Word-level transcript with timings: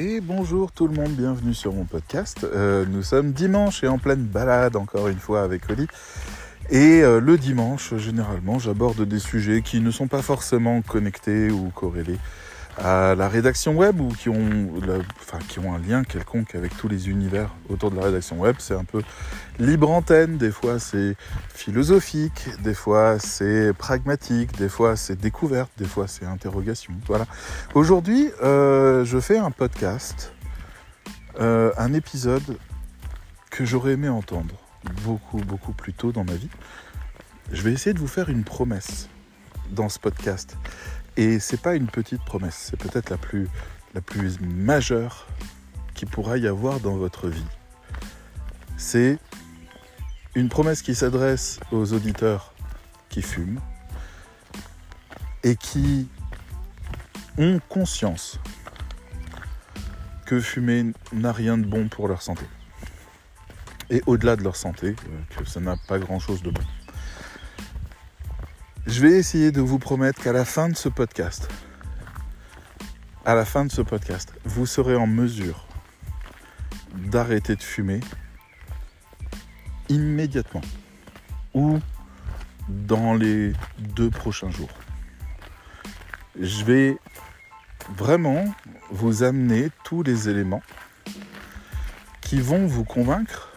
Et 0.00 0.20
bonjour 0.20 0.70
tout 0.70 0.86
le 0.86 0.94
monde, 0.94 1.10
bienvenue 1.10 1.54
sur 1.54 1.72
mon 1.72 1.82
podcast. 1.82 2.44
Euh, 2.44 2.84
nous 2.88 3.02
sommes 3.02 3.32
dimanche 3.32 3.82
et 3.82 3.88
en 3.88 3.98
pleine 3.98 4.22
balade 4.22 4.76
encore 4.76 5.08
une 5.08 5.18
fois 5.18 5.42
avec 5.42 5.68
Oli. 5.68 5.88
Et 6.70 7.02
euh, 7.02 7.18
le 7.18 7.36
dimanche, 7.36 7.96
généralement, 7.96 8.60
j'aborde 8.60 9.00
des 9.00 9.18
sujets 9.18 9.60
qui 9.60 9.80
ne 9.80 9.90
sont 9.90 10.06
pas 10.06 10.22
forcément 10.22 10.82
connectés 10.82 11.50
ou 11.50 11.72
corrélés 11.74 12.20
à 12.78 13.14
la 13.14 13.28
rédaction 13.28 13.74
web 13.74 14.00
ou 14.00 14.08
qui 14.08 14.28
ont, 14.28 14.70
enfin, 15.20 15.38
qui 15.48 15.58
ont 15.58 15.74
un 15.74 15.78
lien 15.78 16.04
quelconque 16.04 16.54
avec 16.54 16.76
tous 16.76 16.88
les 16.88 17.08
univers 17.08 17.54
autour 17.68 17.90
de 17.90 17.96
la 17.96 18.04
rédaction 18.04 18.38
web. 18.38 18.56
C'est 18.58 18.74
un 18.74 18.84
peu 18.84 19.02
libre 19.58 19.90
antenne, 19.90 20.38
des 20.38 20.50
fois 20.50 20.78
c'est 20.78 21.16
philosophique, 21.54 22.48
des 22.62 22.74
fois 22.74 23.18
c'est 23.18 23.72
pragmatique, 23.72 24.56
des 24.56 24.68
fois 24.68 24.96
c'est 24.96 25.16
découverte, 25.16 25.70
des 25.78 25.86
fois 25.86 26.06
c'est 26.06 26.24
interrogation. 26.24 26.92
Voilà. 27.06 27.26
Aujourd'hui, 27.74 28.30
euh, 28.42 29.04
je 29.04 29.18
fais 29.18 29.38
un 29.38 29.50
podcast, 29.50 30.32
euh, 31.40 31.72
un 31.76 31.92
épisode 31.92 32.58
que 33.50 33.64
j'aurais 33.64 33.92
aimé 33.92 34.08
entendre 34.08 34.54
beaucoup, 35.04 35.38
beaucoup 35.38 35.72
plus 35.72 35.92
tôt 35.92 36.12
dans 36.12 36.24
ma 36.24 36.34
vie. 36.34 36.50
Je 37.50 37.62
vais 37.62 37.72
essayer 37.72 37.94
de 37.94 37.98
vous 37.98 38.08
faire 38.08 38.28
une 38.28 38.44
promesse 38.44 39.08
dans 39.70 39.88
ce 39.88 39.98
podcast. 39.98 40.56
Et 41.18 41.40
c'est 41.40 41.60
pas 41.60 41.74
une 41.74 41.88
petite 41.88 42.24
promesse, 42.24 42.70
c'est 42.70 42.76
peut-être 42.76 43.10
la 43.10 43.16
plus, 44.00 44.38
majeure 44.40 45.26
qu'il 45.94 46.06
pourra 46.06 46.38
y 46.38 46.46
avoir 46.46 46.78
dans 46.78 46.96
votre 46.96 47.26
vie. 47.26 47.44
C'est 48.76 49.18
une 50.36 50.48
promesse 50.48 50.80
qui 50.80 50.94
s'adresse 50.94 51.58
aux 51.72 51.92
auditeurs 51.92 52.54
qui 53.08 53.20
fument 53.20 53.58
et 55.42 55.56
qui 55.56 56.06
ont 57.36 57.58
conscience 57.68 58.38
que 60.24 60.38
fumer 60.38 60.92
n'a 61.12 61.32
rien 61.32 61.58
de 61.58 61.66
bon 61.66 61.88
pour 61.88 62.06
leur 62.06 62.22
santé. 62.22 62.44
Et 63.90 64.04
au-delà 64.06 64.36
de 64.36 64.44
leur 64.44 64.54
santé, 64.54 64.94
euh, 64.94 65.36
que 65.36 65.44
ça 65.48 65.58
n'a 65.58 65.76
pas 65.88 65.98
grand-chose 65.98 66.44
de 66.44 66.52
bon. 66.52 66.62
Je 68.88 69.02
vais 69.02 69.12
essayer 69.12 69.52
de 69.52 69.60
vous 69.60 69.78
promettre 69.78 70.22
qu'à 70.22 70.32
la 70.32 70.46
fin 70.46 70.70
de 70.70 70.74
ce 70.74 70.88
podcast, 70.88 71.46
à 73.26 73.34
la 73.34 73.44
fin 73.44 73.66
de 73.66 73.70
ce 73.70 73.82
podcast, 73.82 74.32
vous 74.46 74.64
serez 74.64 74.96
en 74.96 75.06
mesure 75.06 75.66
d'arrêter 76.94 77.54
de 77.54 77.62
fumer 77.62 78.00
immédiatement 79.90 80.62
ou 81.52 81.80
dans 82.70 83.12
les 83.12 83.52
deux 83.78 84.08
prochains 84.08 84.50
jours. 84.50 84.72
Je 86.40 86.64
vais 86.64 86.96
vraiment 87.94 88.42
vous 88.90 89.22
amener 89.22 89.68
tous 89.84 90.02
les 90.02 90.30
éléments 90.30 90.62
qui 92.22 92.40
vont 92.40 92.66
vous 92.66 92.84
convaincre 92.84 93.52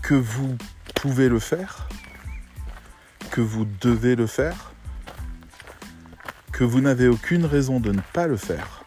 que 0.00 0.14
vous 0.14 0.56
pouvez 0.94 1.28
le 1.28 1.38
faire 1.38 1.86
que 3.30 3.40
vous 3.40 3.66
devez 3.80 4.16
le 4.16 4.26
faire, 4.26 4.72
que 6.52 6.64
vous 6.64 6.80
n'avez 6.80 7.08
aucune 7.08 7.44
raison 7.44 7.80
de 7.80 7.92
ne 7.92 8.00
pas 8.12 8.26
le 8.26 8.36
faire, 8.36 8.84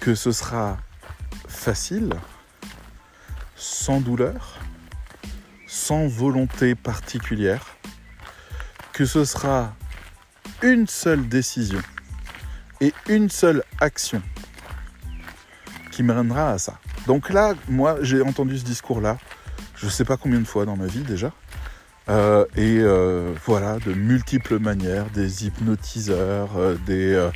que 0.00 0.14
ce 0.14 0.30
sera 0.32 0.78
facile, 1.48 2.12
sans 3.56 4.00
douleur, 4.00 4.58
sans 5.66 6.06
volonté 6.06 6.74
particulière, 6.74 7.66
que 8.92 9.04
ce 9.04 9.24
sera 9.24 9.74
une 10.62 10.86
seule 10.86 11.28
décision 11.28 11.80
et 12.80 12.92
une 13.08 13.30
seule 13.30 13.62
action 13.80 14.22
qui 15.90 16.02
mènera 16.02 16.50
à 16.50 16.58
ça. 16.58 16.78
Donc 17.06 17.30
là, 17.30 17.54
moi, 17.68 17.98
j'ai 18.02 18.22
entendu 18.22 18.58
ce 18.58 18.64
discours-là, 18.64 19.18
je 19.76 19.86
ne 19.86 19.90
sais 19.90 20.04
pas 20.04 20.16
combien 20.16 20.40
de 20.40 20.46
fois 20.46 20.66
dans 20.66 20.76
ma 20.76 20.86
vie 20.86 21.02
déjà. 21.02 21.32
Euh, 22.08 22.46
et 22.56 22.78
euh, 22.80 23.34
voilà, 23.44 23.78
de 23.78 23.92
multiples 23.92 24.58
manières, 24.58 25.10
des 25.10 25.46
hypnotiseurs, 25.46 26.56
euh, 26.56 26.76
des 26.86 27.28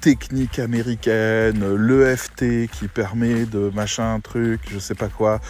techniques 0.00 0.58
américaines, 0.58 1.64
l'EFT 1.76 2.68
qui 2.70 2.88
permet 2.88 3.46
de 3.46 3.70
machin 3.74 4.20
truc, 4.20 4.60
je 4.70 4.78
sais 4.78 4.94
pas 4.94 5.08
quoi, 5.08 5.40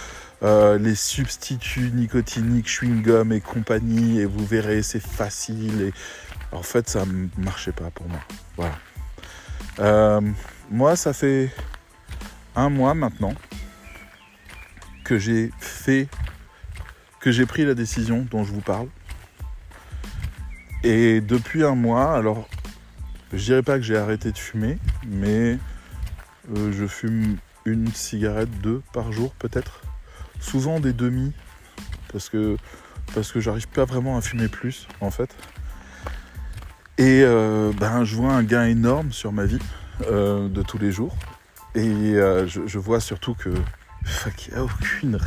les 0.42 0.94
substituts 0.94 1.90
nicotiniques, 1.92 2.68
chewing-gum 2.68 3.32
et 3.32 3.40
compagnie, 3.40 4.20
et 4.20 4.24
vous 4.24 4.44
verrez, 4.44 4.82
c'est 4.82 5.02
facile. 5.02 5.82
Et 5.82 5.92
en 6.50 6.62
fait, 6.62 6.88
ça 6.88 7.04
ne 7.06 7.28
marchait 7.38 7.72
pas 7.72 7.90
pour 7.90 8.06
moi. 8.08 8.20
Voilà. 9.78 10.20
moi, 10.70 10.96
ça 10.96 11.12
fait 11.12 11.50
un 12.56 12.70
mois 12.70 12.94
maintenant 12.94 13.34
que 15.04 15.18
j'ai 15.18 15.50
fait 15.58 16.08
que 17.22 17.30
j'ai 17.30 17.46
pris 17.46 17.64
la 17.64 17.74
décision 17.74 18.26
dont 18.30 18.44
je 18.44 18.52
vous 18.52 18.60
parle. 18.60 18.88
Et 20.82 21.20
depuis 21.20 21.64
un 21.64 21.76
mois, 21.76 22.16
alors 22.16 22.48
je 23.32 23.44
dirais 23.44 23.62
pas 23.62 23.76
que 23.76 23.82
j'ai 23.82 23.96
arrêté 23.96 24.32
de 24.32 24.38
fumer, 24.38 24.76
mais 25.06 25.56
euh, 26.54 26.72
je 26.72 26.84
fume 26.86 27.36
une 27.64 27.86
cigarette, 27.92 28.50
deux 28.60 28.82
par 28.92 29.12
jour 29.12 29.32
peut-être. 29.38 29.82
Souvent 30.40 30.80
des 30.80 30.92
demi, 30.92 31.32
parce 32.10 32.28
que, 32.28 32.56
parce 33.14 33.30
que 33.30 33.38
j'arrive 33.38 33.68
pas 33.68 33.84
vraiment 33.84 34.16
à 34.16 34.20
fumer 34.20 34.48
plus 34.48 34.88
en 35.00 35.12
fait. 35.12 35.30
Et 36.98 37.22
euh, 37.22 37.72
ben, 37.78 38.04
je 38.04 38.16
vois 38.16 38.32
un 38.32 38.42
gain 38.42 38.64
énorme 38.64 39.12
sur 39.12 39.32
ma 39.32 39.44
vie 39.44 39.60
euh, 40.10 40.48
de 40.48 40.62
tous 40.62 40.78
les 40.78 40.90
jours. 40.90 41.16
Et 41.76 42.14
je, 42.16 42.78
vois 42.78 43.00
surtout 43.00 43.34
que 43.34 43.54
qu'il 44.36 44.52
n'y 44.52 44.58
a 44.58 44.64
aucune, 44.64 45.18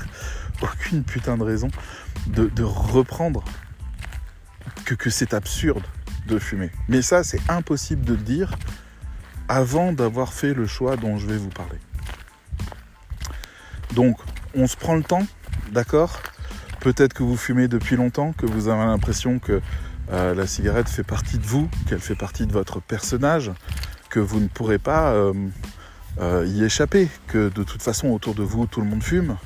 aucune 0.62 1.04
putain 1.04 1.38
de 1.38 1.44
raison 1.44 1.70
de, 2.28 2.64
reprendre 2.64 3.44
que, 4.86 5.10
c'est 5.10 5.34
absurde 5.34 5.84
de 6.28 6.40
fumer. 6.40 6.72
Mais 6.88 7.02
ça, 7.02 7.24
c'est 7.24 7.42
impossible 7.50 8.04
de 8.04 8.14
le 8.14 8.22
dire 8.22 8.56
avant 9.48 9.94
d'avoir 9.94 10.34
fait 10.34 10.54
le 10.54 10.66
choix 10.66 10.98
dont 10.98 11.18
je 11.18 11.28
vais 11.28 11.38
vous 11.38 11.50
parler. 11.50 11.78
Donc, 13.94 14.18
on 14.56 14.68
se 14.68 14.76
prend 14.76 14.96
le 14.96 15.04
temps, 15.04 15.26
d'accord? 15.72 16.20
Peut-être 16.80 17.14
que 17.14 17.24
vous 17.24 17.38
fumez 17.38 17.68
depuis 17.68 17.96
longtemps, 17.96 18.34
que 18.34 18.46
vous 18.46 18.68
avez 18.68 18.86
l'impression 18.86 19.40
que 19.40 19.62
euh, 20.12 20.36
la 20.36 20.48
cigarette 20.48 20.90
fait 20.90 21.04
partie 21.04 21.38
de 21.38 21.46
vous, 21.46 21.70
qu'elle 21.88 22.00
fait 22.00 22.16
partie 22.16 22.46
de 22.46 22.52
votre 22.52 22.80
personnage, 22.80 23.52
que 24.10 24.20
vous 24.20 24.40
ne 24.40 24.48
pourrez 24.48 24.80
pas 24.80 25.12
euh, 25.14 25.34
euh, 26.20 26.46
y 26.48 26.64
échapper, 26.64 27.10
que 27.28 27.50
de 27.50 27.64
toute 27.64 27.82
façon 27.82 28.10
autour 28.10 28.36
de 28.36 28.44
vous 28.44 28.68
tout 28.68 28.82
le 28.82 28.88
monde 28.88 29.04
fume 29.04 29.38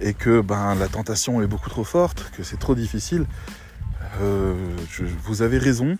et 0.00 0.14
que 0.14 0.40
ben, 0.40 0.74
la 0.74 0.88
tentation 0.88 1.42
est 1.42 1.46
beaucoup 1.46 1.70
trop 1.70 1.84
forte, 1.84 2.30
que 2.36 2.42
c'est 2.42 2.58
trop 2.58 2.74
difficile, 2.74 3.26
euh, 4.20 4.54
vous 5.24 5.42
avez 5.42 5.58
raison 5.58 5.96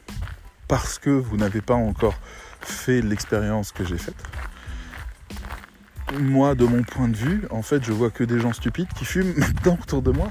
parce 0.68 0.98
que 0.98 1.10
vous 1.10 1.36
n'avez 1.36 1.60
pas 1.60 1.74
encore 1.74 2.14
fait 2.60 3.00
l'expérience 3.00 3.72
que 3.72 3.84
j'ai 3.84 3.98
faite. 3.98 4.16
Moi, 6.18 6.54
de 6.54 6.64
mon 6.64 6.82
point 6.82 7.08
de 7.08 7.16
vue, 7.16 7.46
en 7.50 7.62
fait, 7.62 7.84
je 7.84 7.92
vois 7.92 8.10
que 8.10 8.24
des 8.24 8.38
gens 8.38 8.52
stupides 8.52 8.88
qui 8.96 9.04
fument 9.04 9.34
maintenant 9.36 9.78
autour 9.80 10.02
de 10.02 10.12
moi. 10.12 10.28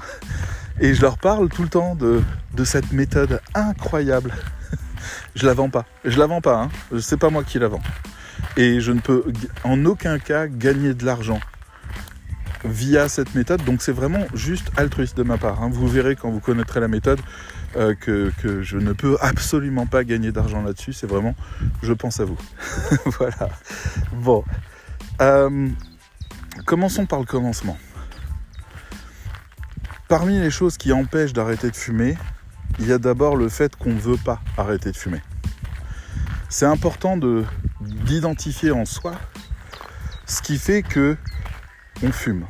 Et 0.80 0.94
je 0.94 1.02
leur 1.02 1.18
parle 1.18 1.48
tout 1.48 1.62
le 1.62 1.68
temps 1.68 1.94
de, 1.94 2.22
cette 2.64 2.92
méthode 2.92 3.40
incroyable. 3.54 4.32
je 5.34 5.46
la 5.46 5.54
vends 5.54 5.70
pas. 5.70 5.86
Je 6.04 6.18
la 6.18 6.26
vends 6.26 6.40
pas, 6.40 6.62
hein. 6.62 6.98
C'est 7.00 7.18
pas 7.18 7.30
moi 7.30 7.44
qui 7.44 7.58
la 7.58 7.68
vends 7.68 7.82
et 8.56 8.80
je 8.80 8.92
ne 8.92 9.00
peux 9.00 9.24
en 9.64 9.84
aucun 9.84 10.18
cas 10.18 10.46
gagner 10.46 10.94
de 10.94 11.04
l'argent 11.04 11.40
via 12.64 13.08
cette 13.08 13.34
méthode. 13.34 13.64
Donc 13.64 13.82
c'est 13.82 13.92
vraiment 13.92 14.24
juste 14.34 14.70
altruiste 14.76 15.16
de 15.16 15.22
ma 15.22 15.38
part. 15.38 15.62
Hein. 15.62 15.70
Vous 15.70 15.88
verrez 15.88 16.16
quand 16.16 16.30
vous 16.30 16.40
connaîtrez 16.40 16.80
la 16.80 16.88
méthode 16.88 17.20
euh, 17.76 17.94
que, 17.94 18.32
je 18.62 18.78
ne 18.78 18.92
peux 18.92 19.16
absolument 19.20 19.86
pas 19.86 20.04
gagner 20.04 20.32
d'argent 20.32 20.62
là-dessus. 20.62 20.92
C'est 20.92 21.06
vraiment, 21.06 21.34
je 21.82 21.92
pense 21.92 22.20
à 22.20 22.24
vous. 22.24 22.38
voilà. 23.18 23.50
Bon. 24.12 24.44
Euh, 25.20 25.68
commençons 26.64 27.06
par 27.06 27.20
le 27.20 27.26
commencement. 27.26 27.76
Parmi 30.08 30.38
les 30.38 30.50
choses 30.50 30.76
qui 30.76 30.92
empêchent 30.92 31.32
d'arrêter 31.32 31.70
de 31.70 31.76
fumer, 31.76 32.16
il 32.78 32.86
y 32.86 32.92
a 32.92 32.98
d'abord 32.98 33.36
le 33.36 33.48
fait 33.48 33.74
qu'on 33.76 33.92
ne 33.92 33.98
veut 33.98 34.16
pas 34.16 34.40
arrêter 34.56 34.92
de 34.92 34.96
fumer. 34.96 35.20
C'est 36.48 36.66
important 36.66 37.16
de 37.16 37.44
d'identifier 37.80 38.70
en 38.70 38.84
soi 38.84 39.12
ce 40.26 40.42
qui 40.42 40.58
fait 40.58 40.82
que 40.82 41.16
on 42.02 42.12
fume. 42.12 42.46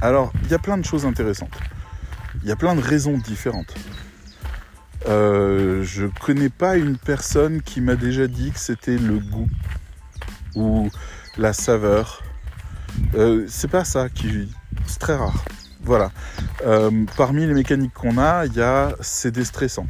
Alors, 0.00 0.32
il 0.44 0.50
y 0.50 0.54
a 0.54 0.58
plein 0.58 0.78
de 0.78 0.84
choses 0.84 1.06
intéressantes. 1.06 1.56
Il 2.42 2.48
y 2.48 2.52
a 2.52 2.56
plein 2.56 2.74
de 2.74 2.80
raisons 2.80 3.18
différentes. 3.18 3.74
Euh, 5.06 5.82
je 5.82 6.06
connais 6.06 6.48
pas 6.48 6.76
une 6.76 6.96
personne 6.96 7.62
qui 7.62 7.80
m'a 7.80 7.96
déjà 7.96 8.26
dit 8.26 8.50
que 8.50 8.58
c'était 8.58 8.96
le 8.96 9.18
goût 9.18 9.48
ou 10.54 10.90
la 11.36 11.52
saveur. 11.52 12.22
Euh, 13.14 13.44
c'est 13.48 13.70
pas 13.70 13.84
ça 13.84 14.08
qui. 14.08 14.52
C'est 14.86 14.98
très 14.98 15.16
rare. 15.16 15.44
Voilà. 15.82 16.10
Euh, 16.64 17.04
parmi 17.16 17.46
les 17.46 17.54
mécaniques 17.54 17.92
qu'on 17.92 18.18
a, 18.18 18.46
il 18.46 18.54
y 18.54 18.62
a 18.62 18.94
c'est 19.00 19.30
déstressant. 19.30 19.86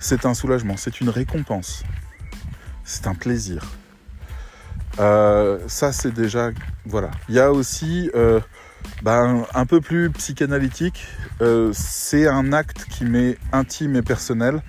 C'est 0.00 0.26
un 0.26 0.34
soulagement, 0.34 0.76
c'est 0.76 1.00
une 1.00 1.08
récompense 1.08 1.84
c'est 2.84 3.06
un 3.06 3.14
plaisir. 3.14 3.64
Euh, 4.98 5.58
ça, 5.66 5.92
c'est 5.92 6.12
déjà. 6.12 6.50
Voilà. 6.86 7.10
Il 7.28 7.34
y 7.34 7.40
a 7.40 7.52
aussi, 7.52 8.10
euh, 8.14 8.40
ben, 9.02 9.44
un 9.54 9.66
peu 9.66 9.80
plus 9.80 10.10
psychanalytique, 10.10 11.06
euh, 11.40 11.70
c'est 11.72 12.28
un 12.28 12.52
acte 12.52 12.86
qui 12.88 13.04
m'est 13.04 13.38
intime 13.52 13.96
et 13.96 14.02
personnel 14.02 14.62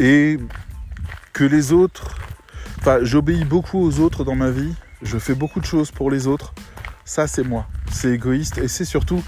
et 0.00 0.38
que 1.32 1.44
les 1.44 1.72
autres. 1.72 2.16
Enfin, 2.80 2.98
j'obéis 3.02 3.44
beaucoup 3.44 3.78
aux 3.78 4.00
autres 4.00 4.24
dans 4.24 4.34
ma 4.34 4.50
vie, 4.50 4.74
je 5.02 5.18
fais 5.18 5.34
beaucoup 5.34 5.60
de 5.60 5.66
choses 5.66 5.90
pour 5.92 6.10
les 6.10 6.26
autres. 6.26 6.52
Ça, 7.04 7.26
c'est 7.26 7.44
moi. 7.44 7.66
C'est 7.90 8.10
égoïste 8.10 8.58
et 8.58 8.68
c'est 8.68 8.84
surtout 8.84 9.22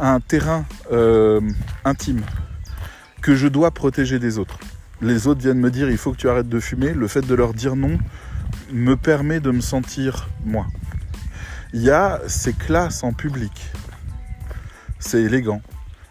un 0.00 0.20
terrain 0.20 0.64
intime 1.84 2.22
que 3.20 3.34
je 3.34 3.48
dois 3.48 3.70
protéger 3.70 4.18
des 4.18 4.38
autres. 4.38 4.58
Les 5.02 5.26
autres 5.26 5.40
viennent 5.40 5.60
me 5.60 5.70
dire 5.70 5.90
il 5.90 5.98
faut 5.98 6.12
que 6.12 6.16
tu 6.16 6.28
arrêtes 6.28 6.48
de 6.48 6.60
fumer. 6.60 6.94
Le 6.94 7.08
fait 7.08 7.20
de 7.20 7.34
leur 7.34 7.52
dire 7.52 7.76
non, 7.76 7.98
me 8.72 8.96
permet 8.96 9.40
de 9.40 9.50
me 9.50 9.60
sentir 9.60 10.28
moi. 10.44 10.66
Il 11.72 11.82
y 11.82 11.90
a 11.90 12.20
ces 12.26 12.52
classes 12.52 13.02
en 13.02 13.12
public. 13.12 13.72
C'est 14.98 15.22
élégant. 15.22 15.60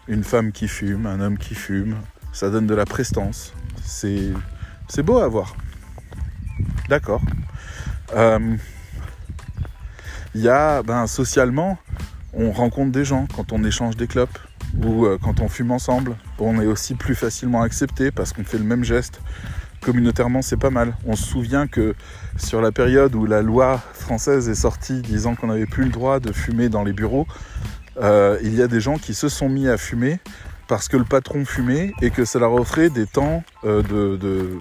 Une 0.08 0.24
femme 0.24 0.52
qui 0.52 0.68
fume, 0.68 1.06
un 1.06 1.20
homme 1.20 1.38
qui 1.38 1.54
fume, 1.54 1.96
ça 2.32 2.50
donne 2.50 2.66
de 2.66 2.74
la 2.74 2.84
prestance. 2.84 3.54
C'est, 3.82 4.32
beau 5.02 5.18
à 5.18 5.28
voir. 5.28 5.56
D'accord. 6.88 7.22
Euh, 8.14 8.56
il 10.34 10.40
y 10.42 10.48
a, 10.48 10.82
ben, 10.82 11.06
socialement, 11.06 11.78
on 12.34 12.52
rencontre 12.52 12.92
des 12.92 13.04
gens 13.04 13.26
quand 13.34 13.52
on 13.52 13.64
échange 13.64 13.96
des 13.96 14.06
clopes 14.06 14.38
ou 14.82 15.06
euh, 15.06 15.18
quand 15.22 15.40
on 15.40 15.48
fume 15.48 15.70
ensemble. 15.70 16.16
On 16.38 16.60
est 16.60 16.66
aussi 16.66 16.94
plus 16.94 17.14
facilement 17.14 17.62
accepté 17.62 18.10
parce 18.10 18.32
qu'on 18.32 18.44
fait 18.44 18.58
le 18.58 18.64
même 18.64 18.84
geste 18.84 19.20
communautairement, 19.84 20.42
c'est 20.42 20.56
pas 20.56 20.70
mal. 20.70 20.94
On 21.06 21.14
se 21.14 21.24
souvient 21.24 21.66
que 21.66 21.94
sur 22.36 22.60
la 22.60 22.72
période 22.72 23.14
où 23.14 23.26
la 23.26 23.42
loi 23.42 23.80
française 23.92 24.48
est 24.48 24.54
sortie 24.54 25.02
disant 25.02 25.34
qu'on 25.34 25.48
n'avait 25.48 25.66
plus 25.66 25.84
le 25.84 25.90
droit 25.90 26.20
de 26.20 26.32
fumer 26.32 26.68
dans 26.68 26.82
les 26.82 26.92
bureaux, 26.92 27.26
euh, 28.00 28.38
il 28.42 28.54
y 28.54 28.62
a 28.62 28.66
des 28.66 28.80
gens 28.80 28.96
qui 28.96 29.14
se 29.14 29.28
sont 29.28 29.48
mis 29.48 29.68
à 29.68 29.76
fumer 29.76 30.18
parce 30.66 30.88
que 30.88 30.96
le 30.96 31.04
patron 31.04 31.44
fumait 31.44 31.92
et 32.00 32.10
que 32.10 32.24
ça 32.24 32.38
leur 32.38 32.54
offrait 32.54 32.88
des 32.88 33.06
temps 33.06 33.44
euh, 33.64 33.82
de, 33.82 34.58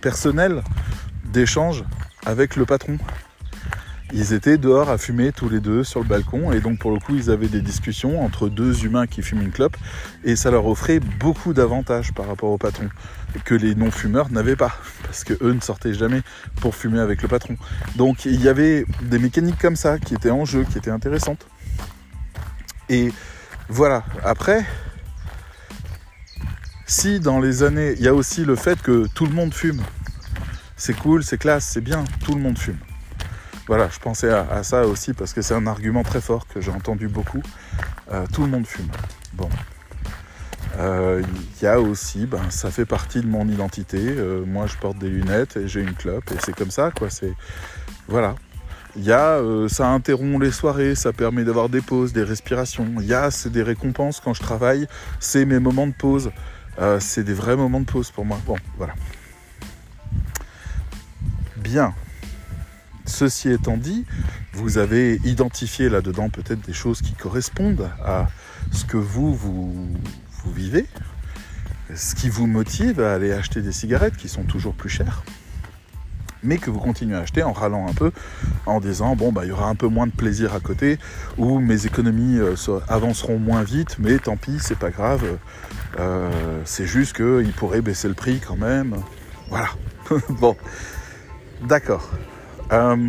personnel 0.00 0.62
d'échange 1.32 1.84
avec 2.24 2.56
le 2.56 2.64
patron. 2.64 2.98
Ils 4.14 4.32
étaient 4.32 4.56
dehors 4.56 4.88
à 4.88 4.96
fumer 4.96 5.32
tous 5.32 5.50
les 5.50 5.60
deux 5.60 5.84
sur 5.84 6.00
le 6.00 6.06
balcon 6.06 6.50
et 6.50 6.60
donc 6.60 6.78
pour 6.78 6.90
le 6.90 6.98
coup 6.98 7.14
ils 7.14 7.30
avaient 7.30 7.48
des 7.48 7.60
discussions 7.60 8.24
entre 8.24 8.48
deux 8.48 8.86
humains 8.86 9.06
qui 9.06 9.20
fument 9.20 9.42
une 9.42 9.50
clope 9.50 9.76
et 10.24 10.34
ça 10.34 10.50
leur 10.50 10.66
offrait 10.66 10.98
beaucoup 10.98 11.52
d'avantages 11.52 12.14
par 12.14 12.26
rapport 12.26 12.50
au 12.50 12.56
patron 12.56 12.88
que 13.44 13.54
les 13.54 13.74
non-fumeurs 13.74 14.30
n'avaient 14.30 14.56
pas 14.56 14.74
parce 15.02 15.24
que 15.24 15.34
eux 15.42 15.52
ne 15.52 15.60
sortaient 15.60 15.92
jamais 15.92 16.22
pour 16.62 16.74
fumer 16.74 17.00
avec 17.00 17.20
le 17.20 17.28
patron. 17.28 17.56
Donc 17.96 18.24
il 18.24 18.42
y 18.42 18.48
avait 18.48 18.86
des 19.02 19.18
mécaniques 19.18 19.58
comme 19.58 19.76
ça 19.76 19.98
qui 19.98 20.14
étaient 20.14 20.30
en 20.30 20.46
jeu, 20.46 20.64
qui 20.64 20.78
étaient 20.78 20.90
intéressantes. 20.90 21.46
Et 22.88 23.12
voilà, 23.68 24.04
après, 24.24 24.64
si 26.86 27.20
dans 27.20 27.38
les 27.38 27.62
années, 27.62 27.94
il 27.98 28.02
y 28.02 28.08
a 28.08 28.14
aussi 28.14 28.46
le 28.46 28.56
fait 28.56 28.80
que 28.80 29.06
tout 29.14 29.26
le 29.26 29.32
monde 29.32 29.52
fume. 29.52 29.82
C'est 30.76 30.94
cool, 30.96 31.22
c'est 31.22 31.36
classe, 31.36 31.66
c'est 31.66 31.82
bien, 31.82 32.04
tout 32.24 32.34
le 32.34 32.40
monde 32.40 32.58
fume. 32.58 32.78
Voilà, 33.68 33.90
je 33.92 33.98
pensais 33.98 34.30
à, 34.30 34.62
ça 34.62 34.86
aussi 34.86 35.12
parce 35.12 35.34
que 35.34 35.42
c'est 35.42 35.52
un 35.52 35.66
argument 35.66 36.02
très 36.02 36.22
fort 36.22 36.46
que 36.48 36.58
j'ai 36.58 36.70
entendu 36.70 37.06
beaucoup. 37.06 37.42
Euh, 38.10 38.24
tout 38.32 38.42
le 38.42 38.48
monde 38.48 38.66
fume. 38.66 38.88
Bon. 39.34 39.50
Il 40.74 40.80
euh, 40.80 41.22
y 41.60 41.66
a 41.66 41.78
aussi, 41.78 42.24
ben, 42.24 42.48
ça 42.48 42.70
fait 42.70 42.86
partie 42.86 43.20
de 43.20 43.26
mon 43.26 43.46
identité. 43.46 43.98
Euh, 44.00 44.46
moi, 44.46 44.66
je 44.66 44.76
porte 44.78 44.96
des 44.98 45.10
lunettes 45.10 45.58
et 45.58 45.68
j'ai 45.68 45.82
une 45.82 45.92
clope 45.92 46.30
et 46.30 46.36
c'est 46.42 46.54
comme 46.54 46.70
ça, 46.70 46.90
quoi. 46.90 47.10
C'est 47.10 47.34
voilà. 48.08 48.36
Il 48.96 49.04
y 49.04 49.12
a, 49.12 49.38
ça 49.68 49.86
interrompt 49.88 50.42
les 50.42 50.50
soirées, 50.50 50.94
ça 50.94 51.12
permet 51.12 51.44
d'avoir 51.44 51.68
des 51.68 51.82
pauses, 51.82 52.14
des 52.14 52.24
respirations. 52.24 52.86
Il 53.00 53.06
y 53.06 53.12
a, 53.12 53.30
c'est 53.30 53.50
des 53.50 53.62
récompenses 53.62 54.18
quand 54.18 54.32
je 54.32 54.40
travaille, 54.40 54.88
c'est 55.20 55.44
mes 55.44 55.58
moments 55.58 55.86
de 55.86 55.92
pause. 55.92 56.30
c'est 57.00 57.22
des 57.22 57.34
vrais 57.34 57.54
moments 57.54 57.80
de 57.80 57.84
pause 57.84 58.10
pour 58.10 58.24
moi. 58.24 58.40
Bon, 58.46 58.56
voilà. 58.78 58.94
Bien. 61.56 61.92
Ceci 63.08 63.48
étant 63.48 63.78
dit, 63.78 64.04
vous 64.52 64.76
avez 64.76 65.18
identifié 65.24 65.88
là-dedans 65.88 66.28
peut-être 66.28 66.60
des 66.60 66.74
choses 66.74 67.00
qui 67.00 67.14
correspondent 67.14 67.88
à 68.04 68.28
ce 68.70 68.84
que 68.84 68.98
vous, 68.98 69.34
vous, 69.34 69.88
vivez, 70.54 70.86
ce 71.94 72.14
qui 72.14 72.28
vous 72.28 72.46
motive 72.46 73.00
à 73.00 73.14
aller 73.14 73.32
acheter 73.32 73.62
des 73.62 73.72
cigarettes 73.72 74.16
qui 74.16 74.28
sont 74.28 74.42
toujours 74.42 74.74
plus 74.74 74.90
chères, 74.90 75.22
mais 76.42 76.58
que 76.58 76.70
vous 76.70 76.80
continuez 76.80 77.16
à 77.16 77.20
acheter 77.20 77.42
en 77.42 77.52
râlant 77.52 77.88
un 77.88 77.94
peu, 77.94 78.12
en 78.66 78.78
disant 78.78 79.16
bon 79.16 79.32
bah 79.32 79.46
il 79.46 79.48
y 79.48 79.52
aura 79.52 79.68
un 79.68 79.74
peu 79.74 79.88
moins 79.88 80.06
de 80.06 80.12
plaisir 80.12 80.54
à 80.54 80.60
côté, 80.60 80.98
ou 81.38 81.60
mes 81.60 81.86
économies 81.86 82.38
euh, 82.38 82.54
avanceront 82.88 83.38
moins 83.38 83.62
vite, 83.62 83.96
mais 83.98 84.18
tant 84.18 84.36
pis, 84.36 84.58
c'est 84.60 84.78
pas 84.78 84.90
grave, 84.90 85.38
euh, 85.98 86.60
c'est 86.66 86.86
juste 86.86 87.16
qu'il 87.16 87.52
pourrait 87.52 87.80
baisser 87.80 88.06
le 88.06 88.14
prix 88.14 88.38
quand 88.46 88.56
même. 88.56 88.96
Voilà. 89.48 89.70
bon, 90.28 90.56
d'accord. 91.66 92.10
Euh, 92.72 93.08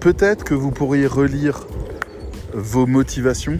peut-être 0.00 0.44
que 0.44 0.54
vous 0.54 0.70
pourriez 0.70 1.06
relire 1.06 1.66
vos 2.54 2.86
motivations 2.86 3.58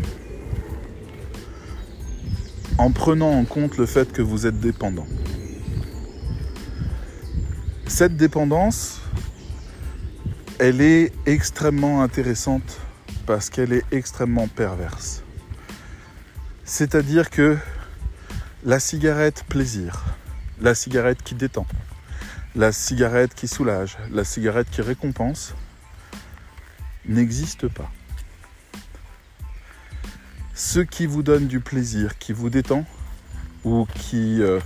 en 2.79 2.91
prenant 2.91 3.33
en 3.33 3.45
compte 3.45 3.77
le 3.77 3.85
fait 3.85 4.13
que 4.13 4.23
vous 4.23 4.47
êtes 4.47 4.61
dépendant. 4.61 5.07
Cette 7.87 8.17
dépendance, 8.17 9.01
elle 10.59 10.81
est 10.81 11.13
extrêmement 11.27 12.03
intéressante 12.03 12.81
parce 13.27 13.51
qu'elle 13.51 13.73
est 13.73 13.85
extrêmement 13.93 14.49
perverse. 14.49 15.23
C'est-à-dire 16.65 17.31
que 17.31 17.57
la 18.65 18.81
cigarette 18.81 19.45
plaisir, 19.49 20.03
la 20.61 20.75
cigarette 20.75 21.23
qui 21.23 21.35
détend, 21.35 21.67
la 22.55 22.73
cigarette 22.73 23.35
qui 23.35 23.49
soulage, 23.49 23.97
la 24.11 24.25
cigarette 24.25 24.69
qui 24.71 24.81
récompense, 24.81 25.55
n'existe 27.07 27.69
pas. 27.69 27.91
Ce 30.55 30.81
qui 30.81 31.07
vous 31.07 31.23
donne 31.23 31.47
du 31.47 31.61
plaisir, 31.61 32.19
qui 32.19 32.33
vous 32.33 32.49
détend, 32.49 32.85
ou 33.65 33.87
qui 33.95 34.43
euh, 34.43 34.59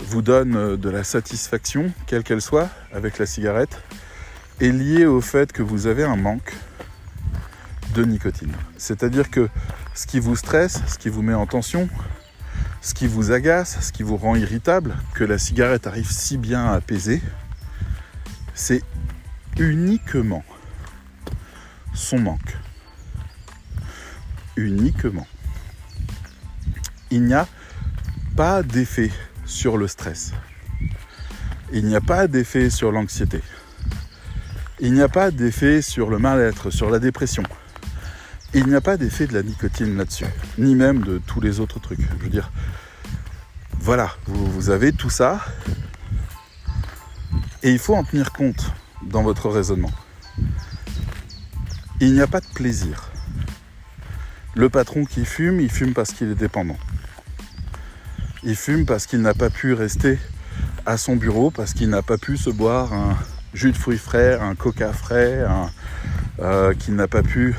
vous 0.00 0.22
donne 0.22 0.56
euh, 0.56 0.76
de 0.76 0.88
la 0.88 1.04
satisfaction, 1.04 1.92
quelle 2.06 2.24
qu'elle 2.24 2.40
soit, 2.40 2.68
avec 2.92 3.18
la 3.18 3.26
cigarette, 3.26 3.80
est 4.60 4.72
lié 4.72 5.06
au 5.06 5.20
fait 5.20 5.52
que 5.52 5.62
vous 5.62 5.86
avez 5.86 6.04
un 6.04 6.16
manque 6.16 6.52
de 7.94 8.04
nicotine. 8.04 8.52
C'est-à-dire 8.76 9.30
que 9.30 9.48
ce 9.94 10.06
qui 10.06 10.20
vous 10.20 10.36
stresse, 10.36 10.80
ce 10.86 10.98
qui 10.98 11.08
vous 11.08 11.22
met 11.22 11.34
en 11.34 11.46
tension, 11.46 11.88
ce 12.80 12.94
qui 12.94 13.06
vous 13.06 13.32
agace, 13.32 13.78
ce 13.80 13.92
qui 13.92 14.02
vous 14.02 14.16
rend 14.16 14.36
irritable, 14.36 14.96
que 15.14 15.24
la 15.24 15.38
cigarette 15.38 15.86
arrive 15.86 16.10
si 16.10 16.38
bien 16.38 16.66
à 16.66 16.74
apaiser, 16.74 17.20
c'est 18.54 18.82
uniquement 19.58 20.44
son 21.94 22.18
manque. 22.18 22.56
Uniquement. 24.56 25.26
Il 27.10 27.24
n'y 27.24 27.34
a 27.34 27.46
pas 28.36 28.62
d'effet 28.62 29.10
sur 29.44 29.76
le 29.76 29.88
stress. 29.88 30.32
Il 31.72 31.86
n'y 31.86 31.96
a 31.96 32.00
pas 32.00 32.26
d'effet 32.26 32.70
sur 32.70 32.92
l'anxiété. 32.92 33.40
Il 34.80 34.94
n'y 34.94 35.02
a 35.02 35.08
pas 35.08 35.30
d'effet 35.30 35.82
sur 35.82 36.08
le 36.08 36.18
mal-être, 36.18 36.70
sur 36.70 36.90
la 36.90 36.98
dépression. 36.98 37.42
Il 38.52 38.66
n'y 38.66 38.74
a 38.74 38.80
pas 38.80 38.96
d'effet 38.96 39.28
de 39.28 39.34
la 39.34 39.44
nicotine 39.44 39.96
là-dessus, 39.96 40.26
ni 40.58 40.74
même 40.74 41.02
de 41.02 41.18
tous 41.18 41.40
les 41.40 41.60
autres 41.60 41.78
trucs. 41.78 42.00
Je 42.00 42.24
veux 42.24 42.28
dire, 42.28 42.50
voilà, 43.78 44.10
vous, 44.26 44.70
avez 44.70 44.92
tout 44.92 45.08
ça, 45.08 45.40
et 47.62 47.70
il 47.70 47.78
faut 47.78 47.94
en 47.94 48.02
tenir 48.02 48.32
compte 48.32 48.72
dans 49.02 49.22
votre 49.22 49.48
raisonnement. 49.48 49.92
Il 52.00 52.12
n'y 52.12 52.20
a 52.20 52.26
pas 52.26 52.40
de 52.40 52.46
plaisir. 52.46 53.10
Le 54.56 54.68
patron 54.68 55.04
qui 55.04 55.24
fume, 55.24 55.60
il 55.60 55.70
fume 55.70 55.94
parce 55.94 56.12
qu'il 56.12 56.28
est 56.28 56.34
dépendant. 56.34 56.78
Il 58.42 58.56
fume 58.56 58.84
parce 58.84 59.06
qu'il 59.06 59.20
n'a 59.20 59.34
pas 59.34 59.50
pu 59.50 59.74
rester 59.74 60.18
à 60.86 60.96
son 60.96 61.14
bureau, 61.14 61.52
parce 61.52 61.72
qu'il 61.72 61.88
n'a 61.88 62.02
pas 62.02 62.18
pu 62.18 62.36
se 62.36 62.50
boire 62.50 62.92
un 62.92 63.16
jus 63.54 63.70
de 63.70 63.76
fruits 63.76 63.98
frais, 63.98 64.40
un 64.40 64.56
coca 64.56 64.92
frais, 64.92 65.46
euh, 66.40 66.74
qu'il 66.74 66.96
n'a 66.96 67.06
pas 67.06 67.22
pu 67.22 67.54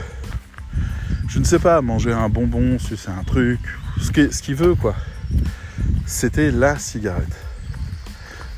je 1.32 1.40
ne 1.40 1.46
sais 1.46 1.60
pas, 1.60 1.82
manger 1.82 2.12
un 2.12 2.28
bonbon, 2.28 2.78
sucer 2.78 3.10
un 3.10 3.24
truc, 3.24 3.62
ce 4.02 4.42
qu'il 4.42 4.56
veut 4.56 4.76
quoi. 4.76 4.94
C'était 6.06 6.52
la 6.52 6.78
cigarette. 6.78 7.34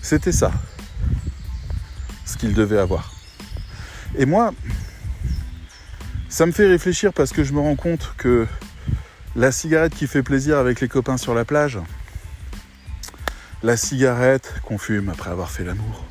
C'était 0.01 0.31
ça. 0.31 0.51
Ce 2.25 2.35
qu'il 2.35 2.55
devait 2.55 2.79
avoir. 2.79 3.11
Et 4.17 4.25
moi, 4.25 4.55
ça 6.29 6.47
me 6.47 6.51
fait 6.51 6.67
réfléchir 6.67 7.13
parce 7.13 7.31
que 7.31 7.43
je 7.43 7.53
me 7.53 7.59
rends 7.59 7.75
compte 7.75 8.15
que 8.17 8.47
la 9.35 9.51
cigarette 9.51 9.93
qui 9.93 10.07
fait 10.07 10.23
plaisir 10.23 10.57
avec 10.57 10.81
les 10.81 10.87
copains 10.87 11.17
sur 11.17 11.35
la 11.35 11.45
plage, 11.45 11.77
la 13.61 13.77
cigarette 13.77 14.51
qu'on 14.63 14.79
fume 14.79 15.09
après 15.09 15.29
avoir 15.29 15.51
fait 15.51 15.63
l'amour, 15.63 16.05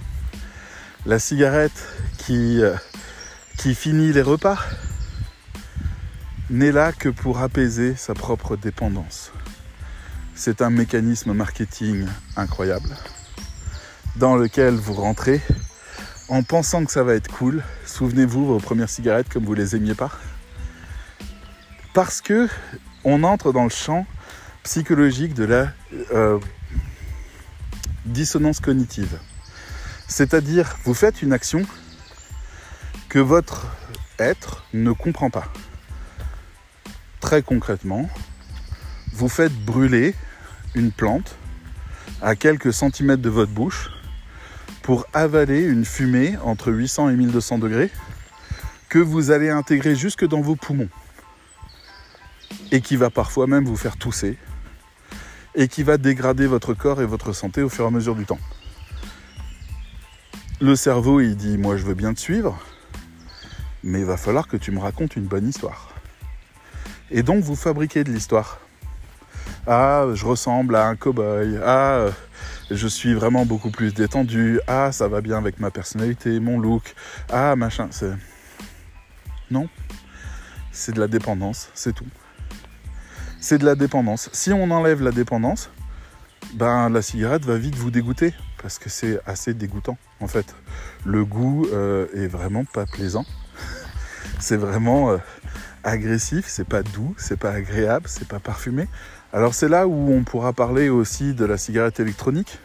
la 1.07 1.19
cigarette 1.19 1.88
qui, 2.19 2.62
euh, 2.62 2.76
qui 3.59 3.75
finit 3.75 4.12
les 4.12 4.23
repas, 4.23 4.59
n'est 6.52 6.71
là 6.71 6.92
que 6.92 7.09
pour 7.09 7.40
apaiser 7.40 7.97
sa 7.97 8.12
propre 8.12 8.56
dépendance. 8.56 9.32
C'est 10.35 10.61
un 10.61 10.68
mécanisme 10.68 11.32
marketing 11.32 12.06
incroyable 12.37 12.94
dans 14.16 14.37
lequel 14.37 14.75
vous 14.75 14.92
rentrez 14.92 15.40
en 16.28 16.42
pensant 16.42 16.85
que 16.85 16.92
ça 16.92 17.04
va 17.04 17.14
être 17.14 17.32
cool. 17.32 17.62
Souvenez-vous 17.87 18.44
vos 18.44 18.59
premières 18.59 18.90
cigarettes 18.90 19.30
comme 19.30 19.47
vous 19.47 19.54
les 19.54 19.76
aimiez 19.76 19.94
pas. 19.94 20.11
Parce 21.94 22.21
que 22.21 22.50
on 23.02 23.25
entre 23.25 23.52
dans 23.52 23.64
le 23.64 23.71
champ 23.71 24.06
psychologique 24.62 25.32
de 25.32 25.44
la 25.44 25.73
euh, 26.12 26.38
dissonance 28.04 28.61
cognitive. 28.61 29.18
C'est-à-dire, 30.06 30.76
vous 30.85 30.92
faites 30.92 31.23
une 31.23 31.32
action 31.32 31.62
que 33.09 33.21
votre 33.21 33.68
être 34.18 34.66
ne 34.75 34.92
comprend 34.92 35.30
pas. 35.30 35.50
Très 37.23 37.41
concrètement, 37.41 38.11
vous 39.12 39.29
faites 39.29 39.55
brûler 39.55 40.14
une 40.75 40.91
plante 40.91 41.37
à 42.21 42.35
quelques 42.35 42.73
centimètres 42.73 43.23
de 43.23 43.31
votre 43.31 43.52
bouche 43.52 43.91
pour 44.83 45.07
avaler 45.14 45.62
une 45.62 45.85
fumée 45.85 46.37
entre 46.43 46.73
800 46.73 47.11
et 47.11 47.17
1200 47.17 47.59
degrés 47.59 47.91
que 48.88 48.99
vous 48.99 49.31
allez 49.31 49.50
intégrer 49.50 49.95
jusque 49.95 50.26
dans 50.26 50.41
vos 50.41 50.57
poumons 50.57 50.88
et 52.73 52.81
qui 52.81 52.97
va 52.97 53.09
parfois 53.09 53.47
même 53.47 53.64
vous 53.64 53.76
faire 53.76 53.97
tousser 53.97 54.37
et 55.55 55.69
qui 55.69 55.85
va 55.85 55.99
dégrader 55.99 56.49
votre 56.49 56.75
corps 56.75 57.00
et 57.00 57.07
votre 57.07 57.33
santé 57.33 57.62
au 57.62 57.69
fur 57.69 57.85
et 57.85 57.88
à 57.88 57.91
mesure 57.91 58.17
du 58.17 58.26
temps. 58.26 58.41
Le 60.61 60.75
cerveau, 60.75 61.21
il 61.21 61.37
dit, 61.37 61.57
moi 61.57 61.76
je 61.76 61.85
veux 61.85 61.95
bien 61.95 62.14
te 62.14 62.21
suivre, 62.21 62.59
mais 63.85 64.00
il 64.00 64.07
va 64.07 64.17
falloir 64.17 64.49
que 64.49 64.57
tu 64.57 64.73
me 64.73 64.81
racontes 64.81 65.14
une 65.14 65.26
bonne 65.26 65.49
histoire. 65.49 65.91
Et 67.14 67.23
donc 67.23 67.45
vous 67.45 67.57
fabriquez 67.57 68.04
de 68.04 68.11
l'histoire. 68.11 68.59
Ah, 69.66 70.07
je 70.14 70.25
ressemble 70.25 70.75
à 70.75 70.87
un 70.87 70.97
cow-boy. 70.97 71.61
Ah, 71.62 72.07
je 72.71 72.88
suis 72.88 73.12
vraiment 73.12 73.45
beaucoup 73.45 73.71
plus 73.71 73.92
détendu. 73.92 74.61
Ah, 74.66 74.92
ça 74.92 75.09
va 75.09 75.21
bien 75.21 75.37
avec 75.37 75.61
ma 75.61 75.71
personnalité, 75.71 76.40
mon 76.40 76.59
look. 76.59 76.95
Ah, 77.31 77.54
machin. 77.54 77.90
Non. 79.50 79.69
C'est 80.73 80.92
de 80.92 81.00
la 81.00 81.07
dépendance, 81.07 81.69
c'est 81.75 81.95
tout. 81.95 82.07
C'est 83.40 83.59
de 83.59 83.66
la 83.66 83.75
dépendance. 83.75 84.31
Si 84.33 84.50
on 84.52 84.71
enlève 84.71 85.02
la 85.02 85.11
dépendance, 85.11 85.69
ben 86.54 86.88
la 86.88 87.02
cigarette 87.02 87.45
va 87.45 87.59
vite 87.59 87.75
vous 87.75 87.90
dégoûter 87.90 88.33
parce 88.62 88.78
que 88.78 88.88
c'est 88.88 89.21
assez 89.26 89.52
dégoûtant 89.52 89.99
en 90.21 90.28
fait. 90.28 90.54
Le 91.04 91.26
goût 91.26 91.66
euh, 91.73 92.07
est 92.14 92.26
vraiment 92.26 92.64
pas 92.64 92.87
plaisant. 92.87 93.26
c'est 94.40 94.57
vraiment 94.57 95.11
euh, 95.11 95.19
agressif, 95.84 96.44
c'est 96.48 96.66
pas 96.66 96.82
doux, 96.82 97.14
c'est 97.16 97.38
pas 97.38 97.52
agréable, 97.52 98.06
c'est 98.08 98.28
pas 98.28 98.40
parfumé. 98.40 98.88
Alors 99.32 99.54
c'est 99.54 99.68
là 99.68 99.86
où 99.86 100.12
on 100.12 100.24
pourra 100.24 100.52
parler 100.52 100.88
aussi 100.88 101.34
de 101.34 101.44
la 101.44 101.56
cigarette 101.56 102.00
électronique 102.00 102.58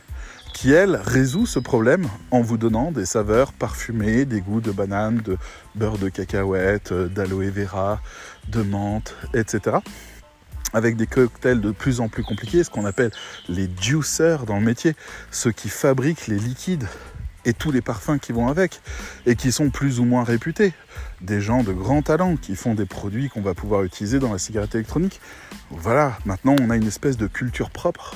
qui 0.53 0.71
elle 0.71 0.95
résout 0.95 1.45
ce 1.45 1.59
problème 1.59 2.07
en 2.31 2.41
vous 2.41 2.57
donnant 2.57 2.91
des 2.91 3.05
saveurs 3.05 3.53
parfumées, 3.53 4.25
des 4.25 4.41
goûts 4.41 4.61
de 4.61 4.71
banane, 4.71 5.17
de 5.17 5.37
beurre 5.75 5.99
de 5.99 6.09
cacahuète, 6.09 6.91
euh, 6.91 7.07
d'aloe 7.07 7.51
vera, 7.51 8.01
de 8.49 8.63
menthe, 8.63 9.15
etc 9.35 9.77
avec 10.73 10.97
des 10.97 11.07
cocktails 11.07 11.61
de 11.61 11.71
plus 11.71 12.01
en 12.01 12.09
plus 12.09 12.23
compliqués, 12.23 12.63
ce 12.63 12.69
qu'on 12.69 12.85
appelle 12.85 13.11
les 13.47 13.69
juicers 13.79 14.45
dans 14.45 14.57
le 14.57 14.65
métier, 14.65 14.95
ceux 15.31 15.51
qui 15.51 15.69
fabriquent 15.69 16.27
les 16.27 16.39
liquides 16.39 16.87
et 17.47 17.53
tous 17.53 17.71
les 17.71 17.81
parfums 17.81 18.19
qui 18.21 18.33
vont 18.33 18.49
avec, 18.49 18.81
et 19.25 19.35
qui 19.35 19.51
sont 19.51 19.69
plus 19.69 19.99
ou 19.99 20.05
moins 20.05 20.23
réputés. 20.23 20.73
Des 21.21 21.41
gens 21.41 21.63
de 21.63 21.71
grand 21.71 22.01
talent 22.01 22.35
qui 22.35 22.55
font 22.55 22.75
des 22.75 22.85
produits 22.85 23.29
qu'on 23.29 23.41
va 23.41 23.53
pouvoir 23.53 23.83
utiliser 23.83 24.19
dans 24.19 24.31
la 24.31 24.37
cigarette 24.37 24.75
électronique. 24.75 25.21
Voilà, 25.71 26.17
maintenant 26.25 26.55
on 26.61 26.69
a 26.69 26.75
une 26.75 26.87
espèce 26.87 27.17
de 27.17 27.25
culture 27.25 27.71
propre. 27.71 28.15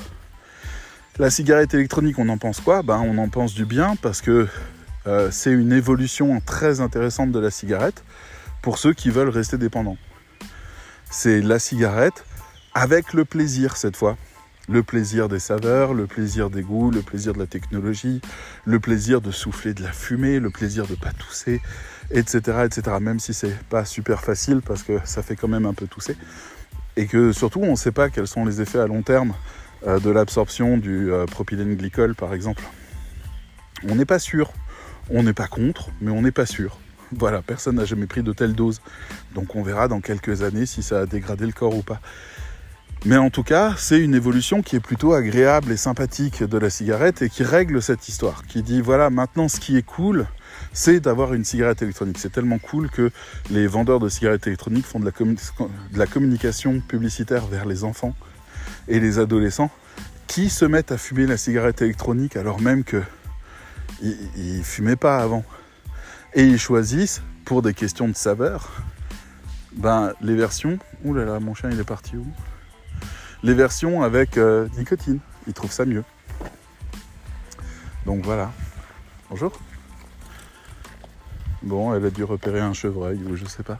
La 1.18 1.30
cigarette 1.30 1.72
électronique, 1.74 2.18
on 2.18 2.28
en 2.28 2.38
pense 2.38 2.60
quoi? 2.60 2.82
Ben, 2.82 3.00
On 3.04 3.18
en 3.18 3.28
pense 3.28 3.54
du 3.54 3.64
bien 3.64 3.96
parce 4.00 4.20
que 4.20 4.48
euh, 5.06 5.30
c'est 5.30 5.50
une 5.50 5.72
évolution 5.72 6.40
très 6.40 6.80
intéressante 6.80 7.32
de 7.32 7.38
la 7.38 7.50
cigarette 7.50 8.04
pour 8.60 8.78
ceux 8.78 8.92
qui 8.92 9.10
veulent 9.10 9.30
rester 9.30 9.58
dépendants. 9.58 9.98
C'est 11.10 11.40
la 11.40 11.58
cigarette 11.58 12.24
avec 12.74 13.12
le 13.14 13.24
plaisir 13.24 13.76
cette 13.76 13.96
fois. 13.96 14.16
Le 14.68 14.82
plaisir 14.82 15.28
des 15.28 15.40
saveurs, 15.40 15.92
le 15.92 16.06
plaisir 16.06 16.48
des 16.48 16.62
goûts, 16.62 16.90
le 16.90 17.02
plaisir 17.02 17.32
de 17.34 17.38
la 17.38 17.46
technologie, 17.46 18.20
le 18.64 18.78
plaisir 18.78 19.20
de 19.20 19.30
souffler 19.30 19.74
de 19.74 19.82
la 19.82 19.92
fumée, 19.92 20.38
le 20.38 20.50
plaisir 20.50 20.86
de 20.86 20.94
pas 20.94 21.12
tousser, 21.12 21.60
etc., 22.10 22.38
etc. 22.64 22.96
Même 23.00 23.18
si 23.18 23.34
c'est 23.34 23.58
pas 23.68 23.84
super 23.84 24.22
facile 24.22 24.60
parce 24.64 24.82
que 24.82 24.98
ça 25.04 25.22
fait 25.22 25.36
quand 25.36 25.48
même 25.48 25.66
un 25.66 25.74
peu 25.74 25.86
tousser 25.86 26.16
et 26.96 27.06
que 27.06 27.32
surtout 27.32 27.60
on 27.60 27.72
ne 27.72 27.76
sait 27.76 27.92
pas 27.92 28.10
quels 28.10 28.26
sont 28.26 28.44
les 28.44 28.60
effets 28.60 28.78
à 28.78 28.86
long 28.86 29.02
terme 29.02 29.34
euh, 29.86 29.98
de 29.98 30.10
l'absorption 30.10 30.76
du 30.76 31.10
euh, 31.10 31.26
propylène 31.26 31.74
glycol 31.74 32.14
par 32.14 32.34
exemple. 32.34 32.62
On 33.88 33.94
n'est 33.94 34.04
pas 34.04 34.18
sûr, 34.18 34.52
on 35.10 35.22
n'est 35.22 35.32
pas 35.32 35.48
contre, 35.48 35.90
mais 36.00 36.10
on 36.10 36.22
n'est 36.22 36.32
pas 36.32 36.46
sûr. 36.46 36.78
Voilà, 37.14 37.42
personne 37.42 37.76
n'a 37.76 37.84
jamais 37.84 38.06
pris 38.06 38.22
de 38.22 38.32
telle 38.32 38.54
dose. 38.54 38.80
Donc 39.34 39.54
on 39.54 39.62
verra 39.62 39.86
dans 39.86 40.00
quelques 40.00 40.40
années 40.40 40.64
si 40.64 40.82
ça 40.82 41.00
a 41.00 41.06
dégradé 41.06 41.44
le 41.44 41.52
corps 41.52 41.76
ou 41.76 41.82
pas. 41.82 42.00
Mais 43.04 43.16
en 43.16 43.30
tout 43.30 43.42
cas, 43.42 43.74
c'est 43.76 43.98
une 43.98 44.14
évolution 44.14 44.62
qui 44.62 44.76
est 44.76 44.80
plutôt 44.80 45.12
agréable 45.12 45.72
et 45.72 45.76
sympathique 45.76 46.44
de 46.44 46.56
la 46.56 46.70
cigarette 46.70 47.22
et 47.22 47.28
qui 47.28 47.42
règle 47.42 47.82
cette 47.82 48.08
histoire, 48.08 48.46
qui 48.46 48.62
dit 48.62 48.80
voilà, 48.80 49.10
maintenant 49.10 49.48
ce 49.48 49.58
qui 49.58 49.76
est 49.76 49.82
cool, 49.82 50.28
c'est 50.72 51.00
d'avoir 51.00 51.34
une 51.34 51.44
cigarette 51.44 51.82
électronique. 51.82 52.18
C'est 52.18 52.30
tellement 52.30 52.58
cool 52.58 52.90
que 52.90 53.10
les 53.50 53.66
vendeurs 53.66 53.98
de 53.98 54.08
cigarettes 54.08 54.46
électroniques 54.46 54.86
font 54.86 55.00
de 55.00 55.10
la, 55.94 56.06
communication 56.06 56.78
publicitaire 56.78 57.46
vers 57.46 57.64
les 57.64 57.82
enfants 57.82 58.14
et 58.86 59.00
les 59.00 59.18
adolescents 59.18 59.72
qui 60.28 60.48
se 60.48 60.64
mettent 60.64 60.92
à 60.92 60.98
fumer 60.98 61.26
la 61.26 61.36
cigarette 61.36 61.82
électronique 61.82 62.36
alors 62.36 62.60
même 62.60 62.84
qu'ils 62.84 63.02
ne 64.00 64.62
fumaient 64.62 64.94
pas 64.94 65.18
avant. 65.18 65.44
Et 66.34 66.44
ils 66.44 66.58
choisissent, 66.58 67.20
pour 67.44 67.62
des 67.62 67.74
questions 67.74 68.06
de 68.06 68.14
saveur, 68.14 68.70
ben, 69.72 70.12
les 70.20 70.36
versions. 70.36 70.78
Ouh 71.04 71.14
là 71.14 71.24
là, 71.24 71.40
mon 71.40 71.54
chien 71.54 71.68
il 71.72 71.80
est 71.80 71.84
parti 71.84 72.16
où? 72.16 72.24
Les 73.42 73.54
versions 73.54 74.02
avec 74.02 74.38
euh, 74.38 74.68
nicotine. 74.76 75.18
Ils 75.46 75.52
trouvent 75.52 75.72
ça 75.72 75.84
mieux. 75.84 76.04
Donc 78.06 78.24
voilà. 78.24 78.52
Bonjour. 79.30 79.52
Bon, 81.62 81.94
elle 81.94 82.04
a 82.04 82.10
dû 82.10 82.24
repérer 82.24 82.60
un 82.60 82.72
chevreuil 82.72 83.20
ou 83.24 83.36
je 83.36 83.44
sais 83.44 83.62
pas. 83.62 83.78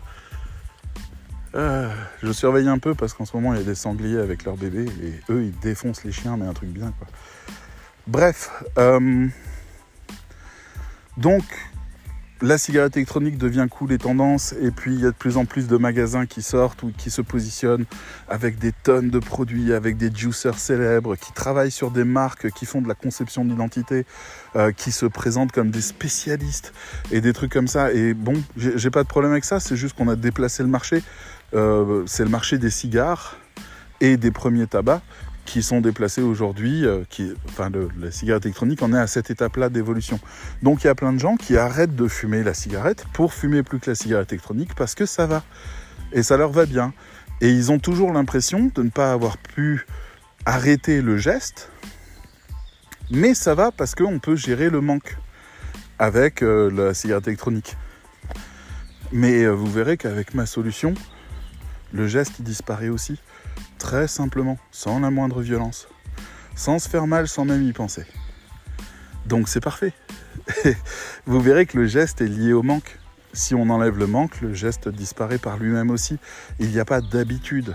Euh, 1.54 1.92
je 2.22 2.32
surveille 2.32 2.68
un 2.68 2.78
peu 2.78 2.94
parce 2.94 3.12
qu'en 3.12 3.26
ce 3.26 3.36
moment 3.36 3.52
il 3.52 3.58
y 3.58 3.62
a 3.62 3.64
des 3.64 3.74
sangliers 3.74 4.18
avec 4.18 4.44
leurs 4.44 4.56
bébés 4.56 4.86
et 5.02 5.20
eux 5.30 5.42
ils 5.44 5.58
défoncent 5.58 6.02
les 6.02 6.12
chiens 6.12 6.38
mais 6.38 6.46
un 6.46 6.54
truc 6.54 6.70
bien 6.70 6.92
quoi. 6.98 7.06
Bref, 8.06 8.50
euh, 8.78 9.28
donc 11.18 11.44
la 12.42 12.58
cigarette 12.58 12.96
électronique 12.96 13.38
devient 13.38 13.66
cool 13.70 13.92
et 13.92 13.98
tendance, 13.98 14.52
et 14.60 14.72
puis 14.72 14.94
il 14.94 15.00
y 15.00 15.06
a 15.06 15.10
de 15.10 15.16
plus 15.16 15.36
en 15.36 15.44
plus 15.44 15.68
de 15.68 15.76
magasins 15.76 16.26
qui 16.26 16.42
sortent 16.42 16.82
ou 16.82 16.92
qui 16.96 17.08
se 17.10 17.22
positionnent 17.22 17.84
avec 18.28 18.58
des 18.58 18.72
tonnes 18.72 19.10
de 19.10 19.20
produits, 19.20 19.72
avec 19.72 19.96
des 19.96 20.10
juicers 20.12 20.58
célèbres, 20.58 21.14
qui 21.14 21.32
travaillent 21.32 21.70
sur 21.70 21.92
des 21.92 22.02
marques, 22.02 22.50
qui 22.50 22.66
font 22.66 22.82
de 22.82 22.88
la 22.88 22.96
conception 22.96 23.44
d'identité, 23.44 24.04
euh, 24.56 24.72
qui 24.72 24.90
se 24.90 25.06
présentent 25.06 25.52
comme 25.52 25.70
des 25.70 25.80
spécialistes 25.80 26.72
et 27.12 27.20
des 27.20 27.32
trucs 27.32 27.52
comme 27.52 27.68
ça. 27.68 27.92
Et 27.92 28.12
bon, 28.12 28.34
j'ai 28.56 28.90
pas 28.90 29.04
de 29.04 29.08
problème 29.08 29.30
avec 29.30 29.44
ça, 29.44 29.60
c'est 29.60 29.76
juste 29.76 29.96
qu'on 29.96 30.08
a 30.08 30.16
déplacé 30.16 30.64
le 30.64 30.68
marché. 30.68 31.02
Euh, 31.54 32.02
c'est 32.06 32.24
le 32.24 32.30
marché 32.30 32.58
des 32.58 32.70
cigares 32.70 33.38
et 34.00 34.16
des 34.16 34.32
premiers 34.32 34.66
tabacs 34.66 35.02
qui 35.44 35.62
sont 35.62 35.80
déplacés 35.80 36.22
aujourd'hui, 36.22 36.86
euh, 36.86 37.02
enfin 37.48 37.70
la 38.00 38.10
cigarette 38.10 38.46
électronique 38.46 38.82
en 38.82 38.92
est 38.92 38.98
à 38.98 39.06
cette 39.06 39.30
étape-là 39.30 39.68
d'évolution. 39.68 40.20
Donc 40.62 40.84
il 40.84 40.86
y 40.86 40.90
a 40.90 40.94
plein 40.94 41.12
de 41.12 41.18
gens 41.18 41.36
qui 41.36 41.56
arrêtent 41.56 41.96
de 41.96 42.08
fumer 42.08 42.42
la 42.42 42.54
cigarette 42.54 43.06
pour 43.12 43.34
fumer 43.34 43.62
plus 43.62 43.80
que 43.80 43.90
la 43.90 43.94
cigarette 43.94 44.32
électronique 44.32 44.74
parce 44.76 44.94
que 44.94 45.06
ça 45.06 45.26
va. 45.26 45.42
Et 46.12 46.22
ça 46.22 46.36
leur 46.36 46.52
va 46.52 46.66
bien. 46.66 46.92
Et 47.40 47.50
ils 47.50 47.72
ont 47.72 47.78
toujours 47.78 48.12
l'impression 48.12 48.70
de 48.74 48.82
ne 48.82 48.90
pas 48.90 49.12
avoir 49.12 49.36
pu 49.36 49.86
arrêter 50.44 51.02
le 51.02 51.16
geste, 51.16 51.70
mais 53.10 53.34
ça 53.34 53.54
va 53.54 53.72
parce 53.72 53.94
qu'on 53.94 54.18
peut 54.18 54.36
gérer 54.36 54.70
le 54.70 54.80
manque 54.80 55.16
avec 55.98 56.42
euh, 56.42 56.70
la 56.70 56.94
cigarette 56.94 57.26
électronique. 57.26 57.76
Mais 59.12 59.42
euh, 59.42 59.50
vous 59.50 59.70
verrez 59.70 59.96
qu'avec 59.96 60.34
ma 60.34 60.46
solution, 60.46 60.94
le 61.92 62.06
geste 62.06 62.42
disparaît 62.42 62.88
aussi. 62.88 63.20
Très 63.82 64.06
simplement, 64.06 64.58
sans 64.70 65.00
la 65.00 65.10
moindre 65.10 65.42
violence. 65.42 65.88
Sans 66.54 66.78
se 66.78 66.88
faire 66.88 67.08
mal, 67.08 67.26
sans 67.26 67.44
même 67.44 67.64
y 67.64 67.72
penser. 67.72 68.04
Donc 69.26 69.48
c'est 69.48 69.60
parfait. 69.60 69.92
Vous 71.26 71.40
verrez 71.40 71.66
que 71.66 71.76
le 71.76 71.86
geste 71.86 72.20
est 72.20 72.28
lié 72.28 72.52
au 72.52 72.62
manque. 72.62 73.00
Si 73.32 73.56
on 73.56 73.68
enlève 73.70 73.98
le 73.98 74.06
manque, 74.06 74.40
le 74.40 74.54
geste 74.54 74.88
disparaît 74.88 75.38
par 75.38 75.56
lui-même 75.58 75.90
aussi. 75.90 76.18
Il 76.60 76.68
n'y 76.68 76.78
a 76.78 76.84
pas 76.84 77.00
d'habitude. 77.00 77.74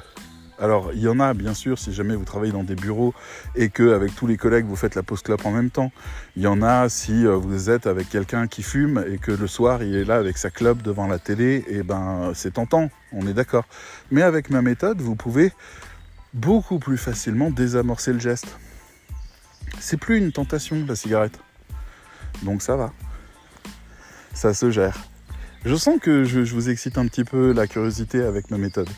Alors, 0.59 0.91
il 0.93 1.01
y 1.01 1.09
en 1.09 1.19
a, 1.19 1.33
bien 1.33 1.53
sûr, 1.53 1.77
si 1.77 1.91
jamais 1.91 2.15
vous 2.15 2.23
travaillez 2.23 2.53
dans 2.53 2.63
des 2.63 2.75
bureaux 2.75 3.13
et 3.55 3.69
que 3.69 3.93
avec 3.93 4.15
tous 4.15 4.27
les 4.27 4.37
collègues, 4.37 4.65
vous 4.65 4.77
faites 4.77 4.95
la 4.95 5.03
pause 5.03 5.21
clope 5.21 5.45
en 5.45 5.51
même 5.51 5.69
temps. 5.69 5.91
Il 6.37 6.41
y 6.41 6.47
en 6.47 6.61
a 6.61 6.87
si 6.87 7.27
euh, 7.27 7.35
vous 7.35 7.69
êtes 7.69 7.85
avec 7.85 8.09
quelqu'un 8.09 8.47
qui 8.47 8.63
fume 8.63 9.03
et 9.11 9.17
que 9.17 9.31
le 9.31 9.45
soir, 9.45 9.83
il 9.83 9.93
est 9.93 10.05
là 10.05 10.15
avec 10.15 10.37
sa 10.37 10.49
clope 10.49 10.81
devant 10.81 11.05
la 11.05 11.19
télé, 11.19 11.65
et 11.67 11.83
ben, 11.83 12.31
c'est 12.33 12.53
tentant, 12.53 12.89
on 13.11 13.27
est 13.27 13.33
d'accord. 13.33 13.65
Mais 14.09 14.23
avec 14.23 14.49
ma 14.49 14.63
méthode, 14.63 14.99
vous 14.99 15.15
pouvez 15.15 15.51
beaucoup 16.33 16.79
plus 16.79 16.97
facilement 16.97 17.51
désamorcer 17.51 18.13
le 18.13 18.19
geste. 18.19 18.57
C'est 19.79 19.97
plus 19.97 20.17
une 20.17 20.31
tentation, 20.31 20.85
la 20.87 20.95
cigarette. 20.95 21.39
Donc 22.43 22.61
ça 22.61 22.75
va. 22.75 22.93
Ça 24.33 24.53
se 24.53 24.69
gère. 24.71 24.97
Je 25.65 25.75
sens 25.75 25.99
que 25.99 26.23
je, 26.23 26.39
vous 26.39 26.69
excite 26.69 26.97
un 26.97 27.07
petit 27.07 27.23
peu 27.23 27.51
la 27.51 27.67
curiosité 27.67 28.23
avec 28.23 28.51
ma 28.51 28.57
méthode. 28.57 28.89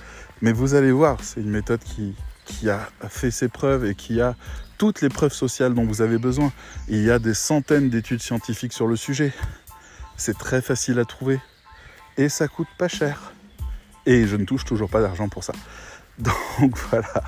Mais 0.41 0.51
vous 0.51 0.75
allez 0.75 0.91
voir, 0.91 1.17
c'est 1.23 1.41
une 1.41 1.49
méthode 1.49 1.81
qui, 1.83 2.15
qui 2.45 2.69
a 2.69 2.89
fait 3.09 3.31
ses 3.31 3.47
preuves 3.47 3.85
et 3.85 3.95
qui 3.95 4.21
a 4.21 4.35
toutes 4.77 5.01
les 5.01 5.09
preuves 5.09 5.33
sociales 5.33 5.73
dont 5.73 5.85
vous 5.85 6.01
avez 6.01 6.17
besoin. 6.17 6.51
Il 6.87 7.03
y 7.03 7.11
a 7.11 7.19
des 7.19 7.33
centaines 7.33 7.89
d'études 7.89 8.21
scientifiques 8.21 8.73
sur 8.73 8.87
le 8.87 8.95
sujet. 8.95 9.33
C'est 10.15 10.37
très 10.37 10.61
facile 10.61 10.99
à 10.99 11.05
trouver. 11.05 11.39
Et 12.17 12.29
ça 12.29 12.47
coûte 12.47 12.67
pas 12.77 12.87
cher. 12.87 13.33
Et 14.05 14.27
je 14.27 14.35
ne 14.35 14.45
touche 14.45 14.65
toujours 14.65 14.89
pas 14.89 15.01
d'argent 15.01 15.29
pour 15.29 15.43
ça. 15.43 15.53
Donc 16.59 16.77
voilà. 16.89 17.23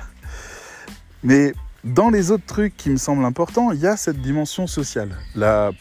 Mais 1.22 1.54
dans 1.84 2.10
les 2.10 2.30
autres 2.30 2.46
trucs 2.46 2.76
qui 2.76 2.90
me 2.90 2.96
semblent 2.96 3.24
importants, 3.24 3.72
il 3.72 3.80
y 3.80 3.86
a 3.86 3.96
cette 3.96 4.20
dimension 4.20 4.66
sociale, 4.66 5.16
la, 5.34 5.72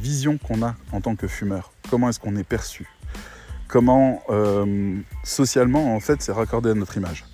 vision 0.00 0.38
qu'on 0.38 0.62
a 0.62 0.74
en 0.92 1.00
tant 1.00 1.16
que 1.16 1.26
fumeur. 1.26 1.72
Comment 1.90 2.08
est-ce 2.08 2.20
qu'on 2.20 2.36
est 2.36 2.44
perçu? 2.44 2.88
Comment 3.68 4.22
euh, 4.30 4.96
socialement, 5.24 5.94
en 5.94 6.00
fait, 6.00 6.22
c'est 6.22 6.32
raccordé 6.32 6.70
à 6.70 6.74
notre 6.74 6.96
image. 6.96 7.24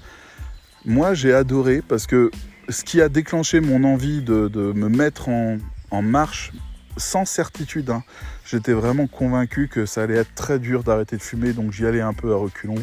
Moi, 0.85 1.15
j'ai 1.15 1.33
adoré 1.33 1.83
parce 1.87 2.07
que 2.07 2.31
ce 2.69 2.83
qui 2.85 3.01
a 3.01 3.09
déclenché 3.09 3.61
mon 3.61 3.85
envie 3.85 4.23
de, 4.23 4.73
me 4.75 4.89
mettre 4.89 5.29
en, 5.29 6.03
marche 6.03 6.53
sans 6.97 7.25
certitude, 7.25 7.91
hein, 7.91 8.03
j'étais 8.45 8.73
vraiment 8.73 9.07
convaincu 9.07 9.69
que 9.69 9.87
ça 9.87 10.03
allait 10.03 10.17
être 10.17 10.35
très 10.35 10.59
dur 10.59 10.83
d'arrêter 10.83 11.17
de 11.17 11.23
fumer, 11.23 11.53
donc 11.53 11.73
j'y 11.73 11.87
allais 11.87 12.01
un 12.01 12.15
peu 12.15 12.33
à 12.33 12.37
reculons. 12.37 12.83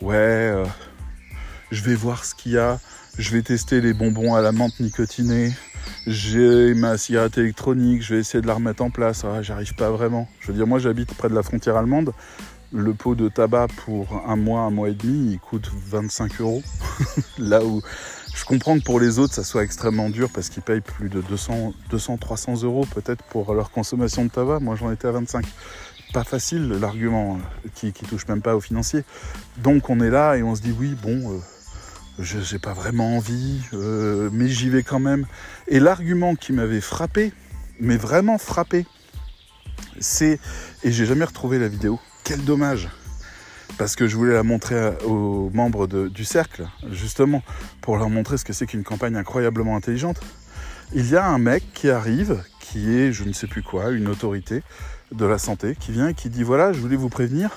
Ouais, 0.00 0.16
euh, 0.16 0.64
je 1.70 1.82
vais 1.82 1.94
voir 1.94 2.24
ce 2.24 2.34
qu'il 2.34 2.52
y 2.52 2.58
a 2.58 2.78
je 3.18 3.30
vais 3.32 3.42
tester 3.42 3.80
les 3.80 3.92
bonbons 3.92 4.34
à 4.34 4.40
la 4.40 4.52
menthe 4.52 4.78
nicotinée. 4.80 5.52
J'ai 6.06 6.74
ma 6.74 6.96
cigarette 6.96 7.38
électronique, 7.38 8.02
je 8.02 8.14
vais 8.14 8.20
essayer 8.20 8.40
de 8.40 8.46
la 8.46 8.54
remettre 8.54 8.82
en 8.82 8.90
place. 8.90 9.24
Ah, 9.24 9.42
j'arrive 9.42 9.74
pas 9.74 9.90
vraiment. 9.90 10.28
Je 10.40 10.48
veux 10.48 10.54
dire, 10.54 10.66
moi 10.66 10.78
j'habite 10.78 11.12
près 11.14 11.28
de 11.28 11.34
la 11.34 11.42
frontière 11.42 11.76
allemande. 11.76 12.12
Le 12.72 12.94
pot 12.94 13.16
de 13.16 13.28
tabac 13.28 13.66
pour 13.84 14.22
un 14.28 14.36
mois, 14.36 14.60
un 14.60 14.70
mois 14.70 14.88
et 14.90 14.94
demi, 14.94 15.32
il 15.32 15.38
coûte 15.40 15.70
25 15.88 16.40
euros. 16.40 16.62
Là 17.38 17.64
où 17.64 17.82
je 18.34 18.44
comprends 18.44 18.78
que 18.78 18.84
pour 18.84 19.00
les 19.00 19.18
autres, 19.18 19.34
ça 19.34 19.42
soit 19.42 19.64
extrêmement 19.64 20.08
dur 20.08 20.30
parce 20.32 20.48
qu'ils 20.48 20.62
payent 20.62 20.80
plus 20.80 21.08
de 21.08 21.20
200, 21.20 21.74
200 21.90 22.16
300 22.16 22.62
euros 22.62 22.86
peut-être 22.94 23.24
pour 23.24 23.52
leur 23.54 23.72
consommation 23.72 24.24
de 24.24 24.30
tabac. 24.30 24.60
Moi 24.60 24.76
j'en 24.76 24.92
étais 24.92 25.08
à 25.08 25.12
25 25.12 25.44
pas 26.12 26.24
facile 26.24 26.68
l'argument 26.80 27.36
euh, 27.36 27.68
qui, 27.74 27.92
qui 27.92 28.04
touche 28.04 28.26
même 28.28 28.40
pas 28.40 28.56
aux 28.56 28.60
financiers. 28.60 29.04
Donc 29.58 29.90
on 29.90 30.00
est 30.00 30.10
là 30.10 30.36
et 30.36 30.42
on 30.42 30.54
se 30.54 30.62
dit 30.62 30.74
oui, 30.78 30.96
bon, 31.00 31.32
euh, 31.32 31.38
je 32.22 32.52
n'ai 32.52 32.58
pas 32.58 32.72
vraiment 32.72 33.16
envie, 33.16 33.60
euh, 33.72 34.30
mais 34.32 34.48
j'y 34.48 34.68
vais 34.68 34.82
quand 34.82 35.00
même. 35.00 35.26
Et 35.68 35.80
l'argument 35.80 36.34
qui 36.34 36.52
m'avait 36.52 36.80
frappé, 36.80 37.32
mais 37.80 37.96
vraiment 37.96 38.38
frappé, 38.38 38.86
c'est, 39.98 40.38
et 40.82 40.92
j'ai 40.92 41.06
jamais 41.06 41.24
retrouvé 41.24 41.58
la 41.58 41.68
vidéo, 41.68 41.98
quel 42.24 42.44
dommage, 42.44 42.88
parce 43.78 43.96
que 43.96 44.06
je 44.06 44.16
voulais 44.16 44.34
la 44.34 44.42
montrer 44.42 44.92
aux 45.04 45.50
membres 45.52 45.86
du 45.86 46.24
cercle, 46.24 46.68
justement, 46.90 47.42
pour 47.80 47.96
leur 47.96 48.10
montrer 48.10 48.36
ce 48.38 48.44
que 48.44 48.52
c'est 48.52 48.66
qu'une 48.66 48.84
campagne 48.84 49.16
incroyablement 49.16 49.76
intelligente. 49.76 50.20
Il 50.92 51.08
y 51.08 51.16
a 51.16 51.26
un 51.26 51.38
mec 51.38 51.64
qui 51.72 51.88
arrive, 51.88 52.42
qui 52.58 52.96
est, 52.96 53.12
je 53.12 53.24
ne 53.24 53.32
sais 53.32 53.46
plus 53.46 53.62
quoi, 53.62 53.90
une 53.90 54.08
autorité 54.08 54.62
de 55.12 55.24
la 55.24 55.38
santé, 55.38 55.76
qui 55.78 55.92
vient 55.92 56.08
et 56.08 56.14
qui 56.14 56.28
dit, 56.28 56.42
voilà, 56.42 56.72
je 56.72 56.80
voulais 56.80 56.96
vous 56.96 57.08
prévenir, 57.08 57.50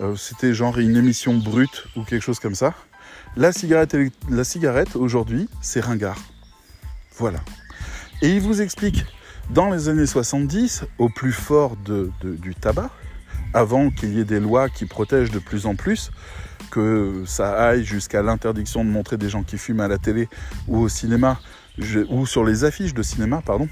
euh, 0.00 0.16
c'était 0.16 0.54
genre 0.54 0.78
une 0.78 0.96
émission 0.96 1.34
brute 1.34 1.86
ou 1.96 2.04
quelque 2.04 2.22
chose 2.22 2.40
comme 2.40 2.54
ça. 2.54 2.74
La 3.36 3.52
cigarette, 3.52 4.96
aujourd'hui, 4.96 5.48
c'est 5.60 5.80
ringard. 5.80 6.18
Voilà. 7.16 7.40
Et 8.22 8.30
il 8.30 8.40
vous 8.40 8.60
explique, 8.60 9.04
dans 9.50 9.70
les 9.70 9.88
années 9.88 10.06
70, 10.06 10.84
au 10.98 11.08
plus 11.08 11.32
fort 11.32 11.76
du 11.76 12.54
tabac, 12.54 12.90
avant 13.54 13.90
qu'il 13.90 14.14
y 14.14 14.20
ait 14.20 14.24
des 14.24 14.40
lois 14.40 14.68
qui 14.68 14.84
protègent 14.84 15.30
de 15.30 15.38
plus 15.38 15.66
en 15.66 15.74
plus, 15.74 16.10
que 16.70 17.24
ça 17.26 17.52
aille 17.52 17.84
jusqu'à 17.84 18.22
l'interdiction 18.22 18.84
de 18.84 18.90
montrer 18.90 19.16
des 19.16 19.28
gens 19.28 19.42
qui 19.42 19.58
fument 19.58 19.80
à 19.80 19.88
la 19.88 19.98
télé 19.98 20.28
ou 20.68 20.78
au 20.78 20.88
cinéma, 20.88 21.40
ou 22.10 22.26
sur 22.26 22.44
les 22.44 22.64
affiches 22.64 22.94
de 22.94 23.02
cinéma, 23.02 23.42
pardon, 23.44 23.68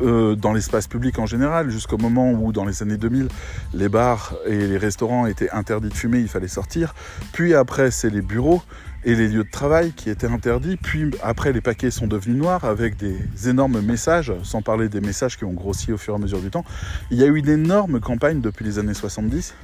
euh, 0.00 0.34
dans 0.34 0.52
l'espace 0.52 0.86
public 0.86 1.18
en 1.18 1.26
général, 1.26 1.70
jusqu'au 1.70 1.96
moment 1.96 2.32
où, 2.32 2.52
dans 2.52 2.64
les 2.64 2.82
années 2.82 2.96
2000, 2.96 3.28
les 3.74 3.88
bars 3.88 4.34
et 4.46 4.66
les 4.66 4.76
restaurants 4.76 5.26
étaient 5.26 5.50
interdits 5.50 5.88
de 5.88 5.94
fumer, 5.94 6.18
il 6.20 6.28
fallait 6.28 6.48
sortir. 6.48 6.94
Puis 7.32 7.54
après, 7.54 7.90
c'est 7.90 8.10
les 8.10 8.22
bureaux 8.22 8.62
et 9.04 9.14
les 9.14 9.28
lieux 9.28 9.44
de 9.44 9.50
travail 9.50 9.92
qui 9.92 10.10
étaient 10.10 10.26
interdits. 10.26 10.76
Puis 10.76 11.10
après, 11.22 11.52
les 11.52 11.60
paquets 11.60 11.90
sont 11.90 12.06
devenus 12.06 12.36
noirs 12.36 12.64
avec 12.64 12.96
des 12.96 13.16
énormes 13.48 13.80
messages, 13.80 14.32
sans 14.42 14.62
parler 14.62 14.88
des 14.88 15.00
messages 15.00 15.38
qui 15.38 15.44
ont 15.44 15.52
grossi 15.52 15.92
au 15.92 15.96
fur 15.96 16.14
et 16.14 16.16
à 16.16 16.18
mesure 16.18 16.40
du 16.40 16.50
temps. 16.50 16.64
Il 17.10 17.18
y 17.18 17.22
a 17.22 17.26
eu 17.26 17.38
une 17.38 17.48
énorme 17.48 18.00
campagne 18.00 18.40
depuis 18.40 18.64
les 18.64 18.78
années 18.78 18.94
70 18.94 19.54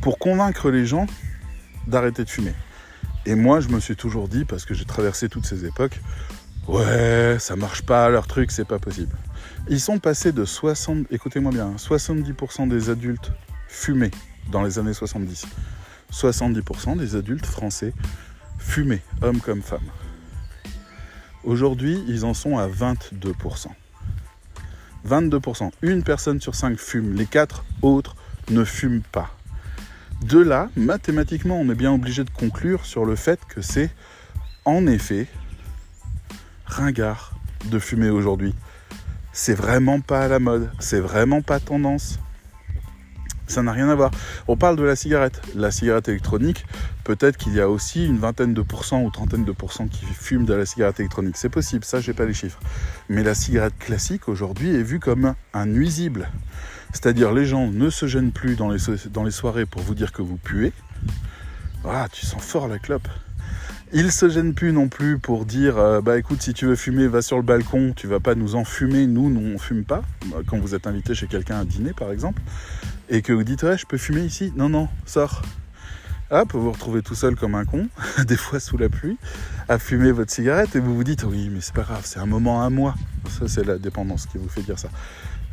pour 0.00 0.18
convaincre 0.18 0.70
les 0.70 0.86
gens 0.86 1.06
d'arrêter 1.86 2.24
de 2.24 2.30
fumer. 2.30 2.52
Et 3.26 3.34
moi, 3.34 3.60
je 3.60 3.68
me 3.68 3.80
suis 3.80 3.96
toujours 3.96 4.28
dit, 4.28 4.44
parce 4.44 4.64
que 4.64 4.74
j'ai 4.74 4.84
traversé 4.84 5.28
toutes 5.28 5.46
ces 5.46 5.64
époques, 5.64 6.00
ouais, 6.66 7.36
ça 7.38 7.56
marche 7.56 7.82
pas, 7.82 8.08
leur 8.08 8.26
truc, 8.26 8.50
c'est 8.50 8.66
pas 8.66 8.78
possible. 8.78 9.14
Ils 9.68 9.80
sont 9.80 9.98
passés 9.98 10.32
de 10.32 10.44
60, 10.44 11.06
écoutez-moi 11.10 11.52
bien, 11.52 11.74
70% 11.76 12.62
hein, 12.62 12.66
des 12.66 12.90
adultes 12.90 13.32
fumés 13.68 14.10
dans 14.50 14.62
les 14.62 14.78
années 14.78 14.94
70. 14.94 15.46
70% 16.12 16.96
des 16.96 17.16
adultes 17.16 17.46
français 17.46 17.92
fumaient, 18.58 19.02
hommes 19.22 19.40
comme 19.40 19.62
femmes. 19.62 19.90
Aujourd'hui, 21.44 22.02
ils 22.08 22.24
en 22.24 22.34
sont 22.34 22.58
à 22.58 22.66
22%. 22.66 23.68
22%. 25.06 25.70
Une 25.82 26.02
personne 26.02 26.40
sur 26.40 26.54
cinq 26.54 26.78
fume, 26.78 27.14
les 27.14 27.26
quatre 27.26 27.64
autres 27.82 28.16
ne 28.50 28.64
fument 28.64 29.02
pas. 29.12 29.30
De 30.22 30.38
là, 30.38 30.70
mathématiquement, 30.76 31.60
on 31.60 31.70
est 31.70 31.74
bien 31.74 31.92
obligé 31.92 32.24
de 32.24 32.30
conclure 32.30 32.84
sur 32.84 33.04
le 33.04 33.14
fait 33.16 33.40
que 33.48 33.62
c'est 33.62 33.90
en 34.64 34.86
effet 34.86 35.28
ringard 36.66 37.34
de 37.66 37.78
fumer 37.78 38.10
aujourd'hui 38.10 38.54
c'est 39.32 39.54
vraiment 39.54 40.00
pas 40.00 40.22
à 40.22 40.28
la 40.28 40.38
mode, 40.38 40.70
c'est 40.78 41.00
vraiment 41.00 41.42
pas 41.42 41.60
tendance. 41.60 42.18
Ça 43.48 43.62
n'a 43.62 43.72
rien 43.72 43.88
à 43.88 43.94
voir. 43.94 44.10
On 44.46 44.58
parle 44.58 44.76
de 44.76 44.82
la 44.82 44.94
cigarette. 44.94 45.40
La 45.54 45.70
cigarette 45.70 46.08
électronique, 46.08 46.66
peut-être 47.04 47.38
qu'il 47.38 47.54
y 47.54 47.60
a 47.60 47.68
aussi 47.70 48.04
une 48.04 48.18
vingtaine 48.18 48.52
de 48.52 48.60
pourcents 48.60 49.02
ou 49.02 49.10
trentaine 49.10 49.44
de 49.44 49.52
pourcents 49.52 49.88
qui 49.88 50.04
fument 50.04 50.44
de 50.44 50.52
la 50.52 50.66
cigarette 50.66 51.00
électronique. 51.00 51.38
C'est 51.38 51.48
possible, 51.48 51.82
ça 51.84 52.00
j'ai 52.00 52.12
pas 52.12 52.26
les 52.26 52.34
chiffres. 52.34 52.60
Mais 53.08 53.22
la 53.22 53.34
cigarette 53.34 53.78
classique 53.78 54.28
aujourd'hui 54.28 54.74
est 54.74 54.82
vue 54.82 55.00
comme 55.00 55.34
un 55.54 55.66
nuisible. 55.66 56.28
C'est-à-dire 56.92 57.32
les 57.32 57.46
gens 57.46 57.68
ne 57.68 57.88
se 57.88 58.06
gênent 58.06 58.32
plus 58.32 58.54
dans 58.54 58.68
les, 58.68 58.80
dans 59.10 59.24
les 59.24 59.30
soirées 59.30 59.64
pour 59.64 59.80
vous 59.80 59.94
dire 59.94 60.12
que 60.12 60.20
vous 60.20 60.36
puez. 60.36 60.72
Ah, 61.86 62.06
tu 62.12 62.26
sens 62.26 62.42
fort 62.42 62.68
la 62.68 62.78
clope. 62.78 63.08
Il 63.94 64.12
se 64.12 64.28
gêne 64.28 64.52
plus 64.52 64.72
non 64.72 64.88
plus 64.88 65.18
pour 65.18 65.46
dire 65.46 65.78
euh, 65.78 66.02
bah 66.02 66.18
écoute 66.18 66.42
si 66.42 66.52
tu 66.52 66.66
veux 66.66 66.76
fumer 66.76 67.06
va 67.06 67.22
sur 67.22 67.38
le 67.38 67.42
balcon, 67.42 67.94
tu 67.96 68.06
vas 68.06 68.20
pas 68.20 68.34
nous 68.34 68.54
enfumer, 68.54 69.06
nous, 69.06 69.30
nous 69.30 69.54
on 69.54 69.58
fume 69.58 69.84
pas. 69.84 70.02
Quand 70.46 70.58
vous 70.58 70.74
êtes 70.74 70.86
invité 70.86 71.14
chez 71.14 71.26
quelqu'un 71.26 71.60
à 71.60 71.64
dîner 71.64 71.94
par 71.94 72.12
exemple, 72.12 72.42
et 73.08 73.22
que 73.22 73.32
vous 73.32 73.44
dites 73.44 73.62
ouais 73.62 73.78
je 73.78 73.86
peux 73.86 73.96
fumer 73.96 74.20
ici, 74.20 74.52
non 74.56 74.68
non 74.68 74.88
sors. 75.06 75.40
Hop, 76.30 76.52
vous 76.52 76.64
vous 76.64 76.72
retrouvez 76.72 77.00
tout 77.00 77.14
seul 77.14 77.34
comme 77.34 77.54
un 77.54 77.64
con, 77.64 77.88
des 78.26 78.36
fois 78.36 78.60
sous 78.60 78.76
la 78.76 78.90
pluie, 78.90 79.16
à 79.70 79.78
fumer 79.78 80.12
votre 80.12 80.30
cigarette 80.30 80.76
et 80.76 80.80
vous 80.80 80.94
vous 80.94 81.04
dites 81.04 81.24
oui 81.24 81.48
mais 81.50 81.62
c'est 81.62 81.74
pas 81.74 81.82
grave, 81.82 82.02
c'est 82.04 82.20
un 82.20 82.26
moment 82.26 82.62
à 82.62 82.68
moi. 82.68 82.94
Ça 83.30 83.48
c'est 83.48 83.64
la 83.64 83.78
dépendance 83.78 84.26
qui 84.26 84.36
vous 84.36 84.50
fait 84.50 84.62
dire 84.62 84.78
ça. 84.78 84.90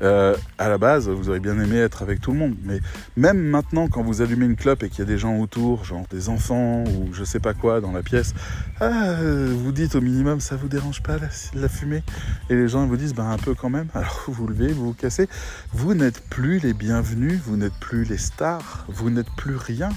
Euh, 0.01 0.35
à 0.57 0.69
la 0.69 0.77
base, 0.77 1.07
vous 1.07 1.29
auriez 1.29 1.39
bien 1.39 1.59
aimé 1.59 1.77
être 1.77 2.01
avec 2.01 2.19
tout 2.19 2.31
le 2.31 2.37
monde. 2.37 2.55
Mais 2.63 2.79
même 3.15 3.41
maintenant, 3.41 3.87
quand 3.87 4.03
vous 4.03 4.21
allumez 4.21 4.45
une 4.45 4.55
clope 4.55 4.83
et 4.83 4.89
qu'il 4.89 4.99
y 4.99 5.01
a 5.01 5.05
des 5.05 5.17
gens 5.17 5.37
autour, 5.37 5.85
genre 5.85 6.05
des 6.09 6.29
enfants 6.29 6.83
ou 6.83 7.13
je 7.13 7.23
sais 7.23 7.39
pas 7.39 7.53
quoi 7.53 7.81
dans 7.81 7.91
la 7.91 8.03
pièce, 8.03 8.33
ah, 8.79 9.15
vous 9.49 9.71
dites 9.71 9.95
au 9.95 10.01
minimum, 10.01 10.39
ça 10.39 10.55
vous 10.55 10.67
dérange 10.67 11.01
pas 11.01 11.17
la, 11.17 11.27
la 11.59 11.69
fumée? 11.69 12.03
Et 12.49 12.55
les 12.55 12.67
gens 12.67 12.85
vous 12.85 12.97
disent, 12.97 13.13
ben 13.13 13.29
un 13.29 13.37
peu 13.37 13.53
quand 13.53 13.69
même. 13.69 13.87
Alors 13.93 14.23
vous 14.27 14.33
vous 14.33 14.47
levez, 14.47 14.73
vous 14.73 14.87
vous 14.87 14.93
cassez. 14.93 15.29
Vous 15.73 15.93
n'êtes 15.93 16.21
plus 16.29 16.59
les 16.59 16.73
bienvenus, 16.73 17.39
vous 17.45 17.57
n'êtes 17.57 17.75
plus 17.79 18.03
les 18.03 18.17
stars, 18.17 18.85
vous 18.89 19.09
n'êtes 19.09 19.31
plus 19.37 19.55
rien. 19.55 19.89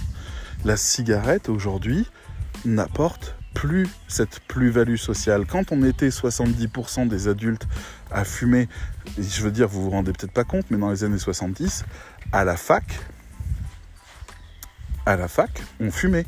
La 0.64 0.76
cigarette 0.76 1.48
aujourd'hui 1.48 2.06
n'apporte 2.64 3.36
plus 3.54 3.88
cette 4.06 4.40
plus-value 4.46 4.96
sociale. 4.96 5.44
Quand 5.46 5.72
on 5.72 5.82
était 5.82 6.08
70% 6.08 7.08
des 7.08 7.28
adultes 7.28 7.66
à 8.10 8.24
fumer, 8.24 8.68
je 9.16 9.42
veux 9.42 9.50
dire, 9.50 9.68
vous 9.68 9.82
vous 9.82 9.90
rendez 9.90 10.12
peut-être 10.12 10.32
pas 10.32 10.44
compte, 10.44 10.66
mais 10.70 10.78
dans 10.78 10.90
les 10.90 11.04
années 11.04 11.18
70, 11.18 11.84
à 12.32 12.44
la 12.44 12.56
fac, 12.56 12.84
à 15.06 15.16
la 15.16 15.28
fac, 15.28 15.62
on 15.80 15.90
fumait. 15.90 16.26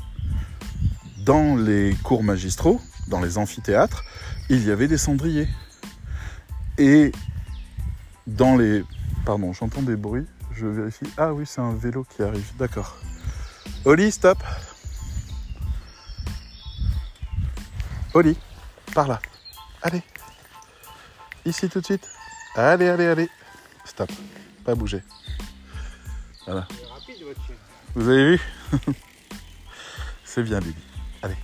dans 1.24 1.54
les 1.54 1.94
cours 2.02 2.24
magistraux, 2.24 2.80
dans 3.08 3.20
les 3.20 3.36
amphithéâtres, 3.36 4.04
il 4.48 4.66
y 4.66 4.70
avait 4.70 4.88
des 4.88 4.98
cendriers. 4.98 5.48
Et 6.78 7.12
dans 8.26 8.56
les... 8.56 8.84
Pardon, 9.26 9.52
j'entends 9.52 9.82
des 9.82 9.96
bruits, 9.96 10.26
je 10.54 10.66
vérifie. 10.66 11.06
Ah 11.18 11.34
oui, 11.34 11.44
c'est 11.46 11.60
un 11.60 11.74
vélo 11.74 12.04
qui 12.04 12.22
arrive, 12.22 12.56
d'accord. 12.58 12.96
Oli, 13.84 14.10
stop 14.10 14.38
Oli, 18.14 18.36
par 18.94 19.06
là. 19.06 19.20
Allez. 19.82 20.02
Ici 21.44 21.68
tout 21.68 21.80
de 21.80 21.84
suite. 21.84 22.08
Allez, 22.54 22.88
allez, 22.88 23.06
allez. 23.06 23.28
Stop. 23.84 24.10
Pas 24.64 24.74
bouger. 24.74 25.02
Voilà. 26.46 26.66
Vous 27.94 28.08
avez 28.08 28.36
vu 28.36 28.40
C'est 30.24 30.42
bien, 30.42 30.58
Bibi. 30.58 30.82
Allez. 31.22 31.34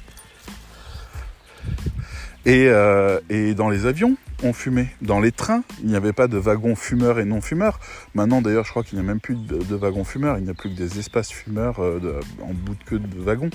Et, 2.45 2.69
euh, 2.69 3.21
et, 3.29 3.55
dans 3.55 3.69
les 3.69 3.87
avions, 3.87 4.17
on 4.43 4.53
fumait. 4.53 4.89
Dans 5.01 5.21
les 5.21 5.33
trains, 5.33 5.63
il 5.81 5.89
n'y 5.89 5.97
avait 5.97 6.13
pas 6.13 6.29
de 6.29 6.39
wagons 6.39 6.77
fumeurs 6.77 7.19
et 7.21 7.25
non 7.25 7.41
fumeurs. 7.41 7.81
Maintenant, 8.15 8.43
d'ailleurs, 8.43 8.65
je 8.65 8.71
crois 8.71 8.85
qu'il 8.85 8.99
n'y 8.99 9.05
a 9.05 9.07
même 9.07 9.21
plus 9.21 9.35
de, 9.35 9.75
wagons 9.75 10.05
fumeurs. 10.05 10.39
Il 10.39 10.45
n'y 10.45 10.51
a 10.51 10.55
plus 10.55 10.71
que 10.71 10.77
des 10.77 10.99
espaces 10.99 11.31
fumeurs 11.31 11.83
euh, 11.83 12.21
en 12.43 12.53
bout 12.53 12.75
de 12.75 12.85
queue 12.85 12.99
de 12.99 13.21
wagons. 13.21 13.51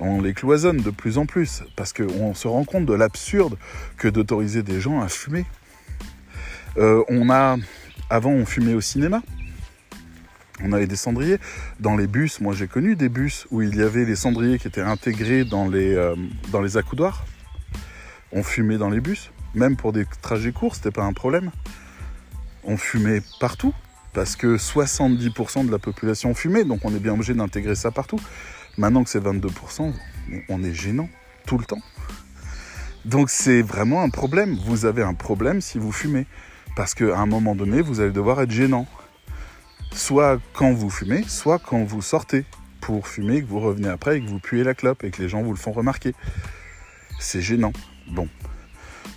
On 0.00 0.20
les 0.20 0.34
cloisonne 0.34 0.78
de 0.78 0.90
plus 0.90 1.18
en 1.18 1.26
plus 1.26 1.62
parce 1.76 1.92
qu'on 1.92 2.34
se 2.34 2.48
rend 2.48 2.64
compte 2.64 2.86
de 2.86 2.94
l'absurde 2.94 3.56
que 3.96 4.08
d'autoriser 4.08 4.62
des 4.62 4.80
gens 4.80 5.00
à 5.00 5.08
fumer. 5.08 5.46
Euh, 6.78 7.02
on 7.08 7.30
a, 7.30 7.56
avant, 8.10 8.30
on 8.30 8.46
fumait 8.46 8.74
au 8.74 8.80
cinéma. 8.80 9.22
On 10.62 10.72
avait 10.72 10.86
des 10.86 10.96
cendriers. 10.96 11.38
Dans 11.80 11.96
les 11.96 12.06
bus, 12.06 12.40
moi 12.40 12.54
j'ai 12.54 12.68
connu 12.68 12.94
des 12.94 13.08
bus 13.08 13.46
où 13.50 13.62
il 13.62 13.76
y 13.76 13.82
avait 13.82 14.04
les 14.04 14.16
cendriers 14.16 14.58
qui 14.58 14.68
étaient 14.68 14.80
intégrés 14.80 15.44
dans 15.44 15.68
les, 15.68 15.94
euh, 15.94 16.14
accoudoirs. 16.76 17.24
On 18.32 18.42
fumait 18.42 18.78
dans 18.78 18.90
les 18.90 19.00
bus, 19.00 19.30
même 19.54 19.76
pour 19.76 19.92
des 19.92 20.06
trajets 20.22 20.52
courts, 20.52 20.76
c'était 20.76 20.90
pas 20.90 21.04
un 21.04 21.12
problème. 21.12 21.50
On 22.64 22.76
fumait 22.76 23.22
partout, 23.40 23.74
parce 24.12 24.36
que 24.36 24.56
70% 24.56 25.66
de 25.66 25.70
la 25.70 25.78
population 25.78 26.32
fumait, 26.34 26.64
donc 26.64 26.84
on 26.84 26.94
est 26.94 27.00
bien 27.00 27.12
obligé 27.12 27.34
d'intégrer 27.34 27.74
ça 27.74 27.90
partout. 27.90 28.20
Maintenant 28.78 29.04
que 29.04 29.10
c'est 29.10 29.22
22%, 29.22 29.92
on 30.48 30.62
est 30.62 30.72
gênant 30.72 31.08
tout 31.44 31.58
le 31.58 31.64
temps. 31.64 31.82
Donc 33.04 33.30
c'est 33.30 33.62
vraiment 33.62 34.02
un 34.02 34.10
problème. 34.10 34.56
Vous 34.64 34.86
avez 34.86 35.02
un 35.02 35.14
problème 35.14 35.60
si 35.60 35.78
vous 35.78 35.92
fumez. 35.92 36.26
Parce 36.76 36.94
qu'à 36.94 37.18
un 37.18 37.26
moment 37.26 37.54
donné, 37.54 37.80
vous 37.82 38.00
allez 38.00 38.12
devoir 38.12 38.40
être 38.40 38.50
gênant 38.50 38.86
soit 39.94 40.40
quand 40.54 40.72
vous 40.72 40.90
fumez, 40.90 41.22
soit 41.26 41.58
quand 41.58 41.84
vous 41.84 42.02
sortez 42.02 42.44
pour 42.80 43.06
fumer, 43.06 43.42
que 43.42 43.46
vous 43.46 43.60
revenez 43.60 43.88
après 43.88 44.18
et 44.18 44.20
que 44.20 44.28
vous 44.28 44.38
puez 44.38 44.64
la 44.64 44.74
clope 44.74 45.04
et 45.04 45.10
que 45.10 45.22
les 45.22 45.28
gens 45.28 45.42
vous 45.42 45.52
le 45.52 45.58
font 45.58 45.72
remarquer. 45.72 46.14
C'est 47.20 47.40
gênant. 47.40 47.72
Bon. 48.10 48.28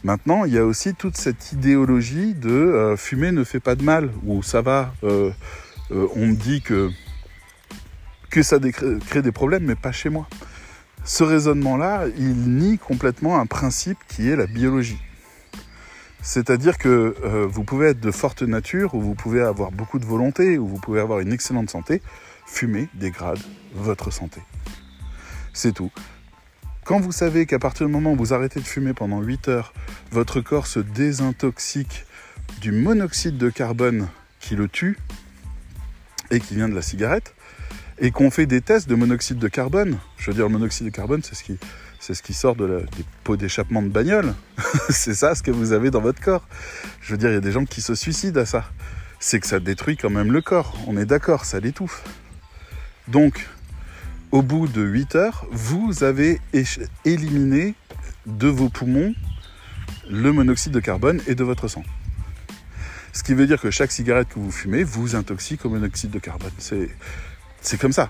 Maintenant, 0.03 0.45
il 0.45 0.53
y 0.53 0.59
a 0.59 0.65
aussi 0.65 0.93
toute 0.93 1.17
cette 1.17 1.51
idéologie 1.51 2.35
de 2.35 2.51
euh, 2.51 2.95
fumer 2.95 3.31
ne 3.31 3.43
fait 3.43 3.59
pas 3.59 3.75
de 3.75 3.83
mal, 3.83 4.11
ou 4.23 4.43
ça 4.43 4.61
va, 4.61 4.93
euh, 5.03 5.31
euh, 5.91 6.07
on 6.15 6.27
me 6.27 6.35
dit 6.35 6.61
que, 6.61 6.91
que 8.29 8.43
ça 8.43 8.59
crée 9.07 9.23
des 9.23 9.31
problèmes, 9.31 9.63
mais 9.63 9.75
pas 9.75 9.91
chez 9.91 10.09
moi. 10.09 10.27
Ce 11.05 11.23
raisonnement-là, 11.23 12.05
il 12.17 12.35
nie 12.35 12.77
complètement 12.77 13.39
un 13.39 13.47
principe 13.47 13.97
qui 14.07 14.29
est 14.29 14.35
la 14.35 14.45
biologie. 14.45 14.99
C'est-à-dire 16.25 16.79
que 16.79 17.15
euh, 17.23 17.45
vous 17.47 17.63
pouvez 17.63 17.89
être 17.89 17.99
de 17.99 18.09
forte 18.09 18.41
nature, 18.41 18.95
ou 18.95 18.99
vous 18.99 19.13
pouvez 19.13 19.41
avoir 19.41 19.71
beaucoup 19.71 19.99
de 19.99 20.05
volonté, 20.05 20.57
ou 20.57 20.67
vous 20.67 20.79
pouvez 20.79 20.99
avoir 20.99 21.19
une 21.19 21.31
excellente 21.31 21.69
santé. 21.69 22.01
Fumer 22.47 22.89
dégrade 22.95 23.37
votre 23.75 24.11
santé. 24.11 24.41
C'est 25.53 25.71
tout. 25.71 25.91
Quand 26.83 26.99
vous 26.99 27.11
savez 27.11 27.45
qu'à 27.45 27.59
partir 27.59 27.85
du 27.85 27.93
moment 27.93 28.13
où 28.13 28.15
vous 28.15 28.33
arrêtez 28.33 28.59
de 28.59 28.65
fumer 28.65 28.93
pendant 28.93 29.21
8 29.21 29.49
heures, 29.49 29.71
votre 30.11 30.41
corps 30.41 30.65
se 30.65 30.79
désintoxique 30.79 32.05
du 32.59 32.71
monoxyde 32.71 33.37
de 33.37 33.51
carbone 33.51 34.07
qui 34.39 34.55
le 34.55 34.67
tue 34.67 34.97
et 36.31 36.39
qui 36.39 36.55
vient 36.55 36.67
de 36.67 36.75
la 36.75 36.81
cigarette, 36.81 37.35
et 37.99 38.09
qu'on 38.09 38.31
fait 38.31 38.47
des 38.47 38.61
tests 38.61 38.89
de 38.89 38.95
monoxyde 38.95 39.37
de 39.37 39.47
carbone, 39.47 39.99
je 40.17 40.31
veux 40.31 40.35
dire 40.35 40.47
le 40.47 40.53
monoxyde 40.53 40.87
de 40.87 40.91
carbone 40.91 41.21
c'est 41.21 41.35
ce 41.35 41.43
qui 41.43 41.59
c'est 41.99 42.13
ce 42.13 42.23
qui 42.23 42.33
sort 42.33 42.55
des 42.55 42.85
pots 43.23 43.37
d'échappement 43.37 43.81
de 43.81 43.89
bagnole. 43.89 44.33
c'est 44.89 45.15
ça 45.15 45.35
ce 45.35 45.43
que 45.43 45.51
vous 45.51 45.71
avez 45.71 45.91
dans 45.91 46.01
votre 46.01 46.21
corps. 46.21 46.47
Je 47.01 47.11
veux 47.11 47.17
dire, 47.17 47.29
il 47.29 47.33
y 47.33 47.37
a 47.37 47.41
des 47.41 47.51
gens 47.51 47.65
qui 47.65 47.81
se 47.81 47.95
suicident 47.95 48.41
à 48.41 48.45
ça. 48.45 48.65
C'est 49.19 49.39
que 49.39 49.47
ça 49.47 49.59
détruit 49.59 49.97
quand 49.97 50.09
même 50.09 50.31
le 50.31 50.41
corps. 50.41 50.75
On 50.87 50.97
est 50.97 51.05
d'accord, 51.05 51.45
ça 51.45 51.59
l'étouffe. 51.59 52.03
Donc, 53.07 53.47
au 54.31 54.41
bout 54.41 54.67
de 54.67 54.81
8 54.81 55.15
heures, 55.15 55.45
vous 55.51 56.03
avez 56.03 56.41
éliminé 57.05 57.75
de 58.25 58.47
vos 58.47 58.69
poumons 58.69 59.13
le 60.09 60.31
monoxyde 60.31 60.71
de 60.71 60.79
carbone 60.79 61.21
et 61.27 61.35
de 61.35 61.43
votre 61.43 61.67
sang. 61.67 61.83
Ce 63.13 63.23
qui 63.23 63.33
veut 63.33 63.47
dire 63.47 63.61
que 63.61 63.71
chaque 63.71 63.91
cigarette 63.91 64.27
que 64.29 64.39
vous 64.39 64.51
fumez 64.51 64.83
vous 64.83 65.15
intoxique 65.15 65.65
au 65.65 65.69
monoxyde 65.69 66.11
de 66.11 66.19
carbone. 66.19 66.51
C'est 66.59 67.79
comme 67.79 67.93
ça. 67.93 68.09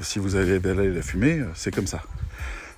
Si 0.00 0.18
vous 0.18 0.34
allez 0.36 0.58
la 0.58 1.02
fumer, 1.02 1.42
c'est 1.54 1.74
comme 1.74 1.86
ça. 1.86 2.02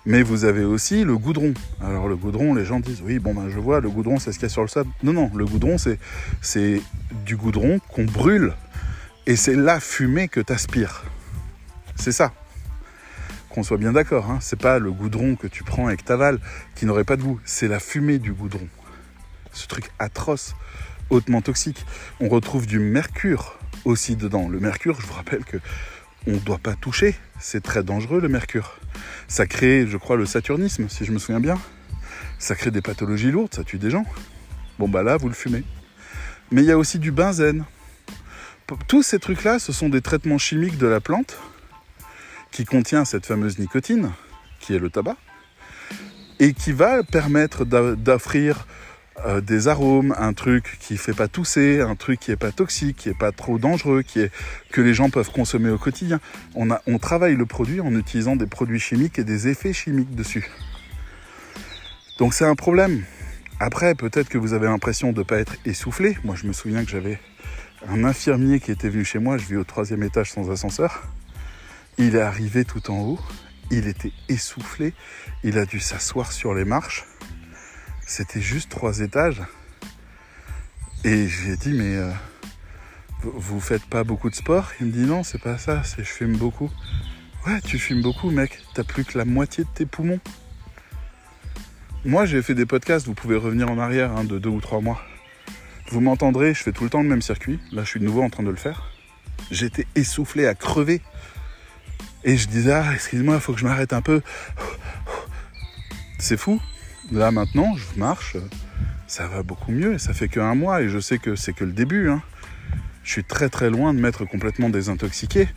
Mais 0.09 0.23
vous 0.23 0.47
avez 0.47 0.65
aussi 0.65 1.05
le 1.05 1.19
goudron. 1.19 1.53
Alors 1.83 2.09
le 2.09 2.17
goudron, 2.17 2.55
les 2.55 2.65
gens 2.65 2.81
disent 2.81 3.03
oui, 3.05 3.19
bon 3.19 3.35
ben 3.35 3.51
je 3.51 3.59
vois, 3.59 3.81
le 3.81 3.91
goudron 3.91 4.19
c'est 4.19 4.33
ce 4.33 4.39
qu'il 4.39 4.45
y 4.45 4.47
a 4.47 4.49
sur 4.49 4.63
le 4.63 4.69
sable. 4.69 4.89
Non, 5.03 5.13
non, 5.13 5.31
le 5.35 5.45
goudron 5.45 5.77
c'est 5.77 6.81
du 7.27 7.37
goudron 7.37 7.79
qu'on 7.91 8.07
brûle 8.07 8.55
et 9.27 9.37
c'est 9.37 9.55
la 9.55 9.81
fumée 9.81 10.29
que 10.29 10.41
tu 10.41 10.51
aspires. 10.51 11.05
C'est 11.95 12.13
ça. 12.13 12.33
Qu'on 13.51 13.63
soit 13.63 13.77
bien 13.77 13.93
d'accord, 13.93 14.31
hein. 14.31 14.39
c'est 14.41 14.59
pas 14.59 14.79
le 14.79 14.91
goudron 14.93 15.37
que 15.37 15.47
tu 15.47 15.63
prends 15.63 15.89
avec 15.89 16.07
ta 16.07 16.17
valle 16.17 16.39
qui 16.75 16.87
n'aurait 16.87 17.05
pas 17.05 17.19
de 17.19 17.23
goût, 17.23 17.39
c'est 17.45 17.69
la 17.69 17.79
fumée 17.79 18.19
du 18.19 18.33
goudron. 18.33 18.67
Ce 19.53 19.67
truc 19.67 19.91
atroce, 19.99 20.55
hautement 21.11 21.43
toxique. 21.43 21.85
On 22.21 22.31
retrouve 22.31 22.67
du 22.67 22.79
mercure 22.79 23.59
aussi 23.85 24.17
dedans. 24.17 24.49
Le 24.49 24.59
mercure, 24.59 24.99
je 25.03 25.07
vous 25.07 25.13
rappelle 25.13 25.45
que 25.45 25.59
on 26.27 26.33
ne 26.33 26.39
doit 26.39 26.57
pas 26.57 26.77
toucher. 26.77 27.15
C'est 27.39 27.63
très 27.63 27.83
dangereux 27.83 28.23
le 28.23 28.29
mercure. 28.31 28.79
Ça 29.27 29.47
crée, 29.47 29.87
je 29.87 29.97
crois, 29.97 30.17
le 30.17 30.27
saturnisme, 30.27 30.89
si 30.89 31.05
je 31.05 31.13
me 31.13 31.19
souviens 31.19 31.41
bien. 31.41 31.59
Ça 32.39 32.55
crée 32.55 32.71
des 32.71 32.83
pathologies 32.83 33.31
lourdes, 33.31 33.55
ça 33.55 33.65
tue 33.65 33.79
des 33.79 33.91
gens. 33.91 34.05
Bon 34.79 34.89
bah 34.89 35.03
là, 35.03 35.17
vous 35.17 35.29
le 35.29 35.35
fumez. 35.35 35.65
Mais 36.51 36.63
il 36.63 36.67
y 36.67 36.73
a 36.73 36.79
aussi 36.79 36.99
du 36.99 37.11
benzène. 37.11 37.65
Tous 38.87 39.03
ces 39.03 39.19
trucs-là, 39.19 39.59
ce 39.59 39.73
sont 39.73 39.89
des 39.89 40.03
traitements 40.03 40.39
chimiques 40.39 40.79
de 40.79 40.87
la 40.87 41.01
plante 41.01 41.39
qui 42.51 42.65
contient 42.65 43.05
cette 43.05 43.27
fameuse 43.27 43.59
nicotine, 43.59 44.13
qui 44.61 44.75
est 44.75 44.79
le 44.79 44.91
tabac, 44.91 45.17
et 46.39 46.53
qui 46.53 46.73
va 46.73 47.03
permettre 47.03 47.65
d'offrir 47.65 48.67
euh, 49.27 49.41
des 49.41 49.69
arômes, 49.69 50.15
un 50.19 50.33
truc 50.33 50.79
qui 50.81 50.97
fait 50.97 51.13
pas 51.13 51.29
tousser, 51.29 51.81
un 51.81 51.97
truc 51.97 52.21
qui 52.21 52.31
est 52.31 52.37
pas 52.37 52.53
toxique, 52.53 52.97
qui 52.97 53.09
est 53.09 53.19
pas 53.19 53.33
trop 53.33 53.59
dangereux, 53.59 54.03
qui 54.03 54.21
est 54.21 54.33
que 54.71 54.81
les 54.81 54.95
gens 54.95 55.11
peuvent 55.11 55.31
consommer 55.31 55.71
au 55.71 55.79
quotidien. 55.79 56.21
On, 56.55 56.69
on 56.87 56.99
travaille 56.99 57.35
le 57.35 57.47
produit 57.47 57.81
en 57.81 57.95
utilisant 57.95 58.37
des 58.37 58.47
produits 58.47 58.81
chimiques 58.81 59.19
et 59.19 59.25
des 59.25 59.49
effets 59.49 59.73
chimiques 59.73 60.15
dessus. 60.15 60.49
Donc 62.19 62.35
c'est 62.35 62.47
un 62.47 62.55
problème. 62.55 63.05
Après, 63.61 63.97
peut-être 63.97 64.29
que 64.29 64.39
vous 64.39 64.53
avez 64.53 64.67
l'impression 64.67 65.13
de 65.13 65.19
ne 65.19 65.25
pas 65.25 65.39
être 65.39 65.57
essoufflé. 65.65 66.17
Moi, 66.23 66.37
je 66.37 66.47
me 66.47 66.53
souviens 66.53 66.85
que 66.85 66.91
j'avais 66.91 67.19
un 67.89 68.05
infirmier 68.05 68.61
qui 68.61 68.71
était 68.71 68.89
venu 68.89 69.05
chez 69.05 69.19
moi. 69.19 69.37
Je 69.37 69.47
vis 69.47 69.57
au 69.57 69.65
troisième 69.65 70.03
étage 70.05 70.31
sans 70.31 70.51
ascenseur. 70.51 71.03
Il 71.97 72.15
est 72.15 72.21
arrivé 72.21 72.65
tout 72.65 72.91
en 72.91 73.01
haut. 73.01 73.21
Il 73.73 73.89
était 73.89 74.13
essoufflé. 74.29 74.95
Il 75.43 75.59
a 75.59 75.65
dû 75.65 75.81
s'asseoir 75.81 76.31
sur 76.31 76.55
les 76.55 76.65
marches. 76.65 77.05
C'était 78.09 78.41
juste 78.41 78.71
trois 78.71 79.01
étages. 79.01 79.43
Et 81.05 81.29
j'ai 81.29 81.59
dit, 81.59 81.75
mais 81.75 81.95
euh, 81.95 82.11
vous 83.23 83.61
faites 83.61 83.85
pas 83.85 84.03
beaucoup 84.03 84.31
de 84.31 84.35
sport? 84.35 84.73
Il 84.81 84.87
me 84.87 84.93
dit, 84.93 85.05
non, 85.05 85.23
c'est 85.23 85.41
pas 85.41 85.59
ça, 85.59 85.85
c'est 85.85 86.03
je 86.03 86.09
fume 86.09 86.35
beaucoup. 86.35 86.71
Ouais, 87.47 87.61
tu 87.61 87.79
fumes 87.79 88.01
beaucoup, 88.01 88.31
mec. 88.31 88.61
T'as 88.73 88.83
plus 88.83 89.05
que 89.05 89.19
la 89.19 89.27
moitié 89.27 89.65
de 89.65 89.69
tes 89.69 89.85
poumons. 89.85 90.21
Moi, 92.07 92.25
j'ai 92.25 92.41
fait 92.41 92.55
des 92.55 92.65
podcasts, 92.65 93.07
vous 93.07 93.13
pouvez 93.13 93.37
revenir 93.37 93.71
en 93.71 93.79
arrière 93.79 94.17
hein, 94.17 94.25
de 94.25 94.39
deux 94.39 94.49
ou 94.49 94.63
trois 94.63 94.81
mois. 94.81 95.03
Vous 95.91 96.01
m'entendrez, 96.01 96.55
je 96.55 96.63
fais 96.63 96.73
tout 96.73 96.85
le 96.85 96.91
temps 96.91 97.03
le 97.03 97.09
même 97.09 97.23
circuit. 97.23 97.61
Là, 97.73 97.85
je 97.85 97.91
suis 97.91 98.01
de 98.01 98.07
nouveau 98.07 98.23
en 98.23 98.31
train 98.31 98.43
de 98.43 98.51
le 98.51 98.57
faire. 98.57 98.91
J'étais 99.51 99.87
essoufflé 99.97 100.47
à 100.47 100.55
crever. 100.55 101.03
Et 102.25 102.39
je 102.39 102.49
disais, 102.49 102.73
ah, 102.73 102.95
excuse-moi, 102.95 103.35
il 103.35 103.41
faut 103.43 103.53
que 103.53 103.61
je 103.61 103.67
m'arrête 103.67 103.93
un 103.93 104.03
peu. 104.03 104.23
C'est 106.19 106.39
fou. 106.39 106.59
Là 107.13 107.31
maintenant, 107.31 107.75
je 107.77 107.99
marche, 107.99 108.37
ça 109.07 109.27
va 109.27 109.43
beaucoup 109.43 109.73
mieux 109.73 109.97
ça 109.97 110.13
fait 110.13 110.29
qu'un 110.29 110.55
mois 110.55 110.83
et 110.83 110.89
je 110.89 110.99
sais 110.99 111.19
que 111.19 111.37
c'est 111.37 111.55
que 111.55 111.65
le 111.65 111.73
début. 111.73 112.11
Hein. 112.11 112.23
Je 113.03 113.13
suis 113.13 113.25
très 113.25 113.49
très 113.49 113.71
loin 113.71 113.95
de 113.95 114.01
m'être 114.01 114.25
complètement 114.27 114.69
désintoxiqué. 114.69 115.49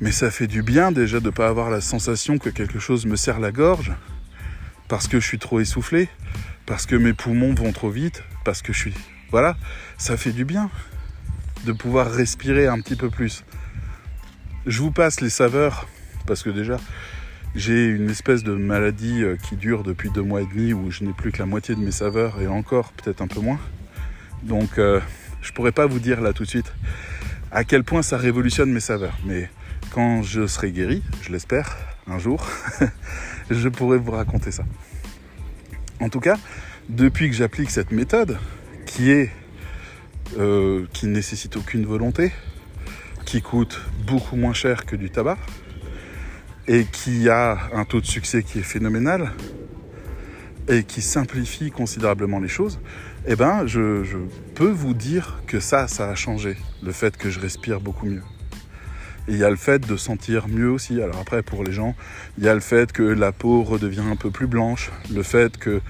Mais 0.00 0.12
ça 0.12 0.30
fait 0.30 0.46
du 0.46 0.62
bien 0.62 0.92
déjà 0.92 1.20
de 1.20 1.26
ne 1.26 1.30
pas 1.30 1.48
avoir 1.48 1.70
la 1.70 1.80
sensation 1.80 2.38
que 2.38 2.48
quelque 2.50 2.78
chose 2.78 3.06
me 3.06 3.16
serre 3.16 3.40
la 3.40 3.52
gorge 3.52 3.92
parce 4.88 5.08
que 5.08 5.20
je 5.20 5.26
suis 5.26 5.38
trop 5.38 5.60
essoufflé, 5.60 6.08
parce 6.64 6.86
que 6.86 6.96
mes 6.96 7.12
poumons 7.12 7.54
vont 7.54 7.72
trop 7.72 7.90
vite, 7.90 8.22
parce 8.44 8.62
que 8.62 8.72
je 8.72 8.78
suis... 8.78 8.94
Voilà, 9.30 9.56
ça 9.98 10.16
fait 10.16 10.32
du 10.32 10.44
bien 10.44 10.70
de 11.64 11.72
pouvoir 11.72 12.10
respirer 12.10 12.68
un 12.68 12.80
petit 12.80 12.94
peu 12.94 13.10
plus. 13.10 13.44
Je 14.66 14.80
vous 14.80 14.92
passe 14.92 15.20
les 15.20 15.30
saveurs 15.30 15.88
parce 16.26 16.42
que 16.42 16.50
déjà, 16.50 16.78
J'ai 17.56 17.86
une 17.86 18.10
espèce 18.10 18.44
de 18.44 18.52
maladie 18.52 19.24
euh, 19.24 19.36
qui 19.36 19.56
dure 19.56 19.82
depuis 19.82 20.10
deux 20.10 20.20
mois 20.20 20.42
et 20.42 20.46
demi 20.46 20.74
où 20.74 20.90
je 20.90 21.04
n'ai 21.04 21.14
plus 21.14 21.32
que 21.32 21.38
la 21.38 21.46
moitié 21.46 21.74
de 21.74 21.80
mes 21.80 21.90
saveurs 21.90 22.38
et 22.42 22.46
encore 22.46 22.92
peut-être 22.92 23.22
un 23.22 23.26
peu 23.26 23.40
moins. 23.40 23.58
Donc 24.42 24.76
euh, 24.76 25.00
je 25.40 25.52
pourrais 25.52 25.72
pas 25.72 25.86
vous 25.86 25.98
dire 25.98 26.20
là 26.20 26.34
tout 26.34 26.42
de 26.42 26.48
suite 26.50 26.70
à 27.50 27.64
quel 27.64 27.82
point 27.82 28.02
ça 28.02 28.18
révolutionne 28.18 28.70
mes 28.70 28.80
saveurs. 28.80 29.16
Mais 29.24 29.48
quand 29.90 30.22
je 30.22 30.46
serai 30.46 30.70
guéri, 30.70 31.02
je 31.22 31.32
l'espère, 31.32 31.78
un 32.06 32.18
jour, 32.18 32.46
je 33.50 33.68
pourrai 33.70 33.96
vous 33.96 34.10
raconter 34.10 34.50
ça. 34.50 34.64
En 36.00 36.10
tout 36.10 36.20
cas, 36.20 36.36
depuis 36.90 37.30
que 37.30 37.34
j'applique 37.34 37.70
cette 37.70 37.90
méthode, 37.90 38.36
qui 38.84 39.10
est 39.10 39.30
euh, 40.36 40.84
qui 40.92 41.06
ne 41.06 41.12
nécessite 41.12 41.56
aucune 41.56 41.86
volonté, 41.86 42.32
qui 43.24 43.40
coûte 43.40 43.80
beaucoup 44.06 44.36
moins 44.36 44.52
cher 44.52 44.84
que 44.84 44.94
du 44.94 45.08
tabac, 45.08 45.38
et 46.68 46.84
qui 46.84 47.28
a 47.28 47.58
un 47.72 47.84
taux 47.84 48.00
de 48.00 48.06
succès 48.06 48.42
qui 48.42 48.58
est 48.58 48.62
phénoménal, 48.62 49.32
et 50.68 50.84
qui 50.84 51.00
simplifie 51.00 51.70
considérablement 51.70 52.40
les 52.40 52.48
choses, 52.48 52.80
eh 53.26 53.36
ben, 53.36 53.66
je, 53.66 54.04
peux 54.54 54.70
vous 54.70 54.94
dire 54.94 55.40
que 55.46 55.60
ça, 55.60 55.88
ça 55.88 56.08
a 56.08 56.14
changé, 56.14 56.56
le 56.82 56.92
fait 56.92 57.16
que 57.16 57.30
je 57.30 57.40
respire 57.40 57.80
beaucoup 57.80 58.06
mieux. 58.06 58.22
Il 59.28 59.36
y 59.36 59.44
a 59.44 59.50
le 59.50 59.56
fait 59.56 59.84
de 59.84 59.96
sentir 59.96 60.46
mieux 60.46 60.70
aussi. 60.70 61.02
Alors 61.02 61.18
après, 61.18 61.42
pour 61.42 61.64
les 61.64 61.72
gens, 61.72 61.96
il 62.38 62.44
y 62.44 62.48
a 62.48 62.54
le 62.54 62.60
fait 62.60 62.92
que 62.92 63.02
la 63.02 63.32
peau 63.32 63.64
redevient 63.64 64.04
un 64.08 64.14
peu 64.14 64.30
plus 64.30 64.46
blanche, 64.46 64.92
le 65.12 65.24
fait 65.24 65.58
qu'il 65.58 65.80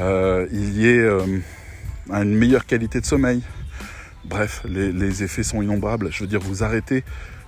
euh, 0.00 0.46
y 0.50 0.86
ait 0.86 0.98
euh, 0.98 1.40
une 2.10 2.34
meilleure 2.34 2.64
qualité 2.64 3.00
de 3.00 3.06
sommeil. 3.06 3.42
Bref, 4.24 4.62
les, 4.66 5.22
effets 5.22 5.42
sont 5.42 5.60
innombrables. 5.60 6.10
Je 6.10 6.20
veux 6.20 6.26
dire, 6.26 6.40
vous 6.40 6.62
arrêtez 6.62 7.04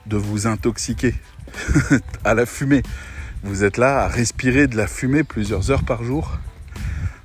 de 0.06 0.16
vous 0.16 0.46
intoxiquer 0.46 1.14
à 2.24 2.34
la 2.34 2.46
fumée. 2.46 2.82
Vous 3.42 3.64
êtes 3.64 3.76
là 3.76 4.04
à 4.04 4.08
respirer 4.08 4.66
de 4.66 4.76
la 4.76 4.86
fumée 4.86 5.24
plusieurs 5.24 5.70
heures 5.70 5.84
par 5.84 6.04
jour. 6.04 6.38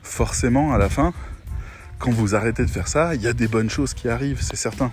Forcément, 0.02 0.74
à 0.74 0.78
la 0.78 0.90
fin, 0.90 1.14
quand 2.00 2.12
vous 2.12 2.36
arrêtez 2.36 2.64
de 2.64 2.70
faire 2.70 2.88
ça, 2.88 3.16
il 3.16 3.22
y 3.22 3.28
a 3.28 3.34
des 3.34 3.48
bonnes 3.48 3.70
choses 3.70 3.94
qui 3.94 4.10
arrivent, 4.10 4.42
c'est 4.42 4.56
certain. 4.56 4.92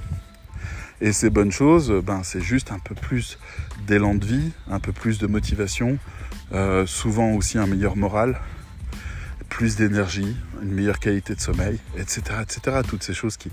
Et 1.01 1.13
ces 1.13 1.31
bonnes 1.31 1.53
choses, 1.53 1.93
ben, 2.05 2.23
c'est 2.23 2.41
juste 2.41 2.73
un 2.73 2.79
peu 2.79 2.95
plus 2.95 3.39
d'élan 3.87 4.15
de 4.15 4.25
vie, 4.25 4.53
un 4.71 4.81
peu 4.81 4.93
plus 4.93 5.19
de 5.19 5.27
motivation, 5.27 5.99
euh, 6.53 6.87
souvent 6.87 7.33
aussi 7.33 7.59
un 7.59 7.67
meilleur 7.67 7.97
moral, 7.97 8.41
plus 9.49 9.77
d'énergie, 9.77 10.37
une 10.63 10.73
meilleure 10.73 10.99
qualité 10.99 11.35
de 11.35 11.41
sommeil, 11.41 11.79
etc. 11.97 12.23
etc. 12.43 12.81
Toutes 12.89 13.03
ces 13.03 13.15
choses 13.15 13.37
qui, 13.37 13.51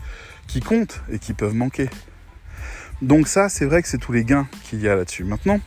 qui 0.47 0.59
comptent 0.59 1.01
et 1.11 1.19
qui 1.19 1.33
peuvent 1.33 1.55
manquer. 1.55 1.89
Donc 3.01 3.27
ça, 3.27 3.49
c'est 3.49 3.65
vrai 3.65 3.81
que 3.81 3.87
c'est 3.87 3.97
tous 3.97 4.11
les 4.11 4.23
gains 4.23 4.47
qu'il 4.63 4.79
y 4.79 4.87
a 4.87 4.95
là-dessus. 4.95 5.23
Maintenant, 5.23 5.59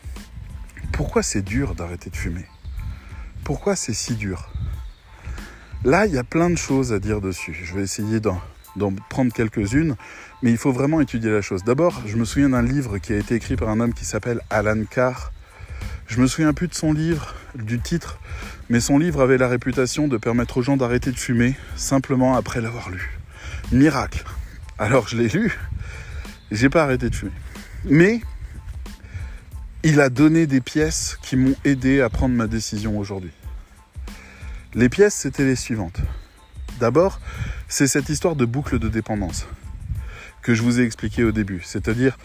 pourquoi 0.92 1.22
c'est 1.22 1.42
dur 1.42 1.74
d'arrêter 1.74 2.10
de 2.10 2.16
fumer? 2.16 2.46
Pourquoi 3.42 3.74
c'est 3.74 3.92
si 3.92 4.14
dur? 4.14 4.50
Là, 5.84 6.06
il 6.06 6.14
y 6.14 6.18
a 6.18 6.24
plein 6.24 6.48
de 6.48 6.56
choses 6.56 6.92
à 6.92 7.00
dire 7.00 7.20
dessus. 7.20 7.54
Je 7.62 7.74
vais 7.74 7.82
essayer 7.82 8.20
d'en 8.20 8.40
prendre 9.10 9.32
quelques-unes, 9.32 9.96
mais 10.42 10.50
il 10.50 10.56
faut 10.56 10.72
vraiment 10.72 11.00
étudier 11.00 11.30
la 11.30 11.42
chose. 11.42 11.64
D'abord, 11.64 12.02
je 12.06 12.16
me 12.16 12.24
souviens 12.24 12.50
d'un 12.50 12.62
livre 12.62 12.98
qui 12.98 13.12
a 13.12 13.16
été 13.16 13.34
écrit 13.34 13.56
par 13.56 13.68
un 13.68 13.80
homme 13.80 13.94
qui 13.94 14.04
s'appelle 14.04 14.40
Alan 14.48 14.84
Carr. 14.88 15.32
Je 16.06 16.20
me 16.20 16.26
souviens 16.26 16.52
plus 16.52 16.68
de 16.68 16.74
son 16.74 16.92
livre, 16.92 17.34
du 17.54 17.80
titre, 17.80 18.18
mais 18.68 18.78
son 18.78 18.98
livre 18.98 19.20
avait 19.20 19.38
la 19.38 19.48
réputation 19.48 20.06
de 20.06 20.16
permettre 20.16 20.58
aux 20.58 20.62
gens 20.62 20.76
d'arrêter 20.76 21.10
de 21.10 21.18
fumer 21.18 21.54
simplement 21.76 22.36
après 22.36 22.60
l'avoir 22.60 22.90
lu. 22.90 23.18
Miracle. 23.72 24.22
Alors 24.78 25.08
je 25.08 25.16
l'ai 25.16 25.28
lu, 25.28 25.58
j'ai 26.50 26.68
pas 26.68 26.82
arrêté 26.82 27.10
de 27.10 27.14
fumer. 27.14 27.32
Mais 27.84 28.20
il 29.82 30.00
a 30.00 30.08
donné 30.08 30.46
des 30.46 30.60
pièces 30.60 31.18
qui 31.22 31.36
m'ont 31.36 31.56
aidé 31.64 32.00
à 32.00 32.08
prendre 32.08 32.34
ma 32.34 32.46
décision 32.46 32.98
aujourd'hui. 32.98 33.32
Les 34.74 34.88
pièces, 34.88 35.14
c'était 35.14 35.44
les 35.44 35.56
suivantes. 35.56 36.00
D'abord, 36.80 37.20
c'est 37.68 37.86
cette 37.86 38.08
histoire 38.08 38.34
de 38.34 38.44
boucle 38.44 38.78
de 38.78 38.88
dépendance 38.88 39.46
que 40.44 40.54
je 40.54 40.62
vous 40.62 40.78
ai 40.78 40.84
expliqué 40.84 41.24
au 41.24 41.32
début, 41.32 41.62
c'est-à-dire 41.64 42.18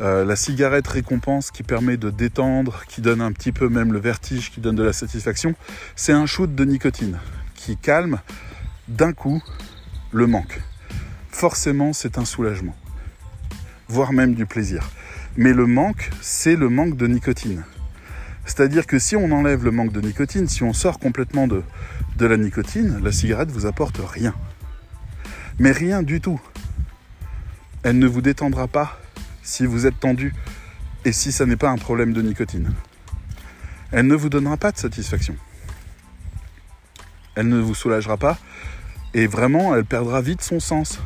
euh, 0.00 0.24
la 0.24 0.34
cigarette 0.34 0.88
récompense 0.88 1.50
qui 1.50 1.62
permet 1.62 1.96
de 1.96 2.10
détendre, 2.10 2.84
qui 2.88 3.00
donne 3.00 3.20
un 3.20 3.32
petit 3.32 3.52
peu 3.52 3.68
même 3.68 3.92
le 3.92 4.00
vertige, 4.00 4.50
qui 4.50 4.60
donne 4.60 4.74
de 4.74 4.82
la 4.82 4.92
satisfaction, 4.92 5.54
c'est 5.94 6.12
un 6.12 6.26
shoot 6.26 6.52
de 6.52 6.64
nicotine 6.64 7.18
qui 7.54 7.76
calme 7.76 8.18
d'un 8.88 9.12
coup 9.12 9.40
le 10.10 10.26
manque. 10.26 10.60
Forcément, 11.30 11.92
c'est 11.92 12.18
un 12.18 12.24
soulagement, 12.24 12.74
voire 13.90 14.12
même 14.12 14.34
du 14.34 14.46
plaisir. 14.46 14.88
Mais 15.36 15.52
le 15.52 15.66
manque, 15.66 16.10
c'est 16.20 16.54
le 16.54 16.68
manque 16.68 16.96
de 16.96 17.08
nicotine. 17.08 17.64
C'est-à-dire 18.46 18.86
que 18.86 18.98
si 18.98 19.16
on 19.16 19.30
enlève 19.32 19.64
le 19.64 19.72
manque 19.72 19.92
de 19.92 20.00
nicotine, 20.00 20.48
si 20.48 20.62
on 20.62 20.72
sort 20.72 20.98
complètement 20.98 21.48
de, 21.48 21.62
la 22.18 22.36
nicotine, 22.36 23.00
la 23.02 23.10
cigarette 23.10 23.50
vous 23.50 23.66
apporte 23.66 24.00
rien. 24.02 24.34
Mais 25.58 25.72
rien 25.72 26.02
du 26.02 26.20
tout. 26.20 26.40
Elle 27.82 27.98
ne 27.98 28.06
vous 28.06 28.22
détendra 28.22 28.68
pas 28.68 28.98
si 29.42 29.66
vous 29.66 29.86
êtes 29.86 29.98
tendu 29.98 30.34
et 31.04 31.12
si 31.12 31.32
ça 31.32 31.44
n'est 31.46 31.56
pas 31.56 31.70
un 31.70 31.78
problème 31.78 32.12
de 32.12 32.22
nicotine. 32.22 32.72
Elle 33.90 34.06
ne 34.06 34.14
vous 34.14 34.28
donnera 34.28 34.56
pas 34.56 34.70
de 34.70 34.78
satisfaction. 34.78 35.34
Elle 37.34 37.48
ne 37.48 37.58
vous 37.58 37.74
soulagera 37.74 38.16
pas 38.16 38.38
et 39.14 39.26
vraiment 39.26 39.74
elle 39.74 39.84
perdra 39.84 40.20
vite 40.20 40.42
son 40.42 40.60
sens 40.60 41.00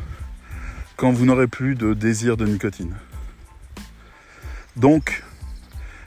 quand 0.97 1.11
vous 1.11 1.25
n'aurez 1.25 1.47
plus 1.47 1.75
de 1.75 1.93
désir 1.93 2.37
de 2.37 2.45
nicotine. 2.45 2.95
Donc, 4.75 5.23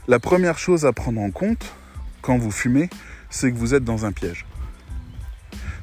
la 0.07 0.19
première 0.19 0.59
chose 0.59 0.87
à 0.87 0.93
prendre 0.93 1.21
en 1.21 1.31
compte 1.31 1.75
quand 2.23 2.39
vous 2.39 2.51
fumez, 2.51 2.89
c'est 3.31 3.53
que 3.53 3.57
vous 3.57 3.75
êtes 3.75 3.85
dans 3.85 4.07
un 4.07 4.13
piège. 4.13 4.47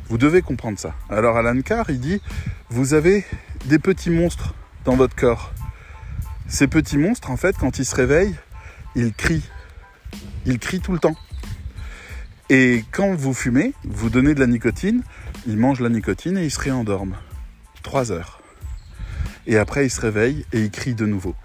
Vous 0.10 0.18
devez 0.18 0.42
comprendre 0.42 0.78
ça. 0.78 0.94
Alors 1.10 1.38
Alan 1.38 1.62
Carr, 1.62 1.90
il 1.90 2.00
dit, 2.00 2.22
vous 2.70 2.94
avez 2.94 3.26
des 3.66 3.80
petits 3.80 4.12
monstres 4.12 4.54
dans 4.84 4.96
votre 4.96 5.16
corps. 5.16 5.52
Ces 6.48 6.68
petits 6.68 6.98
monstres, 6.98 7.32
en 7.32 7.38
fait, 7.38 7.58
quand 7.58 7.80
ils 7.80 7.86
se 7.86 7.96
réveillent, 7.96 8.36
ils 8.96 9.14
crient. 9.14 9.50
Ils 10.46 10.60
crient 10.60 10.82
tout 10.82 10.94
le 10.94 11.00
temps. 11.00 11.16
Et 12.50 12.84
quand 12.92 13.16
vous 13.16 13.34
fumez, 13.34 13.74
vous 13.84 14.12
donnez 14.12 14.36
de 14.36 14.40
la 14.40 14.46
nicotine, 14.46 15.02
ils 15.48 15.58
mangent 15.58 15.82
la 15.82 15.90
nicotine 15.90 16.38
et 16.38 16.46
ils 16.46 16.52
se 16.52 16.60
réendorment. 16.60 17.18
Trois 17.82 18.12
heures. 18.12 18.42
Et 19.48 19.58
après, 19.58 19.86
ils 19.86 19.92
se 19.92 20.02
réveillent 20.02 20.46
et 20.54 20.62
ils 20.62 20.72
crient 20.72 20.96
de 20.96 21.06
nouveau. 21.06 21.36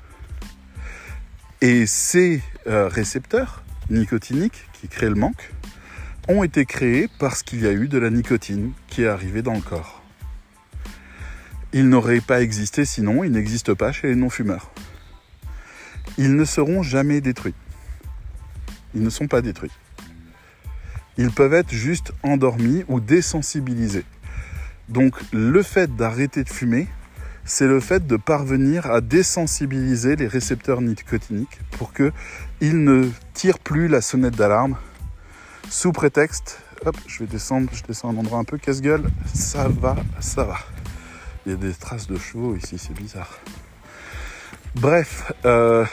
Et 1.61 1.87
ces 1.87 2.43
euh, 2.67 2.89
récepteurs 2.89 3.63
nicotiniques 3.91 4.67
qui 4.81 4.89
créent 4.89 5.09
le 5.09 5.15
manque, 5.15 5.51
ont 6.29 6.43
été 6.43 6.65
créés 6.65 7.09
parce 7.19 7.43
qu'il 7.43 7.61
y 7.61 7.67
a 7.67 7.73
eu 7.73 7.89
de 7.89 7.99
la 7.99 8.11
nicotine 8.11 8.73
qui 8.89 9.03
est 9.03 9.09
arrivée 9.09 9.43
dans 9.43 9.55
le 9.55 9.61
corps. 9.61 10.03
Ils 11.73 11.89
n'auraient 11.89 12.21
pas 12.21 12.43
existé 12.43 12.85
sinon, 12.85 13.25
ils 13.25 13.33
n'existent 13.33 13.75
pas 13.75 13.93
chez 13.93 14.09
les 14.09 14.15
non-fumeurs. 14.15 14.71
Ils 16.19 16.35
ne 16.35 16.45
seront 16.45 16.83
jamais 16.83 17.21
détruits. 17.21 17.55
Ils 18.95 19.03
ne 19.03 19.11
sont 19.11 19.29
pas 19.29 19.41
détruits. 19.43 19.71
Ils 21.17 21.31
peuvent 21.31 21.55
être 21.55 21.73
juste 21.73 22.13
endormis 22.23 22.85
ou 22.89 23.01
désensibilisés. 23.01 24.05
Donc 24.89 25.15
le 25.33 25.63
fait 25.63 25.95
d'arrêter 25.95 26.43
de 26.43 26.49
fumer, 26.49 26.89
c'est 27.51 27.67
le 27.67 27.81
fait 27.81 28.07
de 28.07 28.17
parvenir 28.17 28.89
à 28.93 29.01
désensibiliser 29.01 30.15
les 30.15 30.29
récepteurs 30.29 30.81
nicotiniques 30.81 31.59
pour 31.73 31.93
qu'ils 31.93 32.85
ne 32.85 33.09
tirent 33.35 33.59
plus 33.59 33.89
la 33.89 34.01
sonnette 34.01 34.37
d'alarme 34.37 34.77
sous 35.69 35.91
prétexte, 35.91 36.61
hop, 36.87 36.97
je 37.09 37.19
vais 37.19 37.27
descendre, 37.27 37.69
je 37.73 37.83
descends 37.83 38.11
un 38.11 38.17
endroit 38.19 38.39
un 38.39 38.45
peu 38.45 38.57
casse-gueule, 38.57 39.03
ça 39.35 39.67
va, 39.67 39.97
ça 40.21 40.45
va. 40.45 40.59
Il 41.45 41.51
y 41.51 41.55
a 41.57 41.59
des 41.59 41.73
traces 41.73 42.07
de 42.07 42.17
chevaux 42.17 42.55
ici, 42.55 42.79
c'est 42.79 42.95
bizarre. 42.95 43.41
Bref, 44.77 45.33
euh, 45.45 45.85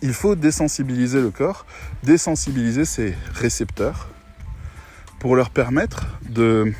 il 0.00 0.12
faut 0.12 0.36
désensibiliser 0.36 1.20
le 1.20 1.32
corps, 1.32 1.66
désensibiliser 2.04 2.84
ses 2.84 3.16
récepteurs 3.34 4.08
pour 5.18 5.34
leur 5.34 5.50
permettre 5.50 6.06
de, 6.28 6.72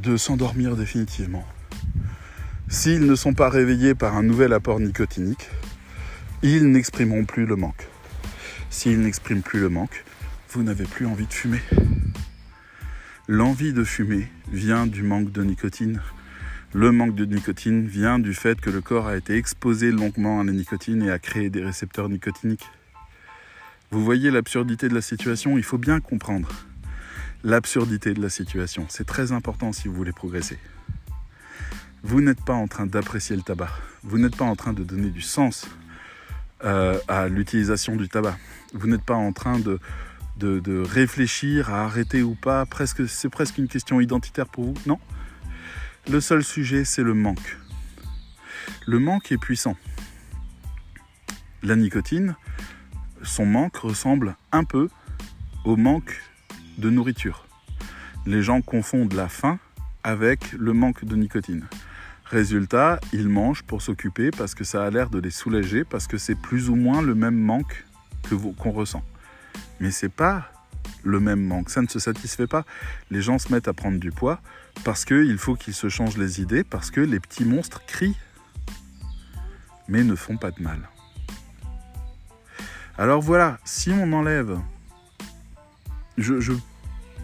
de 0.00 0.16
s'endormir 0.16 0.76
définitivement. 0.76 1.44
S'ils 2.68 3.04
ne 3.04 3.14
sont 3.14 3.34
pas 3.34 3.50
réveillés 3.50 3.94
par 3.94 4.16
un 4.16 4.22
nouvel 4.22 4.52
apport 4.52 4.80
nicotinique, 4.80 5.50
ils 6.42 6.70
n'exprimeront 6.70 7.24
plus 7.24 7.44
le 7.44 7.56
manque. 7.56 7.86
S'il 8.70 9.00
n'exprime 9.00 9.42
plus 9.42 9.60
le 9.60 9.68
manque, 9.68 10.04
vous 10.50 10.62
n'avez 10.62 10.84
plus 10.84 11.06
envie 11.06 11.26
de 11.26 11.32
fumer. 11.32 11.60
L'envie 13.28 13.72
de 13.72 13.84
fumer 13.84 14.28
vient 14.50 14.86
du 14.86 15.02
manque 15.02 15.32
de 15.32 15.42
nicotine. 15.42 16.00
Le 16.72 16.92
manque 16.92 17.14
de 17.14 17.26
nicotine 17.26 17.86
vient 17.86 18.18
du 18.18 18.32
fait 18.32 18.60
que 18.60 18.70
le 18.70 18.80
corps 18.80 19.08
a 19.08 19.16
été 19.16 19.36
exposé 19.36 19.90
longuement 19.90 20.40
à 20.40 20.44
la 20.44 20.52
nicotine 20.52 21.02
et 21.02 21.10
a 21.10 21.18
créé 21.18 21.50
des 21.50 21.62
récepteurs 21.62 22.08
nicotiniques. 22.08 22.68
Vous 23.90 24.02
voyez 24.02 24.30
l'absurdité 24.30 24.88
de 24.88 24.94
la 24.94 25.02
situation, 25.02 25.58
il 25.58 25.64
faut 25.64 25.78
bien 25.78 26.00
comprendre 26.00 26.48
l'absurdité 27.44 28.14
de 28.14 28.20
la 28.20 28.28
situation. 28.28 28.86
C'est 28.88 29.06
très 29.06 29.32
important 29.32 29.72
si 29.72 29.88
vous 29.88 29.94
voulez 29.94 30.12
progresser. 30.12 30.58
Vous 32.02 32.20
n'êtes 32.20 32.42
pas 32.44 32.54
en 32.54 32.66
train 32.66 32.86
d'apprécier 32.86 33.36
le 33.36 33.42
tabac. 33.42 33.70
Vous 34.02 34.18
n'êtes 34.18 34.36
pas 34.36 34.44
en 34.44 34.56
train 34.56 34.72
de 34.72 34.82
donner 34.82 35.10
du 35.10 35.20
sens 35.20 35.66
euh, 36.64 36.98
à 37.08 37.28
l'utilisation 37.28 37.96
du 37.96 38.08
tabac. 38.08 38.36
Vous 38.72 38.86
n'êtes 38.86 39.02
pas 39.02 39.14
en 39.14 39.32
train 39.32 39.58
de, 39.58 39.78
de, 40.36 40.82
réfléchir 40.82 41.70
à 41.70 41.84
arrêter 41.84 42.22
ou 42.22 42.34
pas. 42.34 42.64
Presque, 42.66 43.06
c'est 43.08 43.28
presque 43.28 43.58
une 43.58 43.68
question 43.68 44.00
identitaire 44.00 44.46
pour 44.46 44.64
vous. 44.64 44.74
Non. 44.86 44.98
Le 46.10 46.20
seul 46.20 46.42
sujet, 46.42 46.84
c'est 46.84 47.02
le 47.02 47.12
manque. 47.12 47.58
Le 48.86 48.98
manque 48.98 49.30
est 49.32 49.38
puissant. 49.38 49.76
La 51.62 51.76
nicotine, 51.76 52.36
son 53.22 53.44
manque 53.44 53.76
ressemble 53.76 54.36
un 54.52 54.64
peu 54.64 54.88
au 55.64 55.76
manque 55.76 56.22
de 56.78 56.90
nourriture. 56.90 57.46
Les 58.26 58.42
gens 58.42 58.60
confondent 58.60 59.12
la 59.12 59.28
faim 59.28 59.58
avec 60.02 60.52
le 60.52 60.72
manque 60.72 61.04
de 61.04 61.16
nicotine. 61.16 61.66
Résultat, 62.24 63.00
ils 63.12 63.28
mangent 63.28 63.62
pour 63.64 63.82
s'occuper 63.82 64.30
parce 64.30 64.54
que 64.54 64.64
ça 64.64 64.84
a 64.84 64.90
l'air 64.90 65.10
de 65.10 65.18
les 65.18 65.30
soulager, 65.30 65.84
parce 65.84 66.06
que 66.06 66.16
c'est 66.16 66.36
plus 66.36 66.70
ou 66.70 66.76
moins 66.76 67.02
le 67.02 67.14
même 67.14 67.38
manque 67.38 67.84
que 68.28 68.34
qu'on 68.34 68.70
ressent. 68.70 69.02
Mais 69.80 69.90
c'est 69.90 70.10
pas 70.10 70.52
le 71.02 71.18
même 71.20 71.42
manque, 71.42 71.70
ça 71.70 71.82
ne 71.82 71.88
se 71.88 71.98
satisfait 71.98 72.46
pas. 72.46 72.64
Les 73.10 73.22
gens 73.22 73.38
se 73.38 73.52
mettent 73.52 73.68
à 73.68 73.72
prendre 73.72 73.98
du 73.98 74.12
poids 74.12 74.40
parce 74.84 75.04
qu'il 75.04 75.38
faut 75.38 75.54
qu'ils 75.54 75.74
se 75.74 75.88
changent 75.88 76.18
les 76.18 76.40
idées, 76.40 76.64
parce 76.64 76.90
que 76.90 77.00
les 77.00 77.20
petits 77.20 77.44
monstres 77.44 77.84
crient, 77.86 78.16
mais 79.88 80.04
ne 80.04 80.14
font 80.14 80.36
pas 80.36 80.50
de 80.50 80.62
mal. 80.62 80.88
Alors 82.96 83.22
voilà, 83.22 83.58
si 83.64 83.90
on 83.90 84.12
enlève, 84.12 84.58
je, 86.20 86.52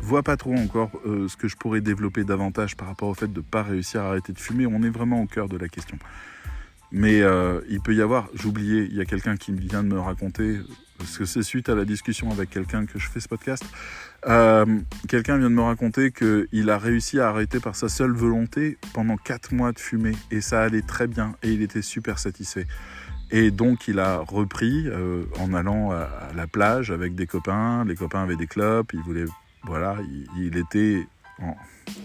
vois 0.00 0.22
pas 0.22 0.37
trop 0.37 0.54
encore 0.54 0.90
euh, 1.06 1.28
ce 1.28 1.37
que 1.37 1.48
je 1.48 1.56
pourrais 1.56 1.80
développer 1.80 2.24
davantage 2.24 2.76
par 2.76 2.88
rapport 2.88 3.09
au 3.09 3.14
fait 3.14 3.32
de 3.32 3.38
ne 3.38 3.44
pas 3.44 3.62
réussir 3.62 4.02
à 4.02 4.09
arrêter 4.09 4.32
de 4.32 4.38
fumer. 4.38 4.66
On 4.66 4.82
est 4.82 4.90
vraiment 4.90 5.22
au 5.22 5.26
cœur 5.26 5.48
de 5.48 5.56
la 5.56 5.68
question. 5.68 5.98
Mais 6.92 7.22
euh, 7.22 7.61
il 7.68 7.80
peut 7.80 7.94
y 7.94 8.02
avoir, 8.02 8.28
j'oubliais, 8.35 8.87
il 8.88 8.96
y 8.96 9.00
a 9.00 9.04
quelqu'un 9.04 9.37
qui 9.37 9.52
vient 9.52 9.82
de 9.82 9.88
me 9.88 9.98
raconter, 9.98 10.61
parce 10.98 11.18
que 11.18 11.24
c'est 11.24 11.42
suite 11.42 11.68
à 11.68 11.74
la 11.74 11.85
discussion 11.85 12.30
avec 12.30 12.50
quelqu'un 12.50 12.87
que 12.87 12.98
je 12.98 13.09
fais 13.09 13.18
ce 13.18 13.28
podcast, 13.28 13.64
euh, 14.26 14.64
quelqu'un 15.09 15.37
vient 15.37 15.50
de 15.50 15.54
me 15.54 15.62
raconter 15.62 16.12
qu'il 16.12 16.70
a 16.70 16.78
réussi 16.78 17.18
à 17.18 17.28
arrêter 17.28 17.59
par 17.59 17.74
sa 17.74 17.88
seule 17.88 18.12
volonté 18.12 18.78
pendant 18.92 19.16
4 19.16 19.52
mois 19.52 19.72
de 19.72 19.80
fumer, 19.80 20.12
et 20.30 20.40
ça 20.40 20.62
allait 20.62 20.82
très 20.82 21.09
bien, 21.09 21.35
et 21.42 21.50
il 21.50 21.62
était 21.62 21.82
super 21.82 22.20
satisfait. 22.20 22.66
Et 23.30 23.50
donc 23.50 23.88
il 23.88 23.98
a 23.98 24.18
repris 24.18 24.86
en 25.40 25.52
allant 25.52 25.90
à, 25.90 26.08
la 26.34 26.46
plage 26.46 26.90
avec 26.90 27.14
des 27.14 27.26
copains, 27.26 27.84
les 27.84 27.96
copains 27.96 28.22
avaient 28.22 28.36
des 28.36 28.46
clopes, 28.46 28.92
il 28.92 29.00
voulait 29.00 29.24
voilà, 29.66 29.96
il, 30.36 30.56
était 30.56 31.06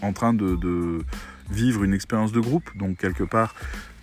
en, 0.02 0.14
train 0.14 0.34
de, 0.34 1.06
vivre 1.50 1.84
une 1.84 1.94
expérience 1.94 2.32
de 2.32 2.40
groupe, 2.40 2.76
donc 2.76 2.98
quelque 2.98 3.24
part 3.24 3.56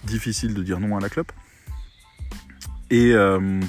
difficile 0.05 0.55
de 0.55 0.63
dire 0.63 0.81
non 0.81 0.97
à 0.97 1.01
la 1.01 1.09
clope. 1.09 1.33
Et, 2.91 3.13
euh, 3.13 3.61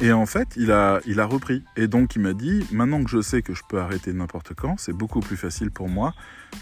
et 0.00 0.12
en 0.12 0.26
fait, 0.26 0.48
il 0.56 0.72
a, 0.72 1.00
il 1.06 1.20
a 1.20 1.26
repris. 1.26 1.62
Et 1.76 1.86
donc 1.86 2.16
il 2.16 2.22
m'a 2.22 2.32
dit, 2.32 2.66
maintenant 2.72 3.02
que 3.04 3.10
je 3.10 3.22
sais 3.22 3.40
que 3.40 3.54
je 3.54 3.62
peux 3.68 3.80
arrêter 3.80 4.12
n'importe 4.12 4.52
quand, 4.54 4.78
c'est 4.78 4.92
beaucoup 4.92 5.20
plus 5.20 5.36
facile 5.36 5.70
pour 5.70 5.88
moi 5.88 6.12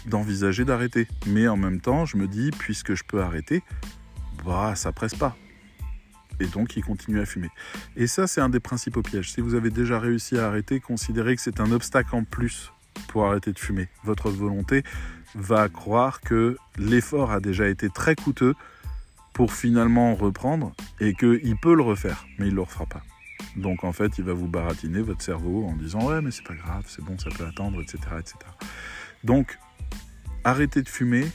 d'envisager 0.05 0.63
d'arrêter. 0.63 1.07
Mais 1.27 1.47
en 1.47 1.57
même 1.57 1.81
temps, 1.81 2.05
je 2.05 2.17
me 2.17 2.27
dis, 2.27 2.51
puisque 2.51 2.93
je 2.93 3.03
peux 3.03 3.21
arrêter, 3.21 3.63
bah, 4.45 4.75
ça 4.75 4.91
presse 4.91 5.15
pas 5.15 5.35
et 6.39 6.45
donc 6.47 6.75
il 6.77 6.83
continue 6.83 7.19
à 7.19 7.25
fumer. 7.25 7.49
Et 7.95 8.07
ça, 8.07 8.27
c'est 8.27 8.41
un 8.41 8.49
des 8.49 8.59
principaux 8.59 9.01
pièges. 9.01 9.31
Si 9.31 9.41
vous 9.41 9.55
avez 9.55 9.69
déjà 9.69 9.99
réussi 9.99 10.37
à 10.37 10.47
arrêter, 10.47 10.79
considérez 10.79 11.35
que 11.35 11.41
c'est 11.41 11.59
un 11.59 11.71
obstacle 11.71 12.15
en 12.15 12.23
plus 12.23 12.71
pour 13.07 13.25
arrêter 13.25 13.51
de 13.51 13.59
fumer. 13.59 13.87
Votre 14.03 14.29
volonté 14.29 14.83
va 15.35 15.67
croire 15.69 16.21
que 16.21 16.57
l'effort 16.77 17.31
a 17.31 17.39
déjà 17.39 17.67
été 17.67 17.89
très 17.89 18.15
coûteux 18.15 18.55
pour 19.33 19.53
finalement 19.53 20.15
reprendre 20.15 20.73
et 21.01 21.13
qu'il 21.13 21.57
peut 21.57 21.75
le 21.75 21.83
refaire, 21.83 22.25
mais 22.39 22.47
il 22.47 22.51
ne 22.51 22.55
le 22.55 22.61
refera 22.61 22.85
pas. 22.85 23.01
Donc 23.57 23.83
en 23.83 23.91
fait, 23.91 24.17
il 24.17 24.23
va 24.23 24.33
vous 24.33 24.47
baratiner 24.47 25.01
votre 25.01 25.21
cerveau 25.21 25.65
en 25.65 25.75
disant 25.75 26.07
ouais 26.07 26.21
mais 26.21 26.31
c'est 26.31 26.45
pas 26.45 26.55
grave, 26.55 26.85
c'est 26.87 27.03
bon, 27.03 27.17
ça 27.17 27.29
peut 27.29 27.45
attendre, 27.45 27.81
etc., 27.81 27.99
etc. 28.19 28.35
Donc 29.23 29.59
arrêtez 30.43 30.81
de 30.81 30.89
fumer. 30.89 31.25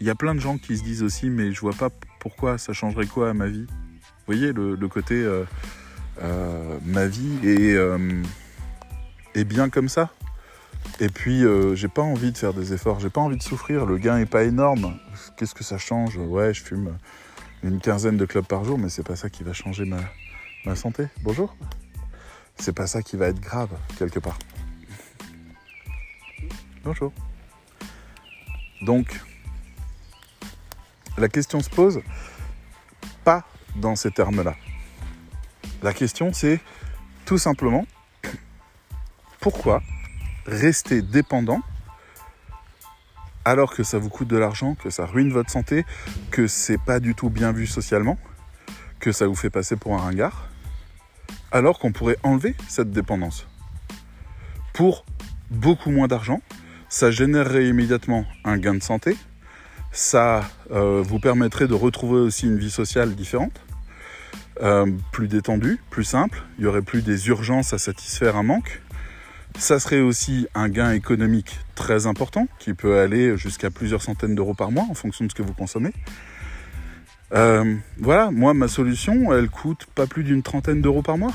Il 0.00 0.06
y 0.06 0.10
a 0.10 0.14
plein 0.14 0.34
de 0.34 0.40
gens 0.40 0.58
qui 0.58 0.76
se 0.76 0.82
disent 0.82 1.02
aussi 1.02 1.30
mais 1.30 1.52
je 1.52 1.60
vois 1.60 1.72
pas 1.72 1.88
pourquoi 2.20 2.58
ça 2.58 2.72
changerait 2.72 3.06
quoi 3.06 3.30
à 3.30 3.34
ma 3.34 3.46
vie 3.46 3.66
vous 4.26 4.32
voyez 4.32 4.54
le, 4.54 4.88
côté 4.88 5.16
euh, 5.16 5.44
euh, 6.22 6.78
ma 6.86 7.06
vie 7.06 7.38
euh, 7.44 8.22
est, 9.34 9.44
bien 9.44 9.68
comme 9.68 9.90
ça. 9.90 10.10
Et 10.98 11.08
puis 11.08 11.42
j'ai 11.74 11.88
pas 11.88 12.02
envie 12.02 12.32
de 12.32 12.38
faire 12.38 12.54
des 12.54 12.72
efforts, 12.72 13.00
j'ai 13.00 13.10
pas 13.10 13.20
envie 13.20 13.36
de 13.36 13.42
souffrir. 13.42 13.84
Le 13.84 13.98
gain 13.98 14.18
est 14.18 14.26
pas 14.26 14.44
énorme. 14.44 14.96
Qu'est-ce 15.36 15.54
que 15.54 15.64
ça 15.64 15.76
change? 15.76 16.16
Ouais, 16.16 16.54
je 16.54 16.62
fume 16.62 16.96
une 17.62 17.80
quinzaine 17.80 18.16
de 18.16 18.24
clubs 18.24 18.46
par 18.46 18.64
jour, 18.64 18.78
mais 18.78 18.88
c'est 18.88 19.02
pas 19.02 19.16
ça 19.16 19.28
qui 19.28 19.42
va 19.42 19.52
changer 19.52 19.84
ma, 19.84 20.00
ma 20.64 20.74
santé. 20.74 21.06
Bonjour. 21.22 21.54
C'est 22.56 22.74
pas 22.74 22.86
ça 22.86 23.02
qui 23.02 23.16
va 23.16 23.28
être 23.28 23.40
grave 23.40 23.70
quelque 23.98 24.20
part. 24.20 24.38
Bonjour. 26.82 27.12
Donc, 28.82 29.20
la 31.18 31.28
question 31.28 31.60
se 31.60 31.70
pose 31.70 32.00
dans 33.76 33.96
ces 33.96 34.10
termes-là. 34.10 34.54
La 35.82 35.92
question, 35.92 36.32
c'est 36.32 36.60
tout 37.24 37.38
simplement 37.38 37.86
pourquoi 39.40 39.82
rester 40.46 41.02
dépendant 41.02 41.60
alors 43.44 43.74
que 43.74 43.82
ça 43.82 43.98
vous 43.98 44.08
coûte 44.08 44.28
de 44.28 44.36
l'argent, 44.36 44.74
que 44.74 44.88
ça 44.88 45.04
ruine 45.04 45.30
votre 45.30 45.50
santé, 45.50 45.84
que 46.30 46.46
c'est 46.46 46.78
pas 46.78 46.98
du 46.98 47.14
tout 47.14 47.28
bien 47.28 47.52
vu 47.52 47.66
socialement, 47.66 48.18
que 49.00 49.12
ça 49.12 49.26
vous 49.26 49.34
fait 49.34 49.50
passer 49.50 49.76
pour 49.76 49.94
un 49.94 49.98
ringard, 49.98 50.48
alors 51.52 51.78
qu'on 51.78 51.92
pourrait 51.92 52.16
enlever 52.22 52.56
cette 52.68 52.90
dépendance? 52.90 53.46
Pour 54.72 55.04
beaucoup 55.50 55.90
moins 55.90 56.08
d'argent, 56.08 56.40
ça 56.88 57.10
générerait 57.10 57.66
immédiatement 57.66 58.24
un 58.44 58.56
gain 58.56 58.74
de 58.74 58.82
santé, 58.82 59.16
ça 59.94 60.50
euh, 60.72 61.02
vous 61.06 61.20
permettrait 61.20 61.68
de 61.68 61.74
retrouver 61.74 62.18
aussi 62.18 62.46
une 62.46 62.58
vie 62.58 62.70
sociale 62.70 63.14
différente, 63.14 63.60
euh, 64.60 64.90
plus 65.12 65.28
détendue, 65.28 65.80
plus 65.88 66.02
simple. 66.02 66.42
Il 66.58 66.62
n'y 66.62 66.66
aurait 66.66 66.82
plus 66.82 67.00
des 67.00 67.28
urgences 67.28 67.72
à 67.72 67.78
satisfaire 67.78 68.36
un 68.36 68.42
manque. 68.42 68.82
Ça 69.56 69.78
serait 69.78 70.00
aussi 70.00 70.48
un 70.56 70.68
gain 70.68 70.90
économique 70.90 71.60
très 71.76 72.06
important 72.06 72.48
qui 72.58 72.74
peut 72.74 72.98
aller 72.98 73.36
jusqu'à 73.36 73.70
plusieurs 73.70 74.02
centaines 74.02 74.34
d'euros 74.34 74.54
par 74.54 74.72
mois 74.72 74.84
en 74.90 74.94
fonction 74.94 75.24
de 75.24 75.30
ce 75.30 75.34
que 75.36 75.42
vous 75.42 75.54
consommez. 75.54 75.92
Euh, 77.32 77.76
voilà, 77.98 78.32
moi 78.32 78.52
ma 78.52 78.66
solution, 78.66 79.32
elle 79.32 79.48
coûte 79.48 79.86
pas 79.94 80.08
plus 80.08 80.24
d'une 80.24 80.42
trentaine 80.42 80.82
d'euros 80.82 81.02
par 81.02 81.18
mois. 81.18 81.32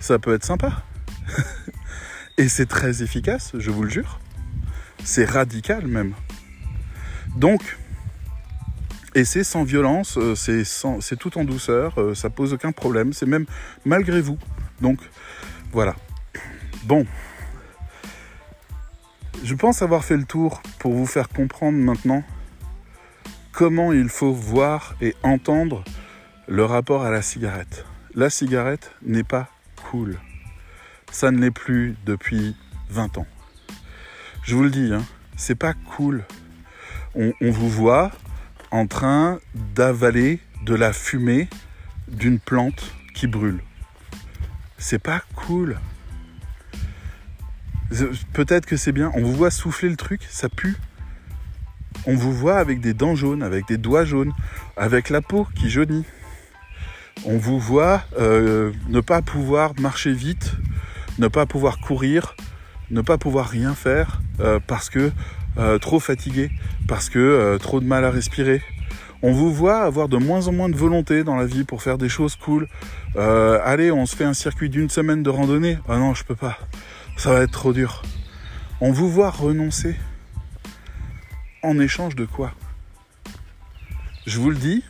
Ça 0.00 0.18
peut 0.18 0.32
être 0.32 0.46
sympa. 0.46 0.82
Et 2.38 2.48
c'est 2.48 2.66
très 2.66 3.02
efficace, 3.02 3.52
je 3.58 3.70
vous 3.70 3.82
le 3.82 3.90
jure. 3.90 4.18
C'est 5.04 5.26
radical 5.26 5.86
même. 5.86 6.14
Donc, 7.36 7.78
et 9.14 9.24
c'est 9.24 9.44
sans 9.44 9.64
violence, 9.64 10.16
euh, 10.18 10.34
c'est 10.34 11.16
tout 11.18 11.38
en 11.38 11.44
douceur, 11.44 11.98
euh, 11.98 12.14
ça 12.14 12.30
pose 12.30 12.54
aucun 12.54 12.72
problème, 12.72 13.12
c'est 13.12 13.26
même 13.26 13.46
malgré 13.84 14.20
vous. 14.20 14.38
Donc, 14.80 14.98
voilà. 15.70 15.94
Bon. 16.84 17.06
Je 19.44 19.54
pense 19.54 19.82
avoir 19.82 20.04
fait 20.04 20.16
le 20.16 20.24
tour 20.24 20.62
pour 20.78 20.92
vous 20.92 21.06
faire 21.06 21.28
comprendre 21.28 21.76
maintenant 21.76 22.22
comment 23.50 23.92
il 23.92 24.08
faut 24.08 24.32
voir 24.32 24.94
et 25.00 25.14
entendre 25.22 25.84
le 26.48 26.64
rapport 26.64 27.02
à 27.02 27.10
la 27.10 27.22
cigarette. 27.22 27.84
La 28.14 28.30
cigarette 28.30 28.92
n'est 29.02 29.24
pas 29.24 29.48
cool. 29.90 30.18
Ça 31.10 31.30
ne 31.30 31.38
l'est 31.38 31.50
plus 31.50 31.96
depuis 32.06 32.56
20 32.90 33.18
ans. 33.18 33.26
Je 34.42 34.54
vous 34.54 34.62
le 34.62 34.70
dis, 34.70 34.92
hein, 34.92 35.04
c'est 35.36 35.54
pas 35.54 35.74
cool 35.74 36.24
on, 37.14 37.32
vous 37.40 37.68
voit 37.68 38.10
en 38.70 38.86
train 38.86 39.38
d'avaler 39.74 40.40
de 40.64 40.74
la 40.74 40.92
fumée 40.92 41.48
d'une 42.08 42.38
plante 42.38 42.94
qui 43.14 43.26
brûle. 43.26 43.62
C'est 44.78 44.98
pas 44.98 45.22
cool. 45.34 45.78
Peut-être 48.32 48.66
que 48.66 48.76
c'est 48.76 48.92
bien. 48.92 49.10
On 49.14 49.22
vous 49.22 49.34
voit 49.34 49.50
souffler 49.50 49.88
le 49.88 49.96
truc, 49.96 50.22
ça 50.30 50.48
pue. 50.48 50.76
On 52.06 52.14
vous 52.14 52.32
voit 52.32 52.58
avec 52.58 52.80
des 52.80 52.94
dents 52.94 53.14
jaunes, 53.14 53.42
avec 53.42 53.68
des 53.68 53.76
doigts 53.76 54.04
jaunes, 54.04 54.32
avec 54.76 55.10
la 55.10 55.20
peau 55.20 55.46
qui 55.54 55.70
jaunit. 55.70 56.04
On 57.24 57.36
vous 57.36 57.60
voit 57.60 58.02
euh, 58.18 58.72
ne 58.88 59.00
pas 59.00 59.22
pouvoir 59.22 59.74
marcher 59.78 60.12
vite, 60.12 60.56
ne 61.18 61.28
pas 61.28 61.46
pouvoir 61.46 61.78
courir, 61.78 62.34
ne 62.90 63.02
pas 63.02 63.18
pouvoir 63.18 63.48
rien 63.48 63.74
faire 63.74 64.20
euh, 64.40 64.58
parce 64.66 64.90
que 64.90 65.12
euh, 65.58 65.78
trop 65.78 66.00
fatigué, 66.00 66.50
parce 66.88 67.08
que 67.08 67.18
euh, 67.18 67.58
trop 67.58 67.80
de 67.80 67.86
mal 67.86 68.04
à 68.04 68.10
respirer. 68.10 68.62
On 69.22 69.32
vous 69.32 69.52
voit 69.52 69.82
avoir 69.82 70.08
de 70.08 70.16
moins 70.16 70.48
en 70.48 70.52
moins 70.52 70.68
de 70.68 70.76
volonté 70.76 71.22
dans 71.22 71.36
la 71.36 71.46
vie 71.46 71.62
pour 71.64 71.82
faire 71.82 71.96
des 71.96 72.08
choses 72.08 72.34
cool. 72.36 72.68
Euh, 73.16 73.60
allez, 73.64 73.92
on 73.92 74.04
se 74.04 74.16
fait 74.16 74.24
un 74.24 74.34
circuit 74.34 74.68
d'une 74.68 74.90
semaine 74.90 75.22
de 75.22 75.30
randonnée. 75.30 75.78
Ah 75.88 75.98
non, 75.98 76.12
je 76.14 76.24
peux 76.24 76.34
pas. 76.34 76.58
Ça 77.16 77.32
va 77.32 77.42
être 77.42 77.52
trop 77.52 77.72
dur. 77.72 78.02
On 78.80 78.90
vous 78.90 79.08
voit 79.08 79.30
renoncer. 79.30 79.94
En 81.62 81.78
échange 81.78 82.16
de 82.16 82.24
quoi? 82.24 82.52
Je 84.26 84.40
vous 84.40 84.50
le 84.50 84.56
dis, 84.56 84.82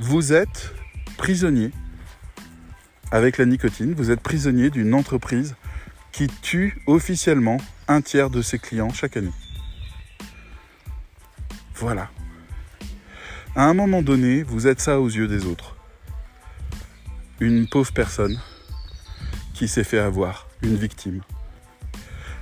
vous 0.00 0.32
êtes 0.32 0.74
prisonnier 1.18 1.70
avec 3.10 3.36
la 3.36 3.44
nicotine, 3.44 3.92
vous 3.94 4.10
êtes 4.10 4.20
prisonnier 4.20 4.70
d'une 4.70 4.94
entreprise 4.94 5.54
qui 6.12 6.28
tue 6.28 6.80
officiellement 6.86 7.58
un 7.92 8.00
tiers 8.00 8.30
de 8.30 8.40
ses 8.40 8.58
clients 8.58 8.92
chaque 8.92 9.16
année. 9.16 9.32
Voilà. 11.74 12.10
À 13.54 13.64
un 13.64 13.74
moment 13.74 14.02
donné, 14.02 14.42
vous 14.42 14.66
êtes 14.66 14.80
ça 14.80 14.98
aux 14.98 15.08
yeux 15.08 15.28
des 15.28 15.44
autres. 15.44 15.76
Une 17.40 17.68
pauvre 17.68 17.92
personne 17.92 18.40
qui 19.52 19.68
s'est 19.68 19.84
fait 19.84 19.98
avoir, 19.98 20.48
une 20.62 20.76
victime. 20.76 21.20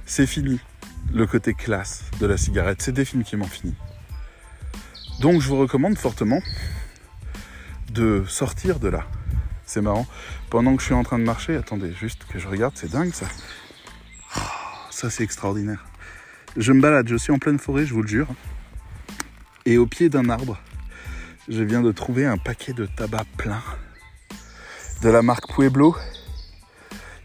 C'est 0.07 0.27
fini 0.27 0.61
le 1.13 1.27
côté 1.27 1.55
classe 1.55 2.05
de 2.21 2.27
la 2.27 2.37
cigarette, 2.37 2.81
c'est 2.83 2.93
définitivement 2.93 3.47
fini. 3.47 3.75
Donc 5.21 5.41
je 5.41 5.49
vous 5.49 5.57
recommande 5.57 5.99
fortement 5.99 6.41
de 7.91 8.25
sortir 8.29 8.79
de 8.79 8.89
là. 8.89 9.07
C'est 9.65 9.81
marrant. 9.81 10.07
Pendant 10.49 10.77
que 10.77 10.81
je 10.81 10.87
suis 10.87 10.95
en 10.95 11.03
train 11.03 11.19
de 11.19 11.25
marcher, 11.25 11.57
attendez, 11.57 11.93
juste 11.93 12.25
que 12.25 12.39
je 12.39 12.47
regarde, 12.47 12.75
c'est 12.77 12.91
dingue 12.91 13.13
ça. 13.13 13.27
Ça 15.01 15.09
c'est 15.09 15.25
extraordinaire. 15.25 15.87
Je 16.59 16.75
me 16.75 16.83
balade, 16.83 17.09
je 17.09 17.17
suis 17.17 17.33
en 17.33 17.39
pleine 17.39 17.59
forêt, 17.59 17.87
je 17.87 17.95
vous 17.95 18.03
le 18.03 18.07
jure. 18.09 18.27
Et 19.65 19.79
au 19.79 19.87
pied 19.87 20.11
d'un 20.11 20.29
arbre, 20.29 20.61
je 21.49 21.63
viens 21.63 21.81
de 21.81 21.91
trouver 21.91 22.27
un 22.27 22.37
paquet 22.37 22.75
de 22.75 22.85
tabac 22.85 23.25
plein 23.39 23.63
de 25.01 25.09
la 25.09 25.23
marque 25.23 25.51
Pueblo. 25.55 25.97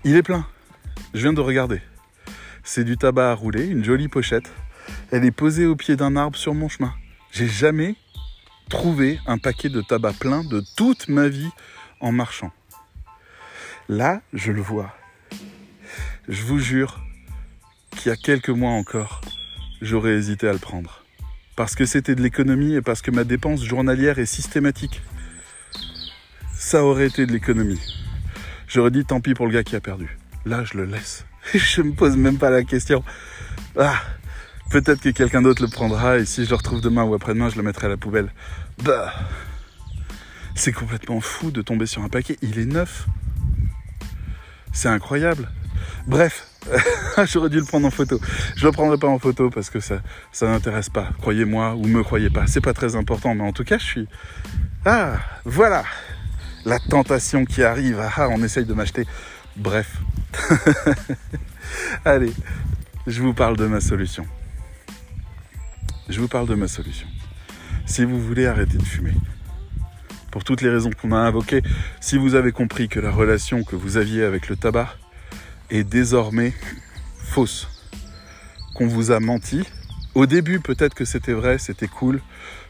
Il 0.05 0.15
est 0.15 0.23
plein. 0.23 0.47
Je 1.13 1.23
viens 1.23 1.33
de 1.33 1.41
regarder. 1.41 1.81
C'est 2.63 2.85
du 2.85 2.95
tabac 2.95 3.31
à 3.31 3.33
rouler, 3.33 3.65
une 3.65 3.83
jolie 3.83 4.07
pochette. 4.07 4.49
Elle 5.11 5.25
est 5.25 5.31
posée 5.31 5.65
au 5.65 5.75
pied 5.75 5.97
d'un 5.97 6.15
arbre 6.15 6.37
sur 6.37 6.53
mon 6.53 6.69
chemin. 6.69 6.93
J'ai 7.33 7.49
jamais 7.49 7.97
trouvé 8.69 9.19
un 9.27 9.37
paquet 9.37 9.67
de 9.67 9.81
tabac 9.81 10.13
plein 10.13 10.45
de 10.45 10.63
toute 10.77 11.09
ma 11.09 11.27
vie 11.27 11.49
en 11.99 12.13
marchant. 12.13 12.53
Là, 13.89 14.21
je 14.31 14.53
le 14.53 14.61
vois. 14.61 14.95
Je 16.29 16.41
vous 16.43 16.57
jure 16.59 17.04
qu'il 17.95 18.09
y 18.09 18.13
a 18.13 18.17
quelques 18.17 18.49
mois 18.49 18.71
encore, 18.71 19.21
j'aurais 19.81 20.13
hésité 20.13 20.47
à 20.47 20.53
le 20.53 20.59
prendre. 20.59 21.03
Parce 21.55 21.75
que 21.75 21.85
c'était 21.85 22.15
de 22.15 22.21
l'économie 22.21 22.75
et 22.75 22.81
parce 22.81 23.01
que 23.01 23.11
ma 23.11 23.23
dépense 23.23 23.63
journalière 23.63 24.19
est 24.19 24.25
systématique. 24.25 25.01
Ça 26.53 26.83
aurait 26.83 27.07
été 27.07 27.25
de 27.25 27.31
l'économie. 27.31 27.79
J'aurais 28.67 28.91
dit 28.91 29.05
tant 29.05 29.21
pis 29.21 29.33
pour 29.33 29.45
le 29.45 29.53
gars 29.53 29.63
qui 29.63 29.75
a 29.75 29.79
perdu. 29.79 30.17
Là, 30.45 30.63
je 30.63 30.77
le 30.77 30.85
laisse. 30.85 31.25
je 31.53 31.81
me 31.81 31.93
pose 31.93 32.17
même 32.17 32.37
pas 32.37 32.49
la 32.49 32.63
question. 32.63 33.03
Ah, 33.77 34.01
peut-être 34.71 35.01
que 35.01 35.09
quelqu'un 35.09 35.41
d'autre 35.41 35.61
le 35.61 35.69
prendra 35.69 36.17
et 36.17 36.25
si 36.25 36.43
je 36.43 36.49
le 36.49 36.55
retrouve 36.55 36.81
demain 36.81 37.03
ou 37.03 37.13
après-demain, 37.13 37.49
je 37.49 37.55
le 37.55 37.63
mettrai 37.63 37.87
à 37.87 37.89
la 37.89 37.97
poubelle. 37.97 38.31
Bah, 38.83 39.13
c'est 40.55 40.71
complètement 40.71 41.21
fou 41.21 41.51
de 41.51 41.61
tomber 41.61 41.85
sur 41.85 42.01
un 42.03 42.09
paquet. 42.09 42.37
Il 42.41 42.59
est 42.59 42.65
neuf. 42.65 43.07
C'est 44.73 44.89
incroyable. 44.89 45.49
Bref, 46.07 46.47
j'aurais 47.25 47.49
dû 47.49 47.59
le 47.59 47.65
prendre 47.65 47.87
en 47.87 47.91
photo. 47.91 48.19
Je 48.55 48.65
le 48.65 48.71
prendrai 48.71 48.97
pas 48.97 49.07
en 49.07 49.19
photo 49.19 49.49
parce 49.49 49.69
que 49.69 49.79
ça, 49.79 50.01
ça 50.31 50.47
n'intéresse 50.47 50.89
pas. 50.89 51.09
Croyez-moi 51.21 51.75
ou 51.75 51.85
me 51.85 52.03
croyez 52.03 52.29
pas. 52.29 52.47
C'est 52.47 52.61
pas 52.61 52.73
très 52.73 52.95
important, 52.95 53.35
mais 53.35 53.43
en 53.43 53.53
tout 53.53 53.63
cas, 53.63 53.77
je 53.77 53.83
suis. 53.83 54.07
Ah, 54.85 55.17
voilà. 55.43 55.83
La 56.65 56.79
tentation 56.79 57.45
qui 57.45 57.63
arrive. 57.63 57.99
Ah, 57.99 58.27
on 58.29 58.41
essaye 58.43 58.65
de 58.65 58.73
m'acheter. 58.73 59.05
Bref. 59.55 59.97
Allez, 62.05 62.33
je 63.07 63.21
vous 63.21 63.33
parle 63.33 63.57
de 63.57 63.67
ma 63.67 63.81
solution. 63.81 64.25
Je 66.09 66.19
vous 66.19 66.27
parle 66.27 66.47
de 66.47 66.55
ma 66.55 66.67
solution. 66.67 67.07
Si 67.85 68.03
vous 68.03 68.19
voulez 68.19 68.45
arrêter 68.47 68.77
de 68.77 68.83
fumer, 68.83 69.13
pour 70.31 70.43
toutes 70.43 70.61
les 70.61 70.69
raisons 70.69 70.89
qu'on 70.89 71.11
a 71.11 71.17
invoquées, 71.17 71.61
si 72.01 72.17
vous 72.17 72.35
avez 72.35 72.51
compris 72.51 72.89
que 72.89 72.99
la 72.99 73.11
relation 73.11 73.63
que 73.63 73.75
vous 73.75 73.97
aviez 73.97 74.23
avec 74.23 74.49
le 74.49 74.55
tabac 74.55 74.97
est 75.69 75.83
désormais 75.83 76.53
fausse, 77.17 77.67
qu'on 78.75 78.87
vous 78.87 79.11
a 79.11 79.19
menti, 79.19 79.63
au 80.13 80.25
début 80.25 80.59
peut-être 80.59 80.93
que 80.93 81.05
c'était 81.05 81.33
vrai, 81.33 81.57
c'était 81.57 81.87
cool, 81.87 82.21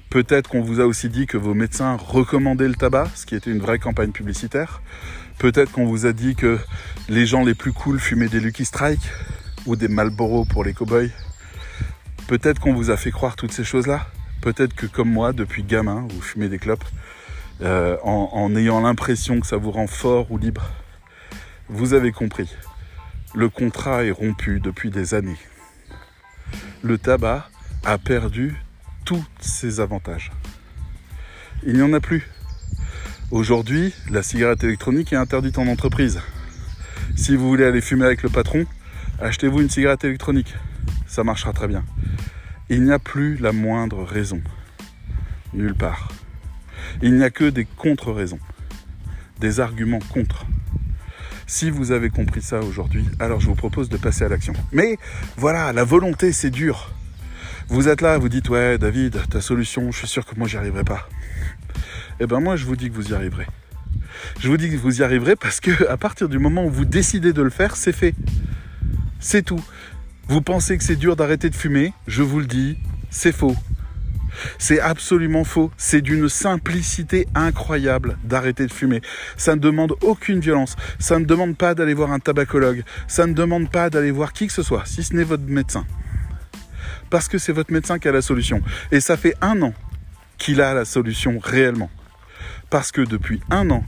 peut-être 0.09 0.49
qu'on 0.49 0.61
vous 0.61 0.79
a 0.79 0.85
aussi 0.85 1.09
dit 1.09 1.27
que 1.27 1.37
vos 1.37 1.53
médecins 1.53 1.95
recommandaient 1.95 2.67
le 2.67 2.75
tabac, 2.75 3.07
ce 3.15 3.25
qui 3.25 3.35
était 3.35 3.51
une 3.51 3.59
vraie 3.59 3.79
campagne 3.79 4.11
publicitaire, 4.11 4.81
peut-être 5.37 5.71
qu'on 5.71 5.85
vous 5.85 6.05
a 6.05 6.13
dit 6.13 6.35
que 6.35 6.59
les 7.09 7.25
gens 7.25 7.43
les 7.43 7.55
plus 7.55 7.73
cool 7.73 7.99
fumaient 7.99 8.29
des 8.29 8.39
Lucky 8.39 8.65
Strike 8.65 9.09
ou 9.65 9.75
des 9.75 9.87
Marlboro 9.87 10.45
pour 10.45 10.63
les 10.63 10.73
cowboys, 10.73 11.11
peut-être 12.27 12.59
qu'on 12.59 12.73
vous 12.73 12.91
a 12.91 12.97
fait 12.97 13.11
croire 13.11 13.35
toutes 13.35 13.51
ces 13.51 13.63
choses-là, 13.63 14.07
Peut-être 14.45 14.75
que 14.75 14.85
comme 14.85 15.09
moi, 15.09 15.33
depuis 15.33 15.63
gamin, 15.63 16.05
vous 16.07 16.21
fumez 16.21 16.49
des 16.49 16.59
clopes 16.59 16.85
euh, 17.61 17.97
en, 18.03 18.55
ayant 18.55 18.79
l'impression 18.79 19.39
que 19.39 19.47
ça 19.47 19.57
vous 19.57 19.71
rend 19.71 19.87
fort 19.87 20.31
ou 20.31 20.37
libre. 20.37 20.69
Vous 21.67 21.95
avez 21.95 22.11
compris. 22.11 22.47
Le 23.35 23.49
contrat 23.49 24.05
est 24.05 24.11
rompu 24.11 24.61
depuis 24.61 24.89
des 24.91 25.13
années. 25.13 25.37
Le 26.81 26.97
tabac 26.97 27.49
a 27.83 27.97
perdu 27.97 28.55
tous 29.03 29.25
ses 29.41 29.81
avantages. 29.81 30.31
Il 31.65 31.73
n'y 31.73 31.81
en 31.81 31.91
a 31.91 31.99
plus. 31.99 32.29
Aujourd'hui, 33.31 33.93
la 34.09 34.23
cigarette 34.23 34.63
électronique 34.63 35.11
est 35.11 35.17
interdite 35.17 35.57
en 35.57 35.67
entreprise. 35.67 36.21
Si 37.17 37.35
vous 37.35 37.49
voulez 37.49 37.65
aller 37.65 37.81
fumer 37.81 38.05
avec 38.05 38.23
le 38.23 38.29
patron, 38.29 38.65
achetez-vous 39.19 39.59
une 39.59 39.69
cigarette 39.69 40.05
électronique. 40.05 40.55
Ça 41.05 41.25
marchera 41.25 41.51
très 41.51 41.67
bien. 41.67 41.83
Il 42.69 42.83
n'y 42.83 42.93
a 42.93 42.99
plus 42.99 43.35
la 43.35 43.51
moindre 43.51 44.05
raison. 44.05 44.41
Nulle 45.53 45.75
part. 45.75 46.07
Il 47.01 47.15
n'y 47.15 47.23
a 47.23 47.31
que 47.31 47.49
des 47.49 47.65
contre-raisons. 47.65 48.39
Des 49.41 49.59
arguments 49.59 49.99
contre. 49.99 50.45
Si 51.47 51.69
vous 51.69 51.91
avez 51.91 52.09
compris 52.09 52.41
ça 52.41 52.59
aujourd'hui, 52.59 53.05
alors 53.19 53.39
je 53.39 53.45
vous 53.45 53.55
propose 53.55 53.89
de 53.89 53.97
passer 53.97 54.23
à 54.23 54.29
l'action. 54.29 54.53
Mais 54.71 54.97
voilà, 55.37 55.73
la 55.73 55.83
volonté, 55.83 56.31
c'est 56.31 56.49
dur. 56.49 56.91
Vous 57.67 57.87
êtes 57.87 58.01
là, 58.01 58.17
vous 58.17 58.29
dites, 58.29 58.49
ouais, 58.49 58.77
David, 58.77 59.19
ta 59.29 59.41
solution, 59.41 59.91
je 59.91 59.99
suis 59.99 60.07
sûr 60.07 60.25
que 60.25 60.35
moi, 60.37 60.47
j'y 60.47 60.57
arriverai 60.57 60.83
pas. 60.83 61.07
Eh 62.19 62.25
ben, 62.25 62.39
moi, 62.39 62.55
je 62.55 62.65
vous 62.65 62.75
dis 62.75 62.89
que 62.89 62.95
vous 62.95 63.11
y 63.11 63.13
arriverez. 63.13 63.45
Je 64.39 64.49
vous 64.49 64.57
dis 64.57 64.69
que 64.69 64.77
vous 64.77 65.01
y 65.01 65.03
arriverez 65.03 65.35
parce 65.35 65.59
que 65.59 65.87
à 65.87 65.97
partir 65.97 66.29
du 66.29 66.39
moment 66.39 66.65
où 66.65 66.69
vous 66.69 66.85
décidez 66.85 67.33
de 67.33 67.41
le 67.41 67.49
faire, 67.49 67.75
c'est 67.75 67.93
fait. 67.93 68.15
C'est 69.19 69.43
tout. 69.43 69.63
Vous 70.27 70.41
pensez 70.41 70.77
que 70.77 70.83
c'est 70.83 70.95
dur 70.95 71.15
d'arrêter 71.15 71.49
de 71.49 71.55
fumer 71.55 71.93
Je 72.07 72.23
vous 72.23 72.39
le 72.39 72.45
dis, 72.45 72.77
c'est 73.09 73.31
faux. 73.31 73.55
C'est 74.57 74.79
absolument 74.79 75.43
faux. 75.43 75.71
C'est 75.77 76.01
d'une 76.01 76.29
simplicité 76.29 77.27
incroyable 77.35 78.17
d'arrêter 78.23 78.67
de 78.67 78.71
fumer. 78.73 79.01
Ça 79.37 79.55
ne 79.55 79.61
demande 79.61 79.93
aucune 80.01 80.39
violence. 80.39 80.75
Ça 80.99 81.19
ne 81.19 81.25
demande 81.25 81.57
pas 81.57 81.75
d'aller 81.75 81.93
voir 81.93 82.11
un 82.11 82.19
tabacologue. 82.19 82.83
Ça 83.07 83.27
ne 83.27 83.33
demande 83.33 83.69
pas 83.69 83.89
d'aller 83.89 84.11
voir 84.11 84.33
qui 84.33 84.47
que 84.47 84.53
ce 84.53 84.63
soit, 84.63 84.83
si 84.85 85.03
ce 85.03 85.13
n'est 85.13 85.23
votre 85.23 85.43
médecin. 85.43 85.85
Parce 87.09 87.27
que 87.27 87.37
c'est 87.37 87.53
votre 87.53 87.71
médecin 87.71 87.99
qui 87.99 88.07
a 88.07 88.11
la 88.11 88.21
solution. 88.21 88.61
Et 88.91 88.99
ça 88.99 89.17
fait 89.17 89.35
un 89.41 89.61
an 89.61 89.73
qu'il 90.37 90.61
a 90.61 90.73
la 90.73 90.85
solution 90.85 91.39
réellement. 91.39 91.89
Parce 92.69 92.91
que 92.91 93.01
depuis 93.01 93.41
un 93.49 93.69
an, 93.69 93.83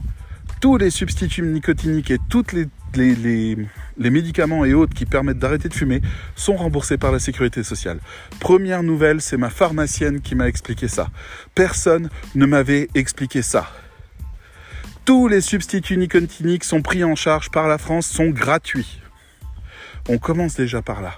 tous 0.60 0.76
les 0.76 0.90
substituts 0.90 1.42
nicotiniques 1.42 2.10
et 2.10 2.18
toutes 2.28 2.52
les 2.52 2.68
les, 2.94 3.56
médicaments 3.98 4.64
et 4.64 4.74
autres 4.74 4.94
qui 4.94 5.06
permettent 5.06 5.38
d'arrêter 5.38 5.68
de 5.68 5.74
fumer 5.74 6.00
sont 6.36 6.56
remboursés 6.56 6.98
par 6.98 7.12
la 7.12 7.18
sécurité 7.18 7.62
sociale. 7.62 7.98
Première 8.40 8.82
nouvelle, 8.82 9.20
c'est 9.20 9.36
ma 9.36 9.50
pharmacienne 9.50 10.20
qui 10.20 10.34
m'a 10.34 10.48
expliqué 10.48 10.88
ça. 10.88 11.08
Personne 11.54 12.08
ne 12.34 12.46
m'avait 12.46 12.88
expliqué 12.94 13.42
ça. 13.42 13.70
Tous 15.04 15.26
les 15.26 15.40
substituts 15.40 15.96
nicotiniques 15.96 16.64
sont 16.64 16.82
pris 16.82 17.02
en 17.02 17.14
charge 17.14 17.50
par 17.50 17.66
la 17.66 17.78
France, 17.78 18.06
sont 18.06 18.28
gratuits. 18.28 19.00
On 20.08 20.18
commence 20.18 20.54
déjà 20.54 20.82
par 20.82 21.02
là. 21.02 21.14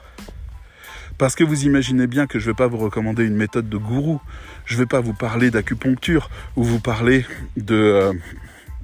Parce 1.18 1.34
que 1.34 1.44
vous 1.44 1.64
imaginez 1.64 2.06
bien 2.06 2.26
que 2.26 2.38
je 2.38 2.46
ne 2.46 2.52
vais 2.52 2.56
pas 2.56 2.66
vous 2.66 2.78
recommander 2.78 3.24
une 3.24 3.36
méthode 3.36 3.68
de 3.68 3.76
gourou. 3.76 4.20
Je 4.64 4.74
ne 4.74 4.78
vais 4.78 4.86
pas 4.86 5.00
vous 5.00 5.12
parler 5.12 5.50
d'acupuncture 5.50 6.30
ou 6.56 6.64
vous 6.64 6.80
parler 6.80 7.26
de... 7.56 7.74
Euh, 7.74 8.12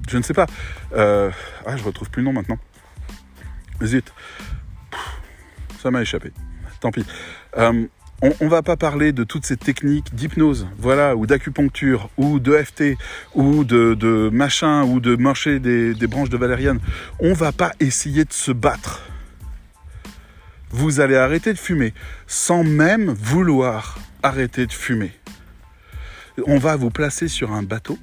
je 0.07 0.17
ne 0.17 0.21
sais 0.21 0.35
pas. 0.35 0.45
Euh, 0.93 1.31
ah, 1.65 1.75
je 1.77 1.83
retrouve 1.83 2.09
plus 2.11 2.21
le 2.21 2.25
nom 2.25 2.33
maintenant. 2.33 2.59
Zut. 3.83 4.13
Ça 5.81 5.91
m'a 5.91 6.01
échappé. 6.01 6.31
Tant 6.79 6.91
pis. 6.91 7.05
Euh, 7.57 7.87
on, 8.21 8.33
ne 8.41 8.49
va 8.49 8.63
pas 8.63 8.77
parler 8.77 9.11
de 9.11 9.23
toutes 9.23 9.45
ces 9.45 9.57
techniques 9.57 10.13
d'hypnose, 10.15 10.67
voilà, 10.77 11.15
ou 11.15 11.27
d'acupuncture, 11.27 12.09
ou 12.17 12.39
de 12.39 12.57
FT, 12.57 12.97
ou 13.35 13.63
de, 13.63 14.29
machin, 14.33 14.83
ou 14.83 14.99
de 14.99 15.15
marcher 15.15 15.59
des, 15.59 15.93
des, 15.93 16.07
branches 16.07 16.29
de 16.29 16.37
valériane. 16.37 16.79
On 17.19 17.33
va 17.33 17.51
pas 17.51 17.73
essayer 17.79 18.25
de 18.25 18.33
se 18.33 18.51
battre. 18.51 19.03
Vous 20.71 20.99
allez 20.99 21.15
arrêter 21.15 21.53
de 21.53 21.59
fumer 21.59 21.93
sans 22.25 22.63
même 22.63 23.11
vouloir 23.11 23.99
arrêter 24.23 24.65
de 24.65 24.73
fumer. 24.73 25.11
On 26.45 26.57
va 26.57 26.75
vous 26.75 26.89
placer 26.89 27.27
sur 27.27 27.51
un 27.51 27.63
bateau 27.63 27.97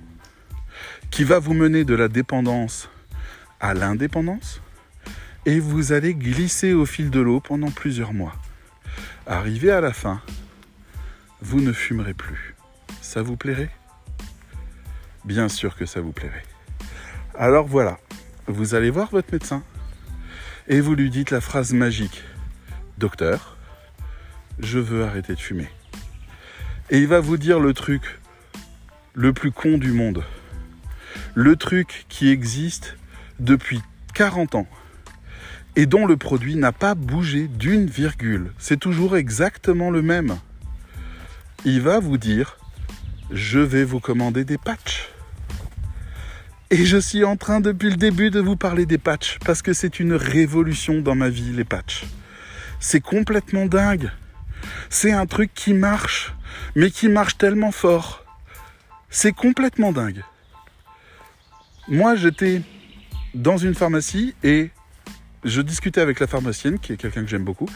qui 1.10 1.24
va 1.24 1.38
vous 1.38 1.54
mener 1.54 1.84
de 1.84 1.94
la 1.94 2.08
dépendance 2.08 2.88
à 3.60 3.74
l'indépendance 3.74 4.60
et 5.46 5.58
vous 5.58 5.92
allez 5.92 6.14
glisser 6.14 6.72
au 6.72 6.86
fil 6.86 7.10
de 7.10 7.20
l'eau 7.20 7.40
pendant 7.40 7.70
plusieurs 7.70 8.12
mois. 8.12 8.34
Arrivé 9.26 9.70
à 9.70 9.80
la 9.80 9.92
fin, 9.92 10.20
vous 11.40 11.60
ne 11.60 11.72
fumerez 11.72 12.14
plus. 12.14 12.54
Ça 13.02 13.22
vous 13.22 13.36
plairait? 13.36 13.70
Bien 15.24 15.48
sûr 15.48 15.76
que 15.76 15.86
ça 15.86 16.00
vous 16.00 16.12
plairait. 16.12 16.44
Alors 17.34 17.66
voilà, 17.66 17.98
vous 18.46 18.74
allez 18.74 18.90
voir 18.90 19.10
votre 19.10 19.32
médecin 19.32 19.62
et 20.68 20.80
vous 20.80 20.94
lui 20.94 21.10
dites 21.10 21.30
la 21.30 21.40
phrase 21.40 21.72
magique 21.72 22.22
Docteur, 22.96 23.56
je 24.60 24.78
veux 24.78 25.04
arrêter 25.04 25.34
de 25.34 25.40
fumer. 25.40 25.68
Et 26.90 26.98
il 26.98 27.06
va 27.06 27.20
vous 27.20 27.36
dire 27.36 27.60
le 27.60 27.74
truc 27.74 28.20
le 29.14 29.32
plus 29.32 29.52
con 29.52 29.78
du 29.78 29.92
monde. 29.92 30.24
Le 31.34 31.56
truc 31.56 32.06
qui 32.08 32.28
existe 32.28 32.96
depuis 33.40 33.82
40 34.14 34.54
ans 34.54 34.66
et 35.76 35.86
dont 35.86 36.06
le 36.06 36.16
produit 36.16 36.56
n'a 36.56 36.72
pas 36.72 36.94
bougé 36.94 37.48
d'une 37.48 37.86
virgule. 37.86 38.52
C'est 38.58 38.78
toujours 38.78 39.16
exactement 39.16 39.90
le 39.90 40.02
même. 40.02 40.36
Il 41.64 41.80
va 41.80 41.98
vous 41.98 42.18
dire, 42.18 42.58
je 43.30 43.58
vais 43.58 43.84
vous 43.84 44.00
commander 44.00 44.44
des 44.44 44.58
patchs. 44.58 45.08
Et 46.70 46.86
je 46.86 46.96
suis 46.96 47.24
en 47.24 47.36
train 47.36 47.60
depuis 47.60 47.90
le 47.90 47.96
début 47.96 48.30
de 48.30 48.40
vous 48.40 48.56
parler 48.56 48.86
des 48.86 48.98
patchs, 48.98 49.38
parce 49.44 49.62
que 49.62 49.72
c'est 49.72 50.00
une 50.00 50.14
révolution 50.14 51.00
dans 51.00 51.14
ma 51.14 51.28
vie, 51.28 51.52
les 51.52 51.64
patchs. 51.64 52.04
C'est 52.80 53.00
complètement 53.00 53.66
dingue. 53.66 54.10
C'est 54.90 55.12
un 55.12 55.26
truc 55.26 55.52
qui 55.54 55.74
marche, 55.74 56.34
mais 56.74 56.90
qui 56.90 57.08
marche 57.08 57.38
tellement 57.38 57.72
fort. 57.72 58.24
C'est 59.10 59.32
complètement 59.32 59.92
dingue. 59.92 60.22
Moi, 61.88 62.16
j'étais 62.16 62.62
dans 63.34 63.56
une 63.56 63.74
pharmacie 63.74 64.34
et 64.42 64.70
je 65.44 65.60
discutais 65.60 66.00
avec 66.00 66.20
la 66.20 66.26
pharmacienne, 66.26 66.78
qui 66.78 66.92
est 66.92 66.96
quelqu'un 66.96 67.22
que 67.22 67.28
j'aime 67.28 67.44
beaucoup, 67.44 67.68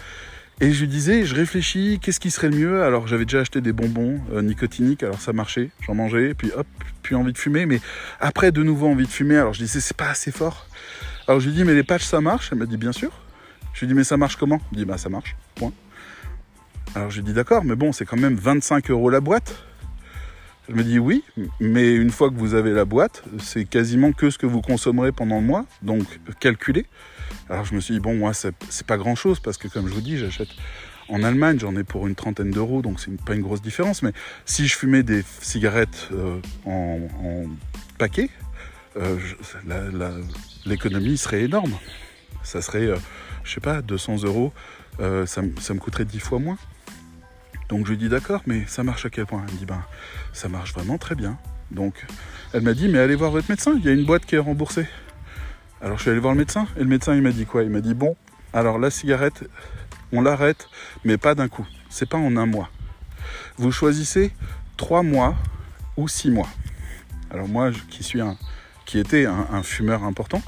et 0.60 0.72
je 0.72 0.80
lui 0.80 0.88
disais, 0.88 1.24
je 1.24 1.36
réfléchis, 1.36 2.00
qu'est-ce 2.02 2.18
qui 2.18 2.32
serait 2.32 2.48
le 2.48 2.56
mieux? 2.56 2.82
Alors 2.82 3.06
j'avais 3.06 3.24
déjà 3.24 3.40
acheté 3.40 3.60
des 3.60 3.72
bonbons 3.72 4.20
euh, 4.32 4.42
nicotiniques, 4.42 5.04
alors 5.04 5.20
ça 5.20 5.32
marchait, 5.32 5.70
j'en 5.86 5.94
mangeais, 5.94 6.34
puis 6.34 6.50
hop, 6.56 6.66
puis 7.02 7.14
envie 7.14 7.32
de 7.32 7.38
fumer, 7.38 7.64
mais 7.64 7.80
après 8.18 8.50
de 8.50 8.62
nouveau 8.64 8.88
envie 8.88 9.06
de 9.06 9.10
fumer, 9.10 9.36
alors 9.36 9.52
je 9.52 9.60
disais, 9.60 9.80
c'est 9.80 9.96
pas 9.96 10.10
assez 10.10 10.32
fort. 10.32 10.66
Alors 11.28 11.38
je 11.40 11.46
lui 11.46 11.54
dis, 11.54 11.64
mais 11.64 11.74
les 11.74 11.84
patchs 11.84 12.06
ça 12.06 12.20
marche? 12.20 12.48
Elle 12.50 12.58
m'a 12.58 12.66
dit, 12.66 12.76
bien 12.76 12.92
sûr. 12.92 13.12
Je 13.72 13.80
lui 13.80 13.86
dis, 13.86 13.94
mais 13.94 14.02
ça 14.02 14.16
marche 14.16 14.34
comment? 14.34 14.60
Elle 14.72 14.78
me 14.78 14.82
dit, 14.82 14.84
bah 14.84 14.98
ça 14.98 15.08
marche, 15.08 15.36
point. 15.54 15.72
Alors 16.96 17.10
je 17.10 17.18
lui 17.18 17.24
dis, 17.24 17.32
d'accord, 17.32 17.64
mais 17.64 17.76
bon, 17.76 17.92
c'est 17.92 18.04
quand 18.04 18.16
même 18.16 18.34
25 18.34 18.90
euros 18.90 19.10
la 19.10 19.20
boîte. 19.20 19.62
Elle 20.68 20.74
me 20.74 20.82
dit 20.82 20.98
oui, 20.98 21.24
mais 21.60 21.94
une 21.94 22.10
fois 22.10 22.28
que 22.28 22.34
vous 22.34 22.54
avez 22.54 22.72
la 22.72 22.84
boîte, 22.84 23.22
c'est 23.38 23.64
quasiment 23.64 24.12
que 24.12 24.28
ce 24.28 24.36
que 24.36 24.44
vous 24.44 24.60
consommerez 24.60 25.12
pendant 25.12 25.40
le 25.40 25.46
mois, 25.46 25.64
donc 25.82 26.02
calculez. 26.40 26.84
Alors 27.50 27.64
je 27.64 27.74
me 27.74 27.80
suis 27.80 27.94
dit, 27.94 28.00
bon, 28.00 28.14
moi, 28.14 28.32
c'est 28.34 28.86
pas 28.86 28.96
grand 28.96 29.14
chose 29.14 29.40
parce 29.40 29.56
que, 29.56 29.68
comme 29.68 29.88
je 29.88 29.94
vous 29.94 30.00
dis, 30.00 30.18
j'achète 30.18 30.48
en 31.08 31.22
Allemagne, 31.22 31.58
j'en 31.58 31.74
ai 31.76 31.84
pour 31.84 32.06
une 32.06 32.14
trentaine 32.14 32.50
d'euros, 32.50 32.82
donc 32.82 33.00
c'est 33.00 33.10
pas 33.22 33.34
une 33.34 33.42
grosse 33.42 33.62
différence. 33.62 34.02
Mais 34.02 34.12
si 34.44 34.66
je 34.66 34.76
fumais 34.76 35.02
des 35.02 35.24
cigarettes 35.40 36.08
euh, 36.12 36.40
en, 36.66 37.46
paquet, 37.96 38.30
euh, 38.96 39.16
l'économie 40.66 41.16
serait 41.16 41.42
énorme. 41.42 41.72
Ça 42.42 42.62
serait, 42.62 42.86
euh, 42.86 42.96
je 43.44 43.54
sais 43.54 43.60
pas, 43.60 43.82
200 43.82 44.24
euros, 44.24 44.52
ça, 44.98 45.42
me 45.42 45.78
coûterait 45.78 46.04
10 46.04 46.20
fois 46.20 46.38
moins. 46.38 46.58
Donc 47.68 47.86
je 47.86 47.90
lui 47.90 47.98
dis 47.98 48.08
d'accord, 48.08 48.42
mais 48.46 48.64
ça 48.66 48.82
marche 48.82 49.04
à 49.04 49.10
quel 49.10 49.26
point? 49.26 49.44
Elle 49.46 49.54
me 49.54 49.58
dit 49.58 49.66
ben 49.66 49.84
ça 50.32 50.48
marche 50.48 50.72
vraiment 50.72 50.96
très 50.96 51.14
bien. 51.14 51.38
Donc 51.70 52.06
elle 52.54 52.62
m'a 52.62 52.72
dit 52.72 52.88
mais 52.88 52.98
allez 52.98 53.14
voir 53.14 53.30
votre 53.30 53.50
médecin, 53.50 53.74
il 53.76 53.84
y 53.84 53.88
a 53.88 53.92
une 53.92 54.06
boîte 54.06 54.24
qui 54.24 54.36
est 54.36 54.38
remboursée. 54.38 54.86
Alors 55.80 55.96
je 55.96 56.02
suis 56.02 56.10
allé 56.10 56.20
voir 56.20 56.34
le 56.34 56.38
médecin 56.38 56.66
et 56.76 56.80
le 56.80 56.86
médecin 56.86 57.14
il 57.14 57.22
m'a 57.22 57.30
dit 57.30 57.46
quoi? 57.46 57.62
Il 57.62 57.70
m'a 57.70 57.80
dit 57.80 57.94
bon, 57.94 58.16
alors 58.52 58.78
la 58.78 58.90
cigarette, 58.90 59.44
on 60.12 60.22
l'arrête, 60.22 60.68
mais 61.04 61.18
pas 61.18 61.34
d'un 61.34 61.48
coup. 61.48 61.66
C'est 61.88 62.08
pas 62.08 62.18
en 62.18 62.36
un 62.36 62.46
mois. 62.46 62.68
Vous 63.58 63.70
choisissez 63.70 64.32
trois 64.76 65.02
mois 65.02 65.36
ou 65.96 66.08
six 66.08 66.30
mois. 66.30 66.48
Alors 67.30 67.46
moi 67.46 67.70
qui 67.90 68.02
suis 68.02 68.20
un, 68.20 68.36
qui 68.86 68.98
était 68.98 69.26
un, 69.26 69.62
fumeur 69.62 70.02
important, 70.02 70.42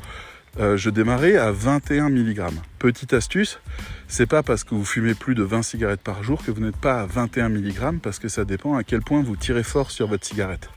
euh, 0.58 0.76
je 0.76 0.90
démarrais 0.90 1.36
à 1.36 1.52
21 1.52 2.08
mg. 2.08 2.42
Petite 2.78 3.12
astuce, 3.12 3.60
c'est 4.08 4.26
pas 4.26 4.42
parce 4.42 4.64
que 4.64 4.74
vous 4.74 4.84
fumez 4.84 5.14
plus 5.14 5.34
de 5.34 5.42
20 5.42 5.62
cigarettes 5.62 6.00
par 6.00 6.24
jour 6.24 6.42
que 6.42 6.50
vous 6.50 6.60
n'êtes 6.60 6.76
pas 6.76 7.02
à 7.02 7.06
21 7.06 7.50
mg 7.50 8.00
parce 8.00 8.18
que 8.18 8.28
ça 8.28 8.44
dépend 8.44 8.76
à 8.76 8.82
quel 8.82 9.02
point 9.02 9.22
vous 9.22 9.36
tirez 9.36 9.62
fort 9.62 9.90
sur 9.90 10.08
votre 10.08 10.26
cigarette. 10.26 10.70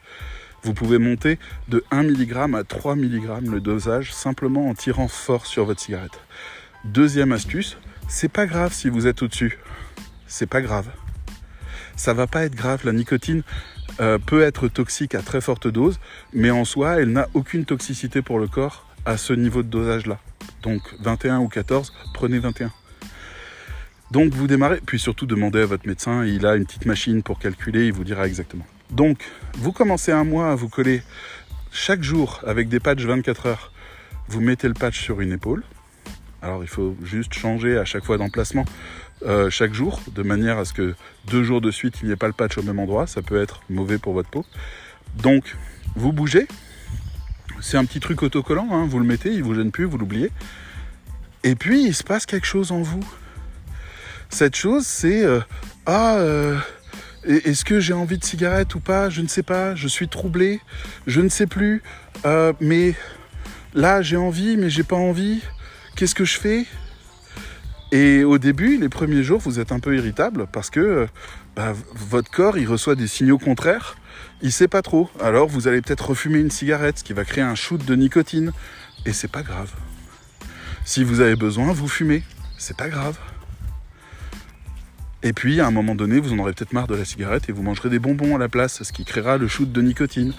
Vous 0.64 0.74
pouvez 0.74 0.98
monter 0.98 1.40
de 1.68 1.84
1 1.92 2.04
mg 2.04 2.56
à 2.56 2.64
3 2.64 2.96
mg 2.96 3.50
le 3.50 3.60
dosage 3.60 4.14
simplement 4.14 4.70
en 4.70 4.74
tirant 4.74 5.10
fort 5.10 5.46
sur 5.46 5.66
votre 5.66 5.82
cigarette. 5.82 6.20
Deuxième 6.86 7.34
astuce, 7.34 7.78
c'est 8.08 8.32
pas 8.32 8.46
grave 8.46 8.74
si 8.74 8.90
vous 8.90 9.06
êtes 9.06 9.22
au-dessus. 9.22 9.60
C'est 10.26 10.48
pas 10.48 10.62
grave. 10.62 10.88
Ça 11.98 12.14
va 12.14 12.28
pas 12.28 12.44
être 12.46 12.56
grave. 12.56 12.82
La 12.86 12.94
nicotine 12.94 13.44
euh, 14.00 14.18
peut 14.18 14.42
être 14.42 14.70
toxique 14.70 15.16
à 15.16 15.22
très 15.22 15.42
forte 15.42 15.68
dose, 15.68 16.00
mais 16.34 16.50
en 16.50 16.64
soi, 16.64 17.02
elle 17.02 17.12
n'a 17.12 17.28
aucune 17.34 17.66
toxicité 17.66 18.22
pour 18.22 18.40
le 18.40 18.48
corps 18.48 18.88
à 19.06 19.18
ce 19.18 19.34
niveau 19.34 19.64
de 19.64 19.68
dosage-là. 19.68 20.20
Donc 20.62 20.82
21 21.02 21.40
ou 21.40 21.50
14, 21.50 21.94
prenez 22.14 22.40
21. 22.40 22.72
Donc 24.12 24.34
vous 24.34 24.48
démarrez, 24.48 24.80
puis 24.86 25.00
surtout 25.00 25.26
demandez 25.26 25.60
à 25.60 25.66
votre 25.66 25.88
médecin, 25.88 26.24
il 26.26 26.46
a 26.46 26.56
une 26.56 26.66
petite 26.66 26.86
machine 26.86 27.22
pour 27.22 27.40
calculer, 27.40 27.88
il 27.88 27.94
vous 27.94 28.04
dira 28.04 28.28
exactement. 28.28 28.66
Donc, 28.94 29.24
vous 29.56 29.72
commencez 29.72 30.12
un 30.12 30.24
mois 30.24 30.52
à 30.52 30.56
vous 30.56 30.70
coller 30.70 31.02
chaque 31.72 32.04
jour 32.04 32.40
avec 32.46 32.70
des 32.70 32.80
patchs 32.80 33.04
24 33.04 33.48
heures. 33.48 33.72
Vous 34.28 34.40
mettez 34.40 34.68
le 34.68 34.76
patch 34.76 35.02
sur 35.02 35.20
une 35.20 35.32
épaule. 35.32 35.64
Alors, 36.44 36.64
il 36.64 36.68
faut 36.68 36.96
juste 37.04 37.34
changer 37.34 37.76
à 37.78 37.86
chaque 37.86 38.04
fois 38.04 38.20
d'emplacement 38.20 38.66
euh, 39.26 39.50
chaque 39.50 39.74
jour, 39.74 40.00
de 40.14 40.22
manière 40.22 40.60
à 40.60 40.66
ce 40.66 40.74
que 40.74 40.94
deux 41.26 41.44
jours 41.44 41.60
de 41.60 41.72
suite, 41.72 41.96
il 42.02 42.08
n'y 42.08 42.12
ait 42.12 42.18
pas 42.18 42.28
le 42.28 42.34
patch 42.34 42.56
au 42.60 42.62
même 42.62 42.78
endroit. 42.78 43.08
Ça 43.08 43.24
peut 43.24 43.42
être 43.42 43.62
mauvais 43.68 43.98
pour 43.98 44.14
votre 44.14 44.30
peau. 44.30 44.46
Donc, 45.16 45.56
vous 45.96 46.14
bougez. 46.14 46.48
C'est 47.62 47.78
un 47.78 47.86
petit 47.86 48.00
truc 48.00 48.22
autocollant. 48.22 48.68
Hein. 48.72 48.86
Vous 48.86 49.00
le 49.00 49.06
mettez, 49.06 49.34
il 49.34 49.42
vous 49.42 49.56
gêne 49.56 49.72
plus, 49.72 49.86
vous 49.86 49.98
l'oubliez. 49.98 50.30
Et 51.44 51.56
puis, 51.56 51.84
il 51.84 51.96
se 51.96 52.04
passe 52.04 52.28
quelque 52.28 52.46
chose 52.46 52.72
en 52.72 52.84
vous. 52.84 53.04
Cette 54.30 54.56
chose, 54.56 54.86
c'est 54.86 55.26
euh, 55.26 55.40
ah. 55.88 56.18
Euh, 56.18 56.60
est-ce 57.26 57.64
que 57.66 57.80
j'ai 57.80 57.94
envie 57.94 58.18
de 58.18 58.24
cigarette 58.24 58.76
ou 58.76 58.80
pas? 58.80 59.10
Je 59.10 59.22
ne 59.22 59.28
sais 59.28 59.44
pas. 59.44 59.76
Je 59.76 59.88
suis 59.88 60.08
troublé. 60.08 60.60
Je 61.08 61.22
ne 61.22 61.30
sais 61.30 61.48
plus. 61.48 61.82
Euh, 62.26 62.54
mais 62.60 62.96
là, 63.74 64.02
j'ai 64.02 64.18
envie, 64.18 64.58
mais 64.58 64.70
j'ai 64.70 64.84
pas 64.84 64.96
envie. 64.96 65.42
Qu'est-ce 65.96 66.16
que 66.16 66.26
je 66.26 66.38
fais? 66.38 66.66
Et 67.92 68.24
au 68.24 68.40
début, 68.40 68.78
les 68.78 68.90
premiers 68.90 69.24
jours, 69.24 69.40
vous 69.40 69.60
êtes 69.60 69.72
un 69.72 69.80
peu 69.80 69.96
irritable 69.96 70.48
parce 70.52 70.70
que 70.70 71.08
bah, 71.56 71.74
votre 71.94 72.32
corps, 72.32 72.58
il 72.58 72.68
reçoit 72.68 72.96
des 72.96 73.08
signaux 73.08 73.38
contraires. 73.38 73.96
Il 74.42 74.52
sait 74.52 74.68
pas 74.68 74.82
trop. 74.82 75.10
Alors, 75.22 75.48
vous 75.48 75.68
allez 75.68 75.82
peut-être 75.82 76.10
refumer 76.10 76.40
une 76.40 76.52
cigarette, 76.52 77.00
ce 77.00 77.04
qui 77.04 77.14
va 77.14 77.24
créer 77.24 77.44
un 77.44 77.56
shoot 77.56 77.84
de 77.86 77.96
nicotine. 77.96 78.52
Et 79.06 79.14
c'est 79.14 79.32
pas 79.32 79.44
grave. 79.44 79.72
Si 80.86 81.04
vous 81.04 81.20
avez 81.22 81.36
besoin, 81.36 81.72
vous 81.72 81.88
fumez. 81.88 82.24
C'est 82.58 82.76
pas 82.76 82.90
grave. 82.90 83.18
Et 85.24 85.32
puis, 85.32 85.62
à 85.62 85.68
un 85.68 85.72
moment 85.72 85.96
donné, 85.96 86.20
vous 86.20 86.34
en 86.34 86.40
aurez 86.40 86.52
peut-être 86.52 86.74
marre 86.74 86.88
de 86.88 86.96
la 86.96 87.06
cigarette 87.06 87.48
et 87.48 87.54
vous 87.54 87.64
mangerez 87.64 87.90
des 87.90 88.00
bonbons 88.00 88.36
à 88.36 88.38
la 88.38 88.50
place, 88.50 88.84
ce 88.84 88.92
qui 88.92 89.06
créera 89.06 89.38
le 89.38 89.48
shoot 89.48 89.72
de 89.72 89.82
nicotine. 89.82 90.34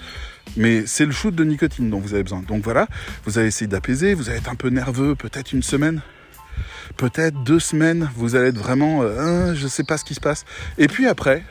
Mais 0.57 0.85
c'est 0.85 1.05
le 1.05 1.11
shoot 1.11 1.33
de 1.33 1.43
nicotine 1.43 1.89
dont 1.89 1.99
vous 1.99 2.13
avez 2.13 2.21
besoin. 2.21 2.43
Donc 2.47 2.63
voilà, 2.63 2.87
vous 3.25 3.39
allez 3.39 3.47
essayer 3.47 3.67
d'apaiser, 3.67 4.13
vous 4.13 4.29
allez 4.29 4.37
être 4.37 4.49
un 4.49 4.55
peu 4.55 4.69
nerveux, 4.69 5.15
peut-être 5.15 5.53
une 5.53 5.63
semaine, 5.63 6.01
peut-être 6.97 7.43
deux 7.43 7.59
semaines, 7.59 8.09
vous 8.15 8.35
allez 8.35 8.49
être 8.49 8.57
vraiment, 8.57 9.01
euh, 9.01 9.19
hein, 9.19 9.55
je 9.55 9.63
ne 9.63 9.69
sais 9.69 9.83
pas 9.83 9.97
ce 9.97 10.05
qui 10.05 10.13
se 10.13 10.21
passe. 10.21 10.45
Et 10.77 10.87
puis 10.87 11.07
après, 11.07 11.43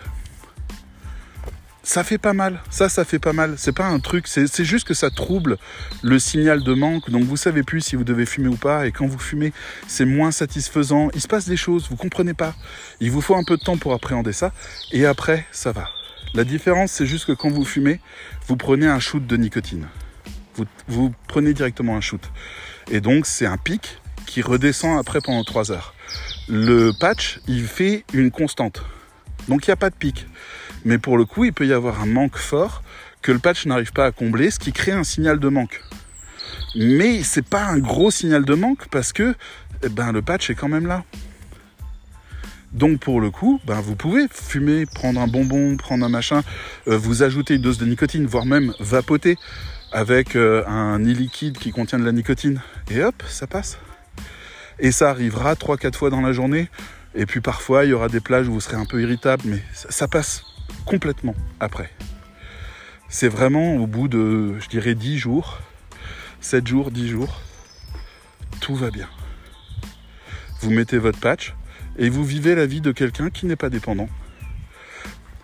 ça 1.84 2.02
fait 2.02 2.18
pas 2.18 2.32
mal. 2.32 2.60
Ça, 2.70 2.88
ça 2.88 3.04
fait 3.04 3.18
pas 3.18 3.32
mal. 3.32 3.54
C'est 3.58 3.72
pas 3.72 3.86
un 3.86 4.00
truc, 4.00 4.26
c'est 4.26 4.64
juste 4.64 4.86
que 4.86 4.94
ça 4.94 5.10
trouble 5.10 5.58
le 6.02 6.18
signal 6.18 6.62
de 6.62 6.74
manque. 6.74 7.10
Donc 7.10 7.24
vous 7.24 7.36
savez 7.36 7.62
plus 7.62 7.82
si 7.82 7.94
vous 7.94 8.04
devez 8.04 8.26
fumer 8.26 8.48
ou 8.48 8.56
pas. 8.56 8.86
Et 8.86 8.92
quand 8.92 9.06
vous 9.06 9.18
fumez, 9.18 9.52
c'est 9.86 10.06
moins 10.06 10.32
satisfaisant. 10.32 11.10
Il 11.14 11.20
se 11.20 11.28
passe 11.28 11.46
des 11.46 11.56
choses, 11.56 11.86
vous 11.88 11.96
comprenez 11.96 12.34
pas. 12.34 12.54
Il 13.00 13.10
vous 13.10 13.20
faut 13.20 13.36
un 13.36 13.44
peu 13.44 13.56
de 13.56 13.62
temps 13.62 13.76
pour 13.76 13.92
appréhender 13.92 14.32
ça. 14.32 14.52
Et 14.92 15.06
après, 15.06 15.46
ça 15.52 15.72
va. 15.72 15.90
La 16.32 16.44
différence, 16.44 16.90
c'est 16.90 17.06
juste 17.06 17.26
que 17.26 17.32
quand 17.32 17.50
vous 17.50 17.64
fumez, 17.64 18.00
vous 18.48 18.56
prenez 18.56 18.86
un 18.86 18.98
shoot 18.98 19.24
de 19.24 19.36
nicotine. 19.36 19.86
Vous, 20.56 20.64
vous 20.88 21.14
prenez 21.28 21.52
directement 21.52 21.96
un 21.96 22.00
shoot. 22.00 22.22
Et 22.90 23.00
donc, 23.00 23.26
c'est 23.26 23.46
un 23.46 23.58
pic 23.58 24.00
qui 24.26 24.40
redescend 24.42 24.98
après 24.98 25.20
pendant 25.20 25.44
3 25.44 25.70
heures. 25.70 25.94
Le 26.48 26.92
patch, 26.98 27.40
il 27.46 27.66
fait 27.66 28.04
une 28.12 28.30
constante. 28.30 28.82
Donc, 29.48 29.66
il 29.66 29.70
n'y 29.70 29.74
a 29.74 29.76
pas 29.76 29.90
de 29.90 29.94
pic. 29.94 30.26
Mais 30.84 30.98
pour 30.98 31.16
le 31.16 31.24
coup, 31.24 31.44
il 31.44 31.52
peut 31.52 31.66
y 31.66 31.72
avoir 31.72 32.00
un 32.00 32.06
manque 32.06 32.36
fort 32.36 32.82
que 33.22 33.32
le 33.32 33.38
patch 33.38 33.66
n'arrive 33.66 33.92
pas 33.92 34.06
à 34.06 34.10
combler, 34.12 34.50
ce 34.50 34.58
qui 34.58 34.72
crée 34.72 34.92
un 34.92 35.04
signal 35.04 35.38
de 35.38 35.48
manque. 35.48 35.80
Mais 36.76 37.22
c'est 37.22 37.46
pas 37.46 37.64
un 37.64 37.78
gros 37.78 38.10
signal 38.10 38.44
de 38.44 38.54
manque 38.54 38.88
parce 38.88 39.12
que 39.12 39.34
eh 39.82 39.88
ben, 39.88 40.12
le 40.12 40.22
patch 40.22 40.50
est 40.50 40.54
quand 40.54 40.68
même 40.68 40.86
là. 40.86 41.04
Donc 42.72 42.98
pour 42.98 43.20
le 43.20 43.30
coup, 43.30 43.60
ben, 43.64 43.80
vous 43.80 43.94
pouvez 43.94 44.26
fumer, 44.30 44.84
prendre 44.84 45.20
un 45.20 45.26
bonbon, 45.26 45.76
prendre 45.76 46.04
un 46.04 46.08
machin, 46.08 46.42
euh, 46.88 46.98
vous 46.98 47.22
ajouter 47.22 47.54
une 47.54 47.62
dose 47.62 47.78
de 47.78 47.86
nicotine, 47.86 48.26
voire 48.26 48.46
même 48.46 48.74
vapoter 48.80 49.36
avec 49.92 50.34
euh, 50.34 50.66
un 50.66 50.98
e-liquide 50.98 51.56
qui 51.56 51.70
contient 51.70 51.98
de 51.98 52.04
la 52.04 52.12
nicotine. 52.12 52.60
Et 52.90 53.02
hop, 53.02 53.22
ça 53.28 53.46
passe. 53.46 53.78
Et 54.80 54.90
ça 54.90 55.08
arrivera 55.08 55.54
3-4 55.54 55.94
fois 55.94 56.10
dans 56.10 56.20
la 56.20 56.32
journée. 56.32 56.68
Et 57.14 57.26
puis 57.26 57.40
parfois, 57.40 57.84
il 57.84 57.90
y 57.90 57.92
aura 57.92 58.08
des 58.08 58.20
plages 58.20 58.48
où 58.48 58.54
vous 58.54 58.60
serez 58.60 58.76
un 58.76 58.86
peu 58.86 59.00
irritable, 59.00 59.44
mais 59.46 59.62
ça 59.72 60.08
passe 60.08 60.42
complètement 60.84 61.34
après. 61.60 61.90
c'est 63.08 63.28
vraiment 63.28 63.76
au 63.76 63.86
bout 63.86 64.08
de, 64.08 64.58
je 64.58 64.68
dirais, 64.68 64.94
10 64.94 65.18
jours, 65.18 65.60
7 66.40 66.66
jours, 66.66 66.90
10 66.90 67.08
jours, 67.08 67.40
tout 68.60 68.74
va 68.74 68.90
bien. 68.90 69.08
Vous 70.60 70.70
mettez 70.70 70.98
votre 70.98 71.20
patch 71.20 71.54
et 71.96 72.08
vous 72.08 72.24
vivez 72.24 72.54
la 72.54 72.66
vie 72.66 72.80
de 72.80 72.92
quelqu'un 72.92 73.30
qui 73.30 73.46
n'est 73.46 73.56
pas 73.56 73.70
dépendant. 73.70 74.08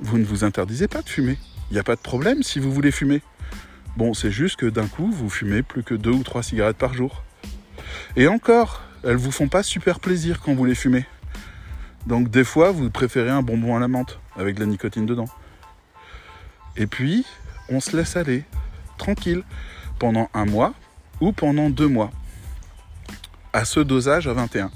Vous 0.00 0.18
ne 0.18 0.24
vous 0.24 0.44
interdisez 0.44 0.88
pas 0.88 1.02
de 1.02 1.08
fumer. 1.08 1.38
Il 1.70 1.74
n'y 1.74 1.78
a 1.78 1.84
pas 1.84 1.96
de 1.96 2.00
problème 2.00 2.42
si 2.42 2.58
vous 2.58 2.72
voulez 2.72 2.90
fumer. 2.90 3.22
Bon, 3.96 4.14
c'est 4.14 4.30
juste 4.30 4.56
que 4.56 4.66
d'un 4.66 4.86
coup, 4.86 5.10
vous 5.10 5.28
fumez 5.28 5.62
plus 5.62 5.82
que 5.82 5.94
2 5.94 6.10
ou 6.10 6.22
3 6.22 6.42
cigarettes 6.42 6.78
par 6.78 6.94
jour. 6.94 7.22
Et 8.16 8.26
encore, 8.28 8.82
elles 9.04 9.16
vous 9.16 9.30
font 9.30 9.48
pas 9.48 9.62
super 9.62 10.00
plaisir 10.00 10.40
quand 10.40 10.54
vous 10.54 10.64
les 10.64 10.74
fumez. 10.74 11.06
Donc 12.06 12.30
des 12.30 12.44
fois, 12.44 12.70
vous 12.70 12.90
préférez 12.90 13.30
un 13.30 13.42
bonbon 13.42 13.76
à 13.76 13.80
la 13.80 13.88
menthe 13.88 14.18
avec 14.36 14.56
de 14.56 14.60
la 14.60 14.66
nicotine 14.66 15.06
dedans. 15.06 15.28
Et 16.76 16.86
puis, 16.86 17.26
on 17.68 17.80
se 17.80 17.96
laisse 17.96 18.16
aller, 18.16 18.44
tranquille, 18.98 19.42
pendant 19.98 20.28
un 20.34 20.46
mois 20.46 20.74
ou 21.20 21.32
pendant 21.32 21.68
deux 21.68 21.88
mois, 21.88 22.10
à 23.52 23.64
ce 23.64 23.80
dosage 23.80 24.26
à 24.26 24.32
21. 24.32 24.70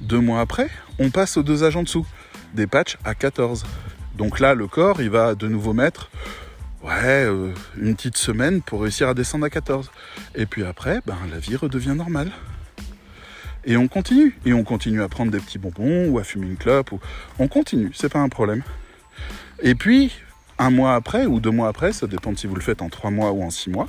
Deux 0.00 0.20
mois 0.20 0.40
après, 0.40 0.68
on 0.98 1.10
passe 1.10 1.36
au 1.36 1.42
dosage 1.42 1.76
en 1.76 1.82
dessous, 1.82 2.06
des 2.52 2.66
patchs 2.66 2.98
à 3.04 3.14
14. 3.14 3.64
Donc 4.16 4.40
là, 4.40 4.54
le 4.54 4.66
corps, 4.66 5.00
il 5.00 5.10
va 5.10 5.34
de 5.34 5.48
nouveau 5.48 5.72
mettre 5.72 6.10
euh, 6.86 7.52
une 7.78 7.94
petite 7.94 8.16
semaine 8.16 8.60
pour 8.60 8.82
réussir 8.82 9.08
à 9.08 9.14
descendre 9.14 9.46
à 9.46 9.50
14. 9.50 9.90
Et 10.34 10.46
puis 10.46 10.64
après, 10.64 11.00
ben, 11.06 11.16
la 11.30 11.38
vie 11.38 11.56
redevient 11.56 11.94
normale. 11.94 12.30
Et 13.66 13.76
on 13.76 13.88
continue. 13.88 14.36
Et 14.44 14.52
on 14.52 14.64
continue 14.64 15.02
à 15.02 15.08
prendre 15.08 15.32
des 15.32 15.40
petits 15.40 15.58
bonbons 15.58 16.08
ou 16.08 16.18
à 16.18 16.24
fumer 16.24 16.46
une 16.46 16.56
clope. 16.56 16.90
On 17.38 17.48
continue, 17.48 17.90
c'est 17.94 18.12
pas 18.12 18.20
un 18.20 18.28
problème. 18.28 18.62
Et 19.62 19.74
puis, 19.74 20.12
un 20.58 20.70
mois 20.70 20.94
après 20.94 21.26
ou 21.26 21.40
deux 21.40 21.50
mois 21.50 21.68
après, 21.68 21.92
ça 21.92 22.06
dépend 22.06 22.34
si 22.36 22.46
vous 22.46 22.54
le 22.54 22.60
faites 22.60 22.82
en 22.82 22.88
trois 22.88 23.10
mois 23.10 23.32
ou 23.32 23.42
en 23.42 23.50
six 23.50 23.70
mois, 23.70 23.88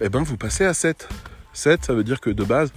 eh 0.00 0.08
ben 0.08 0.22
vous 0.22 0.36
passez 0.36 0.64
à 0.64 0.74
7. 0.74 1.08
7, 1.52 1.84
ça 1.84 1.94
veut 1.94 2.04
dire 2.04 2.20
que 2.20 2.30
de 2.30 2.44
base, 2.44 2.72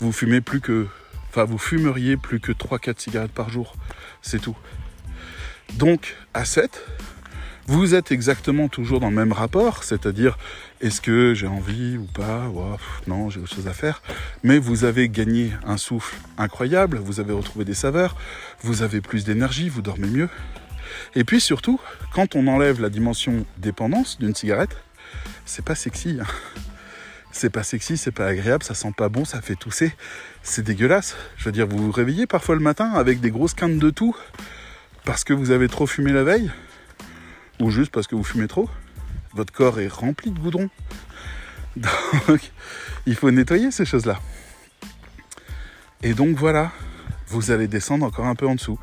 vous 0.00 0.12
fumez 0.12 0.40
plus 0.40 0.60
que. 0.60 0.86
Enfin, 1.30 1.44
vous 1.44 1.58
fumeriez 1.58 2.16
plus 2.16 2.40
que 2.40 2.52
3-4 2.52 3.00
cigarettes 3.00 3.32
par 3.32 3.50
jour. 3.50 3.74
C'est 4.22 4.40
tout. 4.40 4.56
Donc, 5.74 6.16
à 6.34 6.44
7, 6.44 6.82
vous 7.68 7.94
êtes 7.94 8.12
exactement 8.12 8.68
toujours 8.68 8.98
dans 8.98 9.10
le 9.10 9.14
même 9.14 9.32
rapport, 9.32 9.84
c'est-à-dire 9.84 10.38
est-ce 10.80 11.02
que 11.02 11.34
j'ai 11.34 11.46
envie 11.46 11.98
ou 11.98 12.06
pas 12.06 12.50
Non, 13.06 13.28
j'ai 13.28 13.40
autre 13.40 13.54
chose 13.54 13.68
à 13.68 13.74
faire. 13.74 14.00
Mais 14.42 14.58
vous 14.58 14.84
avez 14.84 15.10
gagné 15.10 15.52
un 15.66 15.76
souffle 15.76 16.16
incroyable, 16.38 16.96
vous 16.96 17.20
avez 17.20 17.34
retrouvé 17.34 17.66
des 17.66 17.74
saveurs, 17.74 18.16
vous 18.62 18.80
avez 18.80 19.02
plus 19.02 19.24
d'énergie, 19.24 19.68
vous 19.68 19.82
dormez 19.82 20.08
mieux. 20.08 20.30
Et 21.14 21.24
puis 21.24 21.42
surtout, 21.42 21.78
quand 22.14 22.36
on 22.36 22.46
enlève 22.46 22.80
la 22.80 22.88
dimension 22.88 23.44
dépendance 23.58 24.18
d'une 24.18 24.34
cigarette, 24.34 24.78
c'est 25.44 25.64
pas 25.64 25.74
sexy. 25.74 26.16
Hein. 26.22 26.26
C'est 27.32 27.50
pas 27.50 27.64
sexy, 27.64 27.98
c'est 27.98 28.12
pas 28.12 28.28
agréable, 28.28 28.64
ça 28.64 28.72
sent 28.72 28.94
pas 28.96 29.10
bon, 29.10 29.26
ça 29.26 29.42
fait 29.42 29.56
tousser. 29.56 29.92
C'est 30.42 30.62
dégueulasse. 30.64 31.16
Je 31.36 31.44
veux 31.44 31.52
dire, 31.52 31.66
vous 31.66 31.76
vous 31.76 31.92
réveillez 31.92 32.26
parfois 32.26 32.54
le 32.54 32.62
matin 32.62 32.92
avec 32.94 33.20
des 33.20 33.30
grosses 33.30 33.52
quintes 33.52 33.78
de 33.78 33.90
tout 33.90 34.16
parce 35.04 35.22
que 35.22 35.34
vous 35.34 35.50
avez 35.50 35.68
trop 35.68 35.86
fumé 35.86 36.12
la 36.12 36.24
veille 36.24 36.50
ou 37.60 37.70
juste 37.70 37.92
parce 37.92 38.06
que 38.06 38.14
vous 38.14 38.24
fumez 38.24 38.48
trop? 38.48 38.68
Votre 39.34 39.52
corps 39.52 39.80
est 39.80 39.88
rempli 39.88 40.30
de 40.30 40.38
goudron. 40.38 40.68
Donc, 42.28 42.52
il 43.06 43.14
faut 43.14 43.30
nettoyer 43.30 43.70
ces 43.70 43.84
choses-là. 43.84 44.18
Et 46.02 46.14
donc 46.14 46.36
voilà, 46.36 46.70
vous 47.26 47.50
allez 47.50 47.66
descendre 47.66 48.06
encore 48.06 48.26
un 48.26 48.36
peu 48.36 48.46
en 48.46 48.54
dessous. 48.54 48.78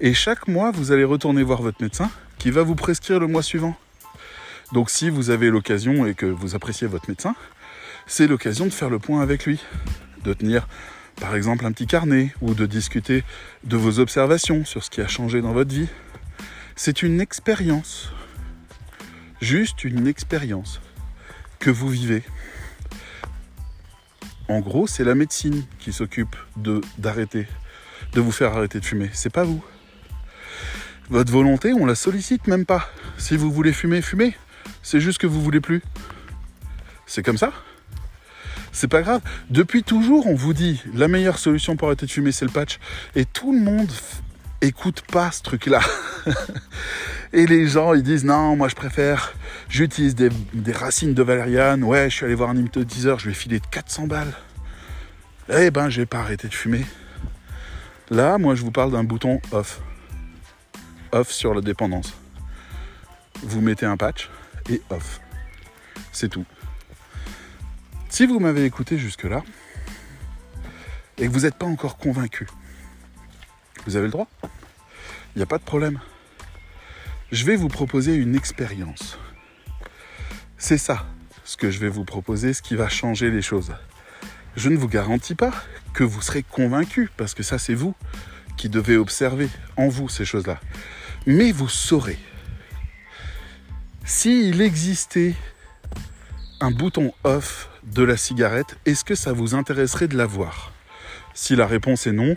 Et 0.00 0.12
chaque 0.12 0.48
mois, 0.48 0.70
vous 0.70 0.92
allez 0.92 1.04
retourner 1.04 1.42
voir 1.42 1.62
votre 1.62 1.82
médecin 1.82 2.10
qui 2.38 2.50
va 2.50 2.62
vous 2.62 2.74
prescrire 2.74 3.18
le 3.18 3.26
mois 3.26 3.42
suivant. 3.42 3.74
Donc 4.72 4.90
si 4.90 5.08
vous 5.08 5.30
avez 5.30 5.48
l'occasion 5.48 6.06
et 6.06 6.14
que 6.14 6.26
vous 6.26 6.54
appréciez 6.54 6.86
votre 6.86 7.08
médecin, 7.08 7.34
c'est 8.06 8.26
l'occasion 8.26 8.66
de 8.66 8.70
faire 8.70 8.90
le 8.90 8.98
point 8.98 9.22
avec 9.22 9.46
lui, 9.46 9.60
de 10.24 10.34
tenir 10.34 10.68
par 11.20 11.34
exemple 11.34 11.64
un 11.64 11.72
petit 11.72 11.86
carnet 11.86 12.34
ou 12.42 12.54
de 12.54 12.66
discuter 12.66 13.24
de 13.64 13.76
vos 13.76 13.98
observations 13.98 14.64
sur 14.64 14.84
ce 14.84 14.90
qui 14.90 15.00
a 15.00 15.08
changé 15.08 15.40
dans 15.40 15.52
votre 15.52 15.74
vie. 15.74 15.88
C'est 16.76 17.02
une 17.02 17.20
expérience, 17.20 18.12
juste 19.40 19.84
une 19.84 20.06
expérience 20.06 20.80
que 21.58 21.70
vous 21.70 21.88
vivez. 21.88 22.22
En 24.48 24.60
gros, 24.60 24.86
c'est 24.86 25.04
la 25.04 25.14
médecine 25.14 25.64
qui 25.78 25.92
s'occupe 25.92 26.36
de 26.56 26.80
d'arrêter, 26.96 27.46
de 28.12 28.20
vous 28.20 28.32
faire 28.32 28.56
arrêter 28.56 28.80
de 28.80 28.84
fumer. 28.84 29.10
C'est 29.12 29.32
pas 29.32 29.44
vous. 29.44 29.62
Votre 31.10 31.32
volonté, 31.32 31.72
on 31.72 31.86
la 31.86 31.94
sollicite 31.94 32.46
même 32.46 32.66
pas. 32.66 32.88
Si 33.16 33.36
vous 33.36 33.50
voulez 33.50 33.72
fumer, 33.72 34.02
fumez. 34.02 34.36
C'est 34.82 35.00
juste 35.00 35.18
que 35.18 35.26
vous 35.26 35.42
voulez 35.42 35.60
plus. 35.60 35.82
C'est 37.06 37.22
comme 37.22 37.38
ça. 37.38 37.52
C'est 38.72 38.88
pas 38.88 39.02
grave. 39.02 39.22
Depuis 39.50 39.82
toujours, 39.82 40.26
on 40.26 40.34
vous 40.34 40.52
dit 40.52 40.82
la 40.94 41.08
meilleure 41.08 41.38
solution 41.38 41.76
pour 41.76 41.88
arrêter 41.88 42.06
de 42.06 42.10
fumer, 42.10 42.32
c'est 42.32 42.44
le 42.44 42.50
patch. 42.50 42.78
Et 43.16 43.24
tout 43.24 43.52
le 43.52 43.60
monde 43.60 43.90
écoute 44.60 45.02
pas 45.10 45.30
ce 45.30 45.42
truc-là. 45.42 45.80
Et 47.32 47.46
les 47.46 47.68
gens, 47.68 47.92
ils 47.94 48.02
disent 48.02 48.24
non, 48.24 48.56
moi 48.56 48.68
je 48.68 48.74
préfère, 48.74 49.34
j'utilise 49.68 50.14
des, 50.14 50.30
racines 50.72 51.14
de 51.14 51.22
valériane. 51.22 51.84
Ouais, 51.84 52.08
je 52.08 52.16
suis 52.16 52.24
allé 52.24 52.34
voir 52.34 52.50
un 52.50 52.56
hypnotiseur, 52.56 53.18
je 53.18 53.28
vais 53.28 53.34
filer 53.34 53.60
de 53.60 53.66
400 53.66 54.06
balles. 54.06 54.32
Eh 55.50 55.70
ben, 55.70 55.88
j'ai 55.88 56.06
pas 56.06 56.20
arrêté 56.20 56.48
de 56.48 56.54
fumer. 56.54 56.84
Là, 58.10 58.38
moi, 58.38 58.54
je 58.54 58.62
vous 58.62 58.70
parle 58.70 58.92
d'un 58.92 59.04
bouton 59.04 59.40
off. 59.52 59.80
Off 61.12 61.30
sur 61.30 61.54
la 61.54 61.60
dépendance. 61.60 62.14
Vous 63.42 63.60
mettez 63.60 63.86
un 63.86 63.96
patch 63.96 64.30
et 64.70 64.80
off. 64.90 65.20
C'est 66.12 66.28
tout. 66.28 66.44
Si 68.08 68.26
vous 68.26 68.40
m'avez 68.40 68.64
écouté 68.64 68.96
jusque-là 68.96 69.42
et 71.18 71.26
que 71.26 71.32
vous 71.32 71.40
n'êtes 71.40 71.56
pas 71.56 71.66
encore 71.66 71.98
convaincu, 71.98 72.46
vous 73.86 73.96
avez 73.96 74.06
le 74.06 74.12
droit. 74.12 74.28
Il 75.34 75.38
n'y 75.38 75.42
a 75.42 75.46
pas 75.46 75.58
de 75.58 75.64
problème. 75.64 76.00
Je 77.30 77.44
vais 77.44 77.56
vous 77.56 77.68
proposer 77.68 78.14
une 78.14 78.34
expérience. 78.34 79.18
C'est 80.56 80.78
ça, 80.78 81.04
ce 81.44 81.58
que 81.58 81.70
je 81.70 81.78
vais 81.78 81.90
vous 81.90 82.06
proposer, 82.06 82.54
ce 82.54 82.62
qui 82.62 82.74
va 82.74 82.88
changer 82.88 83.30
les 83.30 83.42
choses. 83.42 83.74
Je 84.56 84.70
ne 84.70 84.78
vous 84.78 84.88
garantis 84.88 85.34
pas 85.34 85.52
que 85.92 86.04
vous 86.04 86.22
serez 86.22 86.42
convaincu, 86.42 87.10
parce 87.18 87.34
que 87.34 87.42
ça 87.42 87.58
c'est 87.58 87.74
vous 87.74 87.94
qui 88.56 88.70
devez 88.70 88.96
observer 88.96 89.50
en 89.76 89.88
vous 89.88 90.08
ces 90.08 90.24
choses-là. 90.24 90.58
Mais 91.26 91.52
vous 91.52 91.68
saurez. 91.68 92.18
S'il 94.06 94.62
existait 94.62 95.34
un 96.60 96.70
bouton 96.70 97.12
off 97.24 97.68
de 97.84 98.04
la 98.04 98.16
cigarette, 98.16 98.78
est-ce 98.86 99.04
que 99.04 99.14
ça 99.14 99.34
vous 99.34 99.54
intéresserait 99.54 100.08
de 100.08 100.16
l'avoir 100.16 100.72
Si 101.34 101.56
la 101.56 101.66
réponse 101.66 102.06
est 102.06 102.12
non, 102.12 102.36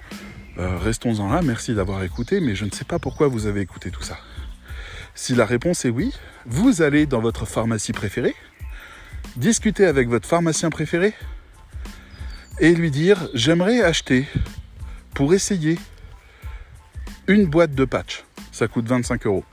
euh, 0.58 0.78
restons-en 0.78 1.32
là, 1.32 1.42
merci 1.42 1.74
d'avoir 1.74 2.04
écouté, 2.04 2.42
mais 2.42 2.56
je 2.56 2.66
ne 2.66 2.72
sais 2.72 2.84
pas 2.84 3.00
pourquoi 3.00 3.30
vous 3.30 3.48
avez 3.48 3.62
écouté 3.62 3.90
tout 3.90 4.04
ça. 4.04 4.18
Si 5.16 5.36
la 5.36 5.46
réponse 5.46 5.86
est 5.86 5.90
oui, 5.90 6.14
vous 6.46 6.82
allez 6.82 7.06
dans 7.06 7.20
votre 7.20 7.46
pharmacie 7.46 7.92
préférée, 7.92 8.36
discuter 9.36 9.86
avec 9.86 10.08
votre 10.08 10.28
pharmacien 10.28 10.70
préféré 10.70 11.14
et 12.60 12.74
lui 12.74 12.92
dire 12.92 13.28
j'aimerais 13.34 13.82
acheter 13.82 14.28
pour 15.14 15.34
essayer 15.34 15.78
une 17.28 17.46
boîte 17.46 17.76
de 17.76 17.86
patch. 17.86 18.24
Ça 18.52 18.68
coûte 18.68 18.88
25 18.88 19.26
euros 19.26 19.46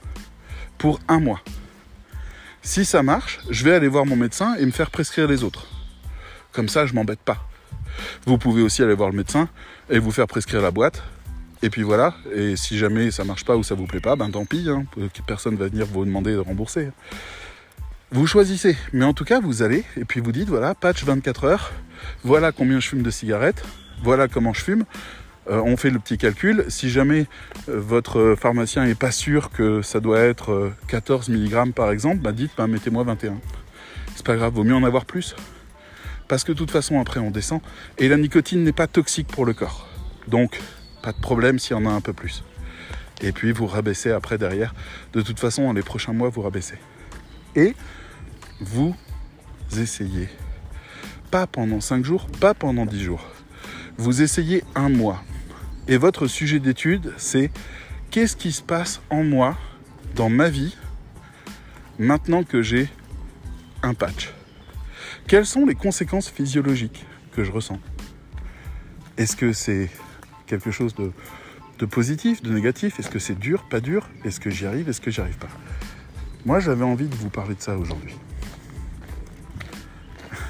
pour 0.77 0.99
un 1.07 1.19
mois. 1.19 1.41
Si 2.61 2.85
ça 2.85 3.03
marche, 3.03 3.39
je 3.49 3.63
vais 3.63 3.73
aller 3.73 3.87
voir 3.87 4.05
mon 4.05 4.15
médecin 4.15 4.55
et 4.55 4.65
me 4.65 4.71
faire 4.71 4.91
prescrire 4.91 5.27
les 5.27 5.43
autres. 5.43 5.67
Comme 6.51 6.69
ça, 6.69 6.85
je 6.85 6.93
m'embête 6.93 7.19
pas. 7.19 7.47
Vous 8.25 8.37
pouvez 8.37 8.61
aussi 8.61 8.81
aller 8.83 8.93
voir 8.93 9.09
le 9.09 9.15
médecin 9.15 9.49
et 9.89 9.99
vous 9.99 10.11
faire 10.11 10.27
prescrire 10.27 10.61
la 10.61 10.71
boîte. 10.71 11.03
Et 11.61 11.69
puis 11.69 11.81
voilà, 11.81 12.13
et 12.33 12.55
si 12.55 12.77
jamais 12.77 13.11
ça 13.11 13.25
marche 13.25 13.43
pas 13.43 13.57
ou 13.57 13.63
ça 13.63 13.75
vous 13.75 13.85
plaît 13.85 13.99
pas, 13.99 14.15
ben 14.15 14.29
tant 14.31 14.45
pis, 14.45 14.67
hein, 14.69 14.85
personne 15.27 15.55
va 15.55 15.67
venir 15.67 15.85
vous 15.85 16.05
demander 16.05 16.31
de 16.31 16.37
rembourser. 16.37 16.89
Vous 18.11 18.25
choisissez, 18.27 18.77
mais 18.93 19.03
en 19.03 19.13
tout 19.13 19.25
cas 19.25 19.39
vous 19.39 19.61
allez 19.61 19.83
et 19.97 20.05
puis 20.05 20.21
vous 20.21 20.31
dites 20.31 20.47
voilà, 20.47 20.73
patch 20.73 21.03
24 21.03 21.43
heures, 21.43 21.71
voilà 22.23 22.51
combien 22.51 22.79
je 22.79 22.87
fume 22.87 23.03
de 23.03 23.11
cigarettes, 23.11 23.63
voilà 24.03 24.29
comment 24.29 24.53
je 24.53 24.61
fume, 24.61 24.85
euh, 25.49 25.61
on 25.63 25.77
fait 25.77 25.89
le 25.89 25.99
petit 25.99 26.17
calcul. 26.17 26.65
Si 26.67 26.89
jamais 26.89 27.25
euh, 27.69 27.79
votre 27.79 28.35
pharmacien 28.39 28.85
n'est 28.85 28.95
pas 28.95 29.11
sûr 29.11 29.49
que 29.51 29.81
ça 29.81 29.99
doit 29.99 30.19
être 30.19 30.71
14 30.87 31.29
euh, 31.29 31.33
mg 31.33 31.73
par 31.73 31.91
exemple, 31.91 32.19
bah 32.19 32.31
dites, 32.31 32.51
bah, 32.57 32.67
mettez-moi 32.67 33.03
21. 33.03 33.39
C'est 34.15 34.25
pas 34.25 34.35
grave, 34.35 34.53
vaut 34.53 34.63
mieux 34.63 34.75
en 34.75 34.83
avoir 34.83 35.05
plus. 35.05 35.35
Parce 36.27 36.43
que 36.43 36.51
de 36.51 36.57
toute 36.57 36.71
façon, 36.71 36.99
après, 36.99 37.19
on 37.19 37.31
descend. 37.31 37.61
Et 37.97 38.07
la 38.07 38.17
nicotine 38.17 38.63
n'est 38.63 38.73
pas 38.73 38.87
toxique 38.87 39.27
pour 39.27 39.45
le 39.45 39.53
corps. 39.53 39.87
Donc, 40.27 40.59
pas 41.01 41.11
de 41.11 41.19
problème 41.19 41.59
s'il 41.59 41.75
y 41.75 41.79
en 41.79 41.85
a 41.85 41.89
un 41.89 42.01
peu 42.01 42.13
plus. 42.13 42.43
Et 43.21 43.31
puis, 43.31 43.51
vous 43.51 43.67
rabaissez 43.67 44.11
après 44.11 44.37
derrière. 44.37 44.73
De 45.13 45.21
toute 45.21 45.39
façon, 45.39 45.63
dans 45.63 45.73
les 45.73 45.81
prochains 45.81 46.13
mois, 46.13 46.29
vous 46.29 46.41
rabaissez. 46.41 46.77
Et 47.55 47.75
vous 48.61 48.95
essayez. 49.77 50.29
Pas 51.31 51.47
pendant 51.47 51.81
5 51.81 52.03
jours, 52.05 52.27
pas 52.39 52.53
pendant 52.53 52.85
10 52.85 53.03
jours. 53.03 53.25
Vous 53.97 54.21
essayez 54.21 54.63
un 54.75 54.89
mois. 54.89 55.23
Et 55.87 55.97
votre 55.97 56.27
sujet 56.27 56.59
d'étude, 56.59 57.13
c'est 57.17 57.51
qu'est-ce 58.11 58.35
qui 58.35 58.51
se 58.51 58.61
passe 58.61 59.01
en 59.09 59.23
moi, 59.23 59.57
dans 60.15 60.29
ma 60.29 60.49
vie, 60.49 60.75
maintenant 61.97 62.43
que 62.43 62.61
j'ai 62.61 62.89
un 63.83 63.93
patch? 63.93 64.33
Quelles 65.27 65.45
sont 65.45 65.65
les 65.65 65.75
conséquences 65.75 66.29
physiologiques 66.29 67.05
que 67.33 67.43
je 67.43 67.51
ressens? 67.51 67.79
Est-ce 69.17 69.35
que 69.35 69.51
c'est 69.51 69.89
quelque 70.49 70.71
chose 70.71 70.93
de, 70.95 71.11
de 71.77 71.85
positif, 71.85 72.41
de 72.41 72.51
négatif 72.51 72.99
Est-ce 72.99 73.09
que 73.09 73.19
c'est 73.19 73.39
dur, 73.39 73.63
pas 73.69 73.79
dur? 73.79 74.09
Est-ce 74.25 74.39
que 74.39 74.49
j'y 74.49 74.65
arrive 74.65 74.89
Est-ce 74.89 74.99
que 74.99 75.11
j'y 75.11 75.21
arrive 75.21 75.37
pas? 75.37 75.47
Moi, 76.45 76.59
j'avais 76.59 76.83
envie 76.83 77.07
de 77.07 77.15
vous 77.15 77.29
parler 77.29 77.55
de 77.55 77.61
ça 77.61 77.77
aujourd'hui. 77.77 78.15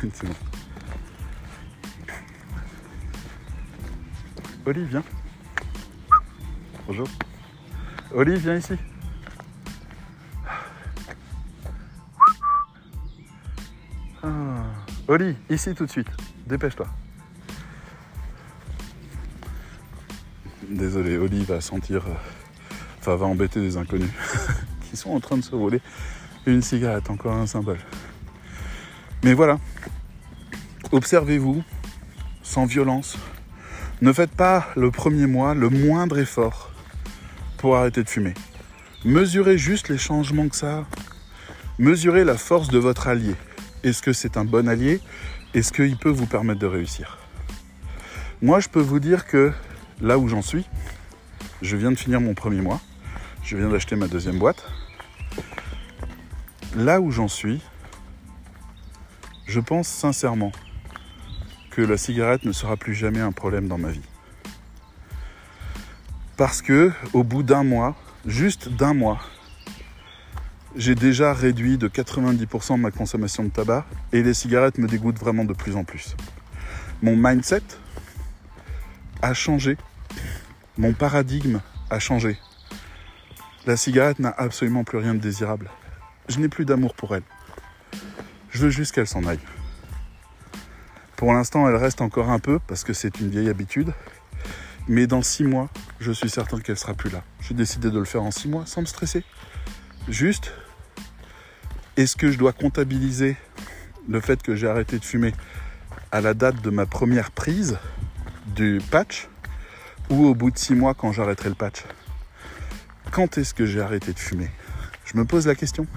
c'est 0.13 0.25
bon. 0.25 0.35
Viens. 4.71 5.03
Bonjour. 6.85 7.07
Oli, 8.13 8.35
viens 8.35 8.55
ici. 8.55 8.73
Ah. 14.21 14.27
Oli, 15.07 15.35
ici 15.49 15.73
tout 15.73 15.87
de 15.87 15.91
suite. 15.91 16.09
Dépêche-toi. 16.45 16.87
Désolé, 20.69 21.17
Oli 21.17 21.43
va 21.43 21.61
sentir. 21.61 22.03
euh, 22.07 22.13
Enfin, 22.99 23.15
va 23.15 23.25
embêter 23.25 23.61
des 23.61 23.77
inconnus 23.77 24.09
qui 24.89 24.97
sont 24.97 25.11
en 25.11 25.21
train 25.21 25.37
de 25.37 25.41
se 25.41 25.55
voler 25.55 25.79
une 26.45 26.61
cigarette, 26.61 27.09
encore 27.09 27.33
un 27.33 27.47
symbole. 27.47 27.79
Mais 29.23 29.33
voilà. 29.33 29.57
Observez-vous 30.91 31.63
sans 32.43 32.65
violence. 32.65 33.17
Ne 34.01 34.11
faites 34.11 34.31
pas 34.31 34.67
le 34.75 34.91
premier 34.91 35.27
mois 35.27 35.53
le 35.53 35.69
moindre 35.69 36.19
effort 36.19 36.71
pour 37.57 37.77
arrêter 37.77 38.03
de 38.03 38.09
fumer. 38.09 38.33
Mesurez 39.05 39.57
juste 39.57 39.87
les 39.87 39.97
changements 39.97 40.49
que 40.49 40.55
ça 40.57 40.79
a. 40.79 40.85
Mesurez 41.77 42.25
la 42.25 42.35
force 42.37 42.67
de 42.67 42.79
votre 42.79 43.07
allié. 43.07 43.35
Est-ce 43.83 44.01
que 44.01 44.11
c'est 44.11 44.35
un 44.35 44.43
bon 44.43 44.67
allié? 44.67 44.99
Est-ce 45.53 45.71
qu'il 45.71 45.95
peut 45.97 46.09
vous 46.09 46.25
permettre 46.25 46.59
de 46.59 46.67
réussir? 46.67 47.17
Moi, 48.41 48.59
je 48.59 48.67
peux 48.67 48.81
vous 48.81 48.99
dire 48.99 49.25
que 49.25 49.53
là 50.01 50.17
où 50.17 50.27
j'en 50.27 50.41
suis, 50.41 50.65
je 51.61 51.75
viens 51.75 51.91
de 51.91 51.97
finir 51.97 52.21
mon 52.21 52.33
premier 52.33 52.61
mois. 52.61 52.79
Je 53.43 53.57
viens 53.57 53.69
d'acheter 53.69 53.95
ma 53.95 54.07
deuxième 54.07 54.37
boîte. 54.37 54.65
Là 56.75 57.01
où 57.01 57.11
j'en 57.11 57.27
suis, 57.27 57.61
je 59.47 59.59
pense 59.59 59.87
sincèrement 59.87 60.51
que 61.71 61.81
la 61.81 61.97
cigarette 61.97 62.45
ne 62.45 62.51
sera 62.51 62.77
plus 62.77 62.93
jamais 62.93 63.19
un 63.19 63.31
problème 63.31 63.67
dans 63.67 63.77
ma 63.77 63.89
vie. 63.89 64.07
Parce 66.37 66.61
que 66.61 66.91
au 67.13 67.23
bout 67.23 67.43
d'un 67.43 67.63
mois, 67.63 67.95
juste 68.25 68.69
d'un 68.69 68.93
mois, 68.93 69.19
j'ai 70.75 70.95
déjà 70.95 71.33
réduit 71.33 71.77
de 71.77 71.87
90% 71.87 72.77
ma 72.77 72.91
consommation 72.91 73.43
de 73.43 73.49
tabac 73.49 73.85
et 74.13 74.21
les 74.21 74.33
cigarettes 74.33 74.77
me 74.77 74.87
dégoûtent 74.87 75.19
vraiment 75.19 75.43
de 75.43 75.53
plus 75.53 75.75
en 75.75 75.83
plus. 75.83 76.15
Mon 77.01 77.15
mindset 77.15 77.63
a 79.21 79.33
changé. 79.33 79.77
Mon 80.79 80.93
paradigme 80.93 81.59
a 81.89 81.99
changé. 81.99 82.39
La 83.65 83.75
cigarette 83.75 84.19
n'a 84.19 84.29
absolument 84.29 84.85
plus 84.85 84.97
rien 84.97 85.13
de 85.13 85.19
désirable. 85.19 85.69
Je 86.29 86.39
n'ai 86.39 86.47
plus 86.47 86.63
d'amour 86.63 86.93
pour 86.93 87.13
elle. 87.13 87.23
Je 88.49 88.59
veux 88.59 88.69
juste 88.69 88.95
qu'elle 88.95 89.05
s'en 89.05 89.25
aille. 89.25 89.41
Pour 91.17 91.33
l'instant, 91.33 91.67
elle 91.67 91.75
reste 91.75 91.99
encore 91.99 92.29
un 92.29 92.39
peu 92.39 92.59
parce 92.65 92.85
que 92.85 92.93
c'est 92.93 93.19
une 93.19 93.29
vieille 93.29 93.49
habitude. 93.49 93.91
Mais 94.87 95.05
dans 95.05 95.21
six 95.21 95.43
mois, 95.43 95.67
je 95.99 96.13
suis 96.13 96.29
certain 96.29 96.61
qu'elle 96.61 96.77
sera 96.77 96.93
plus 96.93 97.09
là. 97.09 97.23
J'ai 97.41 97.55
décidé 97.55 97.91
de 97.91 97.99
le 97.99 98.05
faire 98.05 98.23
en 98.23 98.31
six 98.31 98.47
mois 98.47 98.65
sans 98.65 98.79
me 98.79 98.85
stresser. 98.85 99.25
Juste, 100.07 100.53
est-ce 101.97 102.15
que 102.15 102.31
je 102.31 102.37
dois 102.37 102.53
comptabiliser 102.53 103.35
le 104.07 104.21
fait 104.21 104.41
que 104.41 104.55
j'ai 104.55 104.69
arrêté 104.69 104.97
de 104.97 105.03
fumer 105.03 105.33
à 106.13 106.21
la 106.21 106.33
date 106.33 106.61
de 106.61 106.69
ma 106.69 106.85
première 106.85 107.31
prise 107.31 107.77
du 108.55 108.79
patch? 108.91 109.28
Ou 110.09 110.25
au 110.25 110.35
bout 110.35 110.51
de 110.51 110.57
six 110.57 110.75
mois 110.75 110.93
quand 110.93 111.11
j'arrêterai 111.11 111.49
le 111.49 111.55
patch 111.55 111.83
Quand 113.11 113.37
est-ce 113.37 113.53
que 113.53 113.65
j'ai 113.65 113.81
arrêté 113.81 114.13
de 114.13 114.19
fumer? 114.19 114.49
Je 115.05 115.17
me 115.17 115.25
pose 115.25 115.47
la 115.47 115.55
question. 115.55 115.87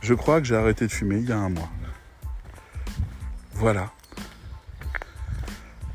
Je 0.00 0.14
crois 0.14 0.40
que 0.40 0.46
j'ai 0.46 0.56
arrêté 0.56 0.86
de 0.86 0.92
fumer 0.92 1.16
il 1.16 1.28
y 1.28 1.32
a 1.32 1.38
un 1.38 1.48
mois. 1.48 1.70
Voilà. 3.54 3.92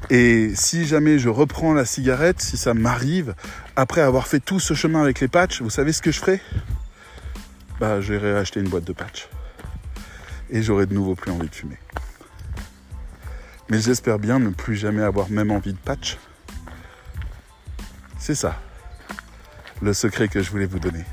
Et 0.10 0.52
si 0.56 0.86
jamais 0.86 1.20
je 1.20 1.28
reprends 1.28 1.74
la 1.74 1.84
cigarette, 1.84 2.42
si 2.42 2.56
ça 2.56 2.74
m'arrive, 2.74 3.36
après 3.76 4.00
avoir 4.00 4.28
fait 4.28 4.40
tout 4.40 4.60
ce 4.60 4.74
chemin 4.74 5.02
avec 5.02 5.20
les 5.20 5.28
patchs, 5.28 5.62
vous 5.62 5.70
savez 5.70 5.92
ce 5.92 6.02
que 6.02 6.12
je 6.12 6.20
ferai? 6.20 6.42
Bah, 7.80 8.00
j'irai 8.00 8.36
acheter 8.38 8.62
une 8.62 8.70
boîte 8.70 8.86
de 8.86 8.94
patchs. 8.94 9.28
Et 10.50 10.64
j'aurai 10.64 10.86
de 10.86 10.94
nouveau 10.94 11.16
plus 11.16 11.32
envie 11.32 11.50
de 11.50 11.56
fumer. 11.56 11.78
Mais 13.70 13.82
j'espère 13.82 14.18
bien 14.18 14.40
ne 14.40 14.50
plus 14.50 14.78
jamais 14.78 15.04
avoir 15.04 15.30
même 15.30 15.52
envie 15.52 15.74
de 15.74 15.78
patch. 15.78 16.18
C'est 18.28 18.36
ça, 18.36 18.60
le 19.82 19.94
secret 19.94 20.28
que 20.28 20.42
je 20.42 20.52
voulais 20.52 20.66
vous 20.66 20.80
donner. 20.80 21.06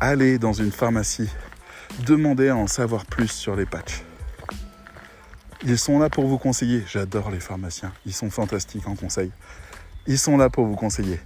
Allez 0.00 0.36
dans 0.36 0.52
une 0.52 0.72
pharmacie, 0.72 1.30
demandez 2.04 2.48
à 2.48 2.56
en 2.56 2.66
savoir 2.66 3.06
plus 3.06 3.30
sur 3.30 3.54
les 3.54 3.66
patchs. 3.66 4.02
Ils 5.62 5.78
sont 5.78 6.00
là 6.00 6.10
pour 6.10 6.26
vous 6.26 6.38
conseiller. 6.38 6.82
J'adore 6.88 7.30
les 7.30 7.38
pharmaciens. 7.38 7.92
Ils 8.04 8.12
sont 8.12 8.30
fantastiques 8.30 8.88
en 8.88 8.96
conseil. 8.96 9.30
Ils 10.08 10.18
sont 10.18 10.36
là 10.36 10.50
pour 10.50 10.66
vous 10.66 10.74
conseiller. 10.74 11.20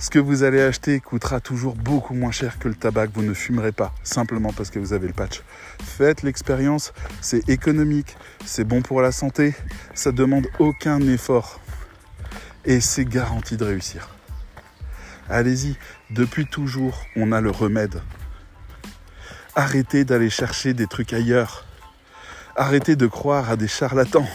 Ce 0.00 0.10
que 0.10 0.18
vous 0.18 0.42
allez 0.42 0.60
acheter 0.60 0.98
coûtera 0.98 1.38
toujours 1.38 1.76
beaucoup 1.76 2.14
moins 2.14 2.32
cher 2.32 2.58
que 2.58 2.66
le 2.66 2.74
tabac 2.74 3.06
que 3.06 3.14
vous 3.14 3.22
ne 3.22 3.32
fumerez 3.32 3.70
pas, 3.70 3.94
simplement 4.02 4.52
parce 4.52 4.70
que 4.70 4.80
vous 4.80 4.92
avez 4.92 5.06
le 5.06 5.12
patch. 5.12 5.40
Faites 5.84 6.24
l'expérience, 6.24 6.92
c'est 7.20 7.48
économique, 7.48 8.16
c'est 8.44 8.64
bon 8.64 8.82
pour 8.82 9.02
la 9.02 9.12
santé, 9.12 9.54
ça 9.94 10.10
demande 10.10 10.48
aucun 10.58 11.00
effort. 11.02 11.59
Et 12.64 12.80
c'est 12.80 13.04
garanti 13.04 13.56
de 13.56 13.64
réussir. 13.64 14.08
Allez-y, 15.28 15.76
depuis 16.10 16.46
toujours, 16.46 17.06
on 17.16 17.32
a 17.32 17.40
le 17.40 17.50
remède. 17.50 18.02
Arrêtez 19.54 20.04
d'aller 20.04 20.30
chercher 20.30 20.74
des 20.74 20.86
trucs 20.86 21.12
ailleurs. 21.12 21.64
Arrêtez 22.56 22.96
de 22.96 23.06
croire 23.06 23.50
à 23.50 23.56
des 23.56 23.68
charlatans. 23.68 24.28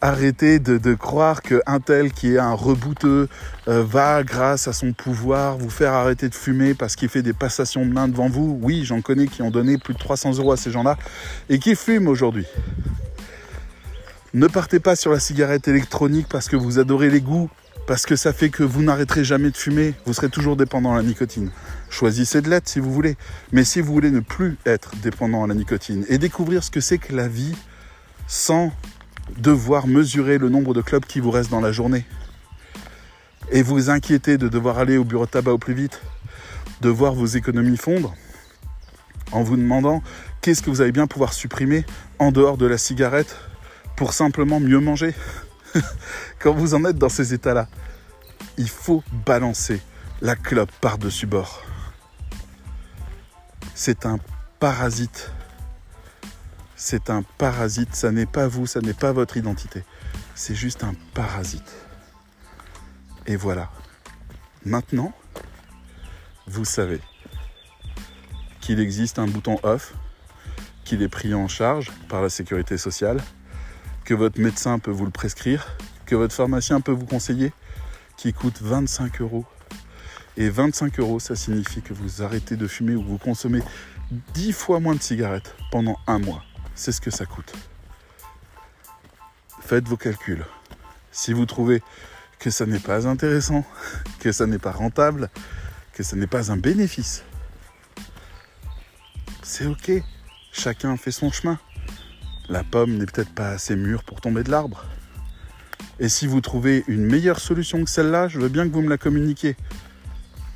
Arrêtez 0.00 0.60
de, 0.60 0.94
croire 0.94 1.42
qu'un 1.42 1.80
tel 1.84 2.12
qui 2.12 2.34
est 2.34 2.38
un 2.38 2.52
rebouteux 2.52 3.28
euh, 3.66 3.82
va, 3.82 4.22
grâce 4.22 4.68
à 4.68 4.72
son 4.72 4.92
pouvoir, 4.92 5.58
vous 5.58 5.70
faire 5.70 5.92
arrêter 5.92 6.28
de 6.28 6.36
fumer 6.36 6.74
parce 6.74 6.94
qu'il 6.94 7.08
fait 7.08 7.22
des 7.22 7.32
passations 7.32 7.84
de 7.84 7.92
main 7.92 8.06
devant 8.06 8.28
vous. 8.28 8.58
Oui, 8.62 8.84
j'en 8.84 9.00
connais 9.00 9.26
qui 9.26 9.42
ont 9.42 9.50
donné 9.50 9.76
plus 9.76 9.94
de 9.94 9.98
300 9.98 10.38
euros 10.38 10.52
à 10.52 10.56
ces 10.56 10.70
gens-là 10.70 10.96
et 11.48 11.58
qui 11.58 11.74
fument 11.74 12.06
aujourd'hui. 12.06 12.46
Ne 14.34 14.46
partez 14.46 14.78
pas 14.78 14.94
sur 14.94 15.10
la 15.10 15.20
cigarette 15.20 15.68
électronique 15.68 16.26
parce 16.28 16.48
que 16.48 16.56
vous 16.56 16.78
adorez 16.78 17.08
les 17.08 17.22
goûts, 17.22 17.48
parce 17.86 18.04
que 18.04 18.14
ça 18.14 18.34
fait 18.34 18.50
que 18.50 18.62
vous 18.62 18.82
n'arrêterez 18.82 19.24
jamais 19.24 19.50
de 19.50 19.56
fumer, 19.56 19.94
vous 20.04 20.12
serez 20.12 20.28
toujours 20.28 20.54
dépendant 20.54 20.92
à 20.92 20.96
la 20.98 21.02
nicotine. 21.02 21.50
Choisissez 21.88 22.42
de 22.42 22.50
l'être 22.50 22.68
si 22.68 22.78
vous 22.78 22.92
voulez, 22.92 23.16
mais 23.52 23.64
si 23.64 23.80
vous 23.80 23.90
voulez 23.90 24.10
ne 24.10 24.20
plus 24.20 24.58
être 24.66 24.90
dépendant 25.02 25.44
à 25.44 25.46
la 25.46 25.54
nicotine 25.54 26.04
et 26.10 26.18
découvrir 26.18 26.62
ce 26.62 26.70
que 26.70 26.80
c'est 26.80 26.98
que 26.98 27.16
la 27.16 27.26
vie 27.26 27.54
sans 28.26 28.70
devoir 29.38 29.86
mesurer 29.86 30.36
le 30.36 30.50
nombre 30.50 30.74
de 30.74 30.82
clubs 30.82 31.06
qui 31.06 31.20
vous 31.20 31.30
restent 31.30 31.50
dans 31.50 31.62
la 31.62 31.72
journée 31.72 32.04
et 33.50 33.62
vous 33.62 33.88
inquiéter 33.88 34.36
de 34.36 34.48
devoir 34.48 34.78
aller 34.78 34.98
au 34.98 35.04
bureau 35.04 35.24
de 35.24 35.30
tabac 35.30 35.52
au 35.52 35.58
plus 35.58 35.72
vite, 35.72 36.02
de 36.82 36.90
voir 36.90 37.14
vos 37.14 37.24
économies 37.24 37.78
fondre 37.78 38.14
en 39.32 39.42
vous 39.42 39.56
demandant 39.56 40.02
qu'est-ce 40.42 40.60
que 40.60 40.68
vous 40.68 40.82
allez 40.82 40.92
bien 40.92 41.06
pouvoir 41.06 41.32
supprimer 41.32 41.86
en 42.18 42.30
dehors 42.30 42.58
de 42.58 42.66
la 42.66 42.76
cigarette 42.76 43.34
pour 43.98 44.12
simplement 44.12 44.60
mieux 44.60 44.78
manger. 44.78 45.12
Quand 46.38 46.54
vous 46.54 46.74
en 46.74 46.84
êtes 46.84 46.98
dans 46.98 47.08
ces 47.08 47.34
états-là, 47.34 47.66
il 48.56 48.68
faut 48.68 49.02
balancer 49.26 49.82
la 50.22 50.36
clope 50.36 50.70
par-dessus 50.80 51.26
bord. 51.26 51.64
C'est 53.74 54.06
un 54.06 54.20
parasite. 54.60 55.32
C'est 56.76 57.10
un 57.10 57.24
parasite, 57.38 57.96
ça 57.96 58.12
n'est 58.12 58.26
pas 58.26 58.46
vous, 58.46 58.68
ça 58.68 58.80
n'est 58.80 58.94
pas 58.94 59.10
votre 59.10 59.36
identité. 59.36 59.82
C'est 60.36 60.54
juste 60.54 60.84
un 60.84 60.94
parasite. 61.12 61.74
Et 63.26 63.34
voilà. 63.34 63.68
Maintenant, 64.64 65.12
vous 66.46 66.64
savez 66.64 67.00
qu'il 68.60 68.78
existe 68.78 69.18
un 69.18 69.26
bouton 69.26 69.58
off, 69.64 69.92
qu'il 70.84 71.02
est 71.02 71.08
pris 71.08 71.34
en 71.34 71.48
charge 71.48 71.90
par 72.08 72.22
la 72.22 72.28
sécurité 72.28 72.78
sociale, 72.78 73.20
que 74.08 74.14
votre 74.14 74.40
médecin 74.40 74.78
peut 74.78 74.90
vous 74.90 75.04
le 75.04 75.10
prescrire, 75.10 75.76
que 76.06 76.16
votre 76.16 76.34
pharmacien 76.34 76.80
peut 76.80 76.92
vous 76.92 77.04
conseiller, 77.04 77.52
qui 78.16 78.32
coûte 78.32 78.62
25 78.62 79.20
euros. 79.20 79.44
Et 80.38 80.48
25 80.48 80.98
euros, 80.98 81.20
ça 81.20 81.36
signifie 81.36 81.82
que 81.82 81.92
vous 81.92 82.22
arrêtez 82.22 82.56
de 82.56 82.66
fumer 82.66 82.94
ou 82.94 83.02
vous 83.02 83.18
consommez 83.18 83.60
10 84.32 84.52
fois 84.52 84.80
moins 84.80 84.94
de 84.94 85.02
cigarettes 85.02 85.54
pendant 85.70 85.98
un 86.06 86.20
mois. 86.20 86.42
C'est 86.74 86.90
ce 86.90 87.02
que 87.02 87.10
ça 87.10 87.26
coûte. 87.26 87.52
Faites 89.60 89.86
vos 89.86 89.98
calculs. 89.98 90.46
Si 91.12 91.34
vous 91.34 91.44
trouvez 91.44 91.82
que 92.38 92.48
ça 92.48 92.64
n'est 92.64 92.78
pas 92.78 93.06
intéressant, 93.06 93.62
que 94.20 94.32
ça 94.32 94.46
n'est 94.46 94.58
pas 94.58 94.72
rentable, 94.72 95.28
que 95.92 96.02
ça 96.02 96.16
n'est 96.16 96.26
pas 96.26 96.50
un 96.50 96.56
bénéfice, 96.56 97.24
c'est 99.42 99.66
ok. 99.66 100.02
Chacun 100.50 100.96
fait 100.96 101.12
son 101.12 101.30
chemin. 101.30 101.58
La 102.48 102.64
pomme 102.64 102.96
n'est 102.96 103.06
peut-être 103.06 103.34
pas 103.34 103.50
assez 103.50 103.76
mûre 103.76 104.02
pour 104.04 104.20
tomber 104.20 104.42
de 104.42 104.50
l'arbre. 104.50 104.84
Et 106.00 106.08
si 106.08 106.26
vous 106.26 106.40
trouvez 106.40 106.84
une 106.88 107.04
meilleure 107.04 107.40
solution 107.40 107.84
que 107.84 107.90
celle-là, 107.90 108.28
je 108.28 108.38
veux 108.38 108.48
bien 108.48 108.66
que 108.66 108.72
vous 108.72 108.82
me 108.82 108.88
la 108.88 108.98
communiquiez. 108.98 109.56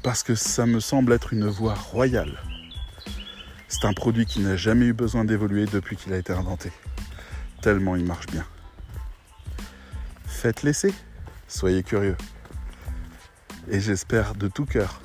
Parce 0.03 0.23
que 0.23 0.35
ça 0.35 0.67
me 0.67 0.81
semble 0.81 1.13
être 1.13 1.33
une 1.33 1.47
voie 1.47 1.75
royale. 1.75 2.39
C'est 3.69 3.87
un 3.87 3.93
produit 3.93 4.27
qui 4.27 4.41
n'a 4.41 4.57
jamais 4.57 4.87
eu 4.87 4.93
besoin 4.93 5.25
d'évoluer 5.25 5.67
depuis 5.67 5.97
qu'il 5.97 6.13
a 6.13 6.17
été 6.17 6.33
inventé. 6.33 6.73
Tellement 7.61 7.97
il 7.97 8.05
marche 8.05 8.27
bien. 8.27 8.47
Faites 10.27 10.63
l'essai. 10.63 10.95
Soyez 11.47 11.83
curieux. 11.83 12.17
Et 13.71 13.81
j'espère 13.81 14.35
de 14.35 14.49
tout 14.49 14.65
cœur 14.65 15.01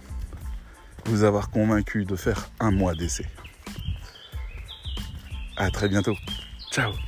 vous 1.05 1.23
avoir 1.23 1.49
convaincu 1.49 2.05
de 2.05 2.15
faire 2.15 2.49
un 2.59 2.71
mois 2.71 2.95
d'essai. 2.95 3.25
À 5.55 5.69
très 5.71 5.89
bientôt. 5.89 6.15
Ciao 6.77 7.06